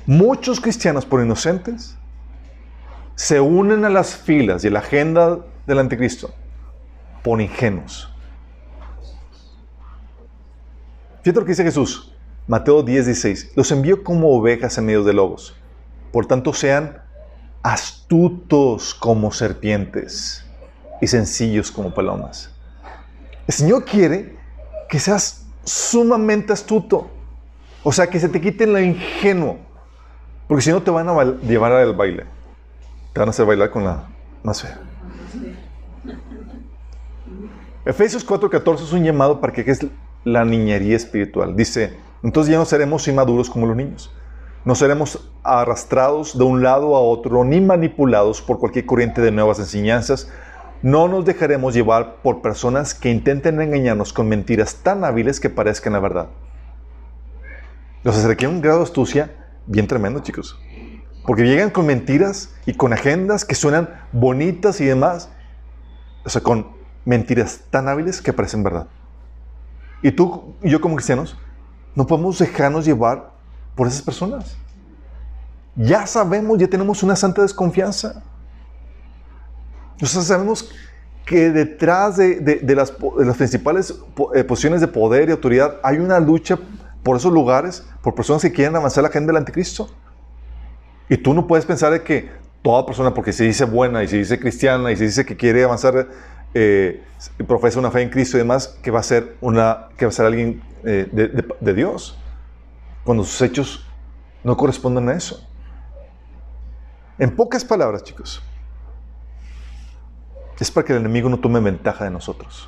[0.06, 1.96] Muchos cristianos, por inocentes,
[3.16, 6.34] se unen a las filas y a la agenda del anticristo
[7.24, 8.10] por ingenuos.
[11.24, 12.14] Fíjate lo que dice Jesús,
[12.48, 13.52] Mateo 10, 16.
[13.56, 15.57] Los envío como ovejas en medio de lobos.
[16.18, 16.98] Por tanto, sean
[17.62, 20.44] astutos como serpientes
[21.00, 22.50] y sencillos como palomas.
[23.46, 24.36] El Señor quiere
[24.90, 27.12] que seas sumamente astuto.
[27.84, 29.60] O sea, que se te quite lo ingenuo.
[30.48, 32.24] Porque si no, te van a llevar al baile.
[33.14, 34.08] Te van a hacer bailar con la
[34.42, 34.80] más fea.
[37.86, 39.86] Efesios 4:14 es un llamado para que es
[40.24, 41.56] la niñería espiritual.
[41.56, 44.12] Dice, entonces ya no seremos inmaduros como los niños.
[44.68, 49.60] No seremos arrastrados de un lado a otro ni manipulados por cualquier corriente de nuevas
[49.60, 50.30] enseñanzas.
[50.82, 55.94] No nos dejaremos llevar por personas que intenten engañarnos con mentiras tan hábiles que parezcan
[55.94, 56.28] la verdad.
[58.04, 59.32] Se requiere un grado de astucia
[59.68, 60.60] bien tremendo, chicos.
[61.26, 65.32] Porque llegan con mentiras y con agendas que suenan bonitas y demás.
[66.26, 66.68] O sea, con
[67.06, 68.88] mentiras tan hábiles que parecen verdad.
[70.02, 71.38] Y tú y yo como cristianos
[71.96, 73.37] no podemos dejarnos llevar
[73.78, 74.58] por esas personas.
[75.76, 78.24] Ya sabemos, ya tenemos una santa desconfianza.
[80.02, 80.70] Nosotros sabemos
[81.26, 82.92] que detrás de, las,
[83.38, 83.94] principales
[84.34, 86.58] eh, posiciones de poder y autoridad hay una lucha
[87.04, 89.90] por esos lugares, por personas que quieren avanzar la agenda del anticristo.
[91.10, 92.30] Y tú no puedes pensar de que
[92.64, 95.64] toda persona, porque se dice buena y se dice cristiana y se dice que quiere
[95.64, 96.08] avanzar,
[96.54, 97.04] eh,
[97.48, 100.14] profesa una fe en Cristo y demás, que va a ser, una, que va a
[100.14, 101.08] ser alguien eh,
[101.60, 102.18] de Dios,
[103.08, 103.86] cuando sus hechos
[104.44, 105.42] no corresponden a eso.
[107.18, 108.44] En pocas palabras, chicos,
[110.60, 112.68] es para que el enemigo no tome ventaja de nosotros.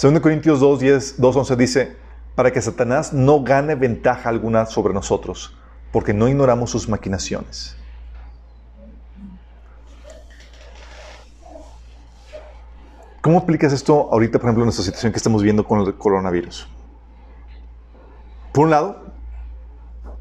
[0.00, 1.96] 2 Corintios 2, 10, 2, 11 dice,
[2.36, 5.56] para que Satanás no gane ventaja alguna sobre nosotros,
[5.90, 7.76] porque no ignoramos sus maquinaciones.
[13.20, 16.68] ¿Cómo aplicas esto ahorita, por ejemplo, en esta situación que estamos viendo con el coronavirus?
[18.52, 19.12] Por un lado,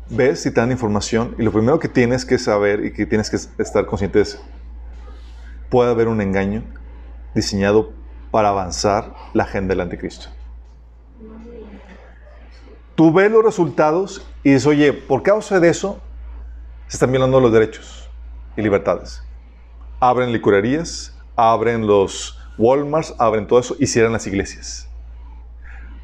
[0.09, 3.29] ves si te dan información y lo primero que tienes que saber y que tienes
[3.29, 4.39] que estar consciente es,
[5.69, 6.63] puede haber un engaño
[7.33, 7.91] diseñado
[8.31, 10.27] para avanzar la agenda del anticristo.
[12.95, 15.99] Tú ves los resultados y dices, oye, por causa de eso
[16.87, 18.09] se están violando los derechos
[18.57, 19.23] y libertades.
[19.99, 24.89] Abren licorerías, abren los Walmarts, abren todo eso y cierran las iglesias.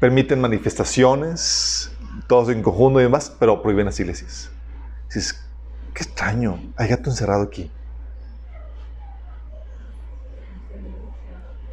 [0.00, 1.90] Permiten manifestaciones,
[2.26, 4.50] todos en conjunto y demás, pero prohíben las iglesias.
[5.06, 5.40] Dices,
[5.94, 7.70] qué extraño, hay gato encerrado aquí.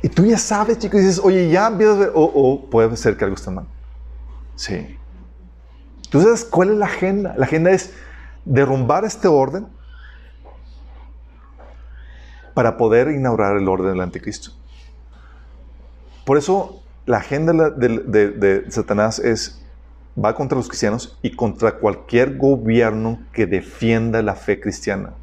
[0.01, 3.23] Y tú ya sabes, chicos, dices, oye, ya empiezas a ver, o, puede ser que
[3.23, 3.65] algo está mal.
[4.55, 4.97] Sí.
[6.09, 7.33] ¿Tú sabes cuál es la agenda?
[7.37, 7.93] La agenda es
[8.45, 9.67] derrumbar este orden
[12.53, 14.51] para poder inaugurar el orden del anticristo.
[16.25, 19.62] Por eso la agenda de Satanás es
[20.17, 25.13] va contra los cristianos y contra cualquier gobierno que defienda la fe cristiana.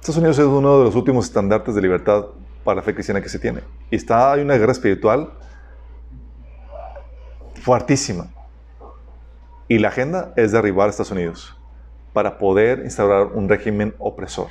[0.00, 2.26] Estados Unidos es uno de los últimos estandartes de libertad
[2.64, 3.60] para la fe cristiana que se tiene.
[3.90, 5.30] Y está, hay una guerra espiritual
[7.54, 8.28] fuertísima.
[9.68, 11.56] Y la agenda es derribar a Estados Unidos
[12.12, 14.48] para poder instaurar un régimen opresor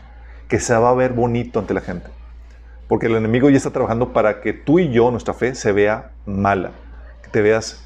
[0.47, 2.07] que se va a ver bonito ante la gente.
[2.87, 6.11] Porque el enemigo ya está trabajando para que tú y yo, nuestra fe, se vea
[6.25, 6.71] mala.
[7.23, 7.84] Que te veas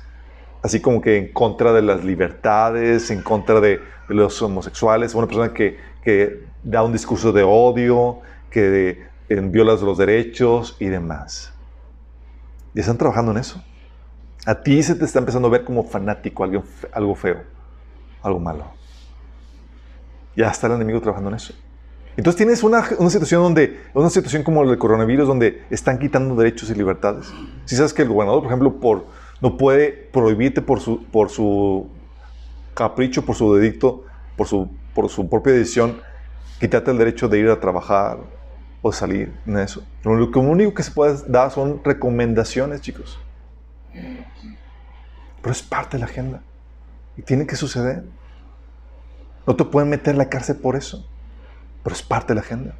[0.61, 5.53] así como que en contra de las libertades, en contra de, los homosexuales, una persona
[5.53, 8.19] que, que, da un discurso de odio,
[8.49, 11.53] que viola los derechos y demás.
[12.73, 13.63] Y están trabajando en eso.
[14.45, 17.43] A ti se te está empezando a ver como fanático, algo, algo feo,
[18.23, 18.65] algo malo.
[20.35, 21.53] Ya está el enemigo trabajando en eso.
[22.17, 26.69] Entonces tienes una, una, situación donde, una situación como el coronavirus, donde están quitando derechos
[26.69, 27.31] y libertades.
[27.65, 29.05] Si sabes que el gobernador, por ejemplo, por
[29.41, 31.89] no puede prohibirte por su, por su
[32.73, 34.03] capricho, por su dedicto,
[34.35, 36.01] por su, por su propia decisión,
[36.59, 38.17] quitarte el derecho de ir a trabajar
[38.81, 39.83] o salir en eso.
[40.03, 43.19] Lo único que se puede dar son recomendaciones, chicos.
[45.41, 46.41] Pero es parte de la agenda.
[47.17, 48.03] Y tiene que suceder.
[49.45, 51.05] No te pueden meter en la cárcel por eso.
[51.83, 52.75] Pero es parte de la agenda.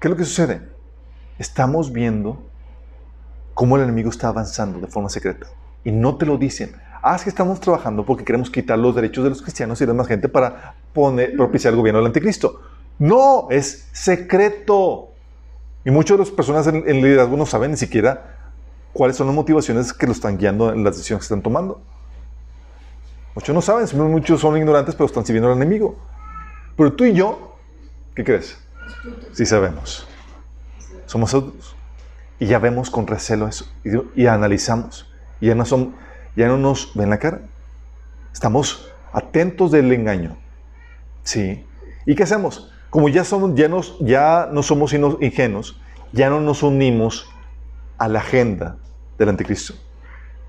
[0.00, 0.62] ¿Qué es lo que sucede?
[1.38, 2.42] Estamos viendo
[3.56, 5.46] cómo el enemigo está avanzando de forma secreta.
[5.82, 6.76] Y no te lo dicen.
[7.02, 9.94] Ah, es que estamos trabajando porque queremos quitar los derechos de los cristianos y de
[9.94, 12.60] más gente para poner, propiciar el gobierno del anticristo.
[12.98, 15.08] No, es secreto.
[15.86, 18.36] Y muchas de las personas en, en liderazgo no saben ni siquiera
[18.92, 21.80] cuáles son las motivaciones que lo están guiando en las decisiones que están tomando.
[23.34, 25.96] Muchos no saben, muchos son ignorantes, pero están sirviendo al enemigo.
[26.76, 27.56] Pero tú y yo,
[28.14, 28.58] ¿qué crees?
[29.32, 30.06] Sí sabemos.
[31.06, 31.75] Somos adultos.
[32.38, 33.66] Y ya vemos con recelo eso.
[34.14, 35.10] Y, analizamos.
[35.40, 35.94] Y ya no, son,
[36.36, 37.40] ya no nos ven la cara.
[38.32, 40.36] Estamos atentos del engaño.
[41.22, 41.64] ¿Sí?
[42.04, 42.72] ¿Y qué hacemos?
[42.90, 45.80] Como ya, somos, ya, nos, ya no somos ingenuos,
[46.12, 47.28] ya no nos unimos
[47.98, 48.76] a la agenda
[49.18, 49.74] del anticristo,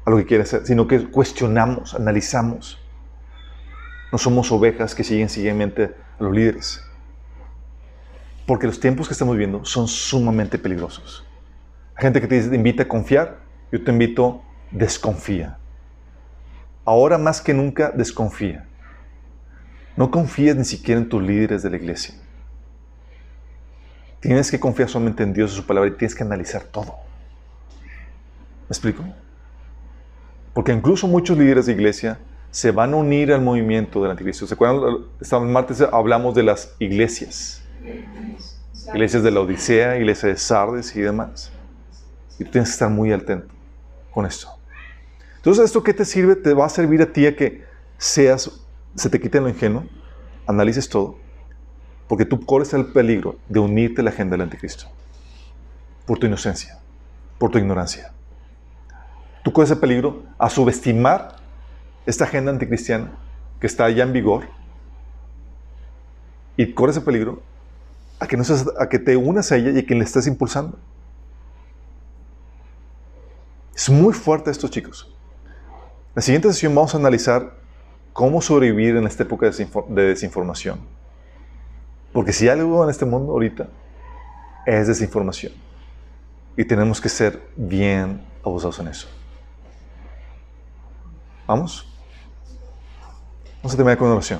[0.05, 2.79] a lo que quiere hacer, sino que cuestionamos, analizamos.
[4.11, 6.81] No somos ovejas que siguen ciegamente a los líderes.
[8.45, 11.25] Porque los tiempos que estamos viviendo son sumamente peligrosos.
[11.97, 13.39] Gente que te, invita a confiar,
[13.71, 15.57] yo te invito, desconfía.
[16.85, 18.65] Ahora más que nunca, desconfía.
[19.95, 22.13] No confíes ni siquiera en tus líderes de la iglesia.
[24.19, 26.95] Tienes que confiar solamente en Dios y su palabra y tienes que analizar todo.
[28.67, 29.03] ¿Me explico?
[30.53, 32.19] Porque incluso muchos líderes de iglesia
[32.51, 34.45] se van a unir al movimiento del anticristo.
[34.45, 35.05] ¿Se acuerdan?
[35.19, 37.63] Esta martes hablamos de las iglesias.
[38.93, 41.51] Iglesias de la Odisea, iglesias de Sardes y demás.
[42.39, 43.53] Y tú tienes que estar muy atento
[44.11, 44.49] con esto.
[45.37, 46.35] Entonces, ¿esto qué te sirve?
[46.35, 47.63] Te va a servir a ti a que
[47.97, 48.51] seas,
[48.95, 49.85] se te quite lo ingenuo,
[50.45, 51.17] analices todo,
[52.07, 54.85] porque tú corres el peligro de unirte a la agenda del anticristo
[56.05, 56.79] por tu inocencia,
[57.37, 58.13] por tu ignorancia
[59.47, 61.37] tú corres el peligro a subestimar
[62.05, 63.11] esta agenda anticristiana
[63.61, 64.49] que está ya en vigor
[66.57, 67.41] y corres el peligro
[68.19, 68.43] a que, no
[68.77, 70.77] a que te unas a ella y a que le estés impulsando.
[73.77, 75.07] Es muy fuerte esto, chicos.
[75.07, 77.53] En la siguiente sesión vamos a analizar
[78.11, 80.79] cómo sobrevivir en esta época de desinformación.
[82.11, 83.67] Porque si hay algo en este mundo ahorita,
[84.65, 85.53] es desinformación.
[86.57, 89.07] Y tenemos que ser bien abusados en eso.
[91.45, 91.87] Vamos.
[93.57, 94.39] Vamos a terminar con una oración.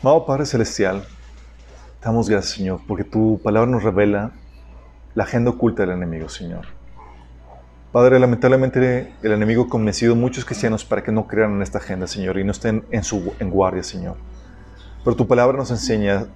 [0.00, 1.06] Amado Padre Celestial,
[2.02, 4.32] damos gracias, Señor, porque tu palabra nos revela
[5.14, 6.66] la agenda oculta del enemigo, Señor.
[7.92, 11.78] Padre, lamentablemente el enemigo ha convencido a muchos cristianos para que no crean en esta
[11.78, 14.16] agenda, Señor, y no estén en, su, guardia, Señor.
[15.04, 16.26] Pero tu palabra nos enseña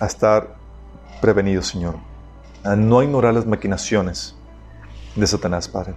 [0.00, 0.56] a estar
[1.20, 1.96] prevenidos, Señor,
[2.64, 4.34] a no ignorar las maquinaciones
[5.14, 5.94] de Satanás, Padre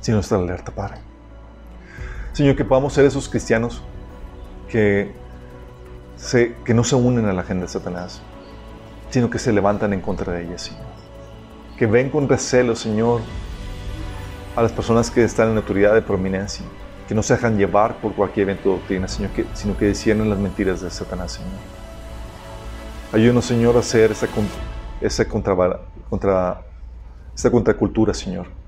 [0.00, 0.96] sino nuestra alerta, Padre.
[2.32, 3.82] Señor, que podamos ser esos cristianos
[4.68, 5.12] que,
[6.16, 8.22] se, que no se unen a la agenda de Satanás,
[9.10, 10.89] sino que se levantan en contra de ella, Señor.
[11.80, 13.22] Que ven con recelo, Señor,
[14.54, 16.64] a las personas que están en autoridad de prominencia,
[17.08, 20.30] que no se dejan llevar por cualquier evento de doctrina, Señor, que, sino que disciernen
[20.30, 21.50] las mentiras de Satanás, Señor.
[23.12, 24.28] Ayúdanos, Señor, a hacer esa,
[25.00, 26.62] esa, contra, contra,
[27.34, 28.60] esa contracultura, Señor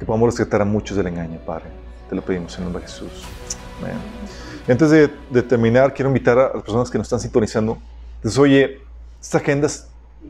[0.00, 1.66] que podamos rescatar a muchos del engaño, Padre.
[2.08, 3.22] Te lo pedimos en el nombre de Jesús.
[3.78, 3.98] Amén.
[4.66, 7.76] antes de, terminar, quiero invitar a las personas que nos están sintonizando.
[8.16, 8.80] Entonces, oye,
[9.20, 9.68] esta agenda,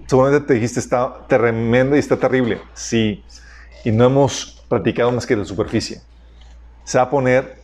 [0.06, 2.60] seguramente te dijiste, está tremenda y está terrible.
[2.74, 3.24] Sí,
[3.84, 6.00] y no hemos practicado más que la superficie.
[6.84, 7.62] Se va a poner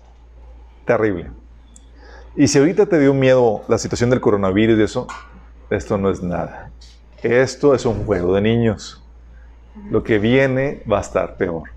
[0.84, 1.30] terrible.
[2.36, 5.06] Y si ahorita te dio miedo la situación del coronavirus y eso,
[5.70, 6.70] esto no es nada.
[7.22, 9.02] Esto es un juego de niños.
[9.90, 11.70] Lo que viene va a estar peor.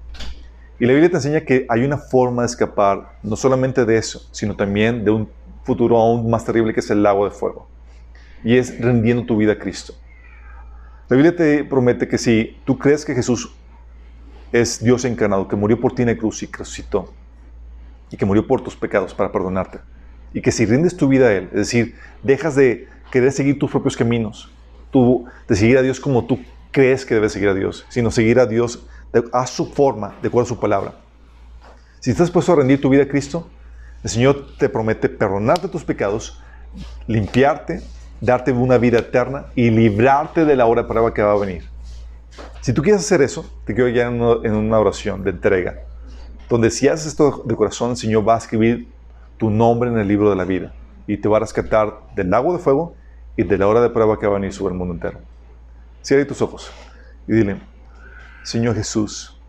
[0.79, 4.27] Y la Biblia te enseña que hay una forma de escapar, no solamente de eso,
[4.31, 5.29] sino también de un
[5.63, 7.67] futuro aún más terrible que es el lago de fuego.
[8.43, 9.93] Y es rendiendo tu vida a Cristo.
[11.09, 13.51] La Biblia te promete que si tú crees que Jesús
[14.51, 17.11] es Dios encarnado, que murió por ti en la cruz y resucitó,
[18.11, 19.79] y que murió por tus pecados para perdonarte,
[20.35, 23.71] y que si rindes tu vida a Él, es decir, dejas de querer seguir tus
[23.71, 24.51] propios caminos,
[24.91, 28.39] tú, de seguir a Dios como tú crees que debes seguir a Dios, sino seguir
[28.39, 28.85] a Dios
[29.33, 30.93] a su forma, de acuerdo a su palabra.
[32.01, 33.49] Si estás dispuesto a rendir tu vida a Cristo,
[34.03, 36.39] el Señor te promete perdonarte tus pecados,
[37.07, 37.81] limpiarte,
[38.21, 41.63] darte una vida eterna y librarte de la hora de prueba que va a venir.
[42.61, 45.79] Si tú quieres hacer eso, te quiero ya en una, oración de entrega,
[46.49, 48.87] donde si haces esto de corazón, el Señor va a escribir
[49.37, 50.73] tu nombre en el libro de la vida
[51.07, 52.95] y te va a rescatar del lago de fuego
[53.37, 55.19] y de la hora de prueba que va a venir sobre el mundo entero.
[56.01, 56.71] Cierra tus ojos
[57.27, 57.61] y dile,
[58.43, 59.39] Señor Jesús,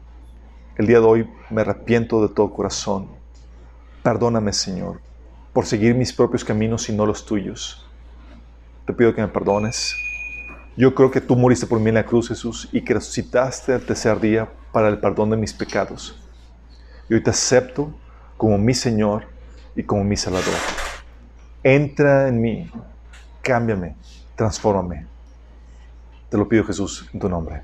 [0.76, 3.08] el día de hoy me arrepiento de todo corazón.
[4.02, 5.00] Perdóname, Señor,
[5.52, 7.89] por seguir mis propios caminos y no los tuyos.
[8.90, 9.94] Te pido que me perdones.
[10.76, 13.86] Yo creo que tú moriste por mí en la cruz, Jesús, y que resucitaste el
[13.86, 16.20] tercer día para el perdón de mis pecados.
[17.08, 17.94] Y hoy te acepto
[18.36, 19.28] como mi Señor
[19.76, 20.56] y como mi Salvador.
[21.62, 22.68] Entra en mí,
[23.42, 23.94] cámbiame,
[24.34, 25.06] transfórmame.
[26.28, 27.62] Te lo pido, Jesús, en tu nombre.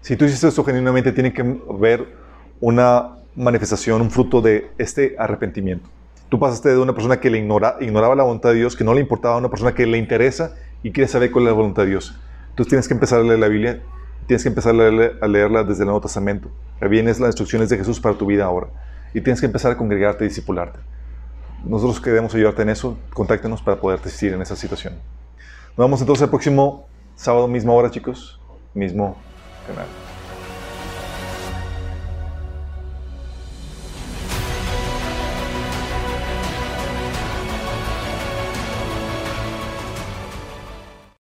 [0.00, 2.16] Si tú hiciste esto genuinamente, tiene que haber
[2.60, 5.88] una manifestación, un fruto de este arrepentimiento.
[6.28, 9.00] Tú pasaste de una persona que le ignoraba la voluntad de Dios, que no le
[9.00, 11.90] importaba, a una persona que le interesa y quiere saber cuál es la voluntad de
[11.90, 12.14] Dios.
[12.50, 13.82] Entonces tienes que empezar a leer la Biblia,
[14.26, 16.50] tienes que empezar a, leerla desde el Nuevo Testamento.
[16.80, 18.68] Vienes las instrucciones de Jesús para tu vida ahora.
[19.14, 20.78] Y tienes que empezar a congregarte y discipularte.
[21.64, 22.98] Nosotros queremos ayudarte en eso.
[23.14, 24.94] Contáctenos para poder asistir en esa situación.
[25.76, 26.86] Nos vemos entonces el próximo
[27.16, 28.38] sábado, misma hora, chicos.
[28.74, 29.16] Mismo
[29.66, 29.86] canal.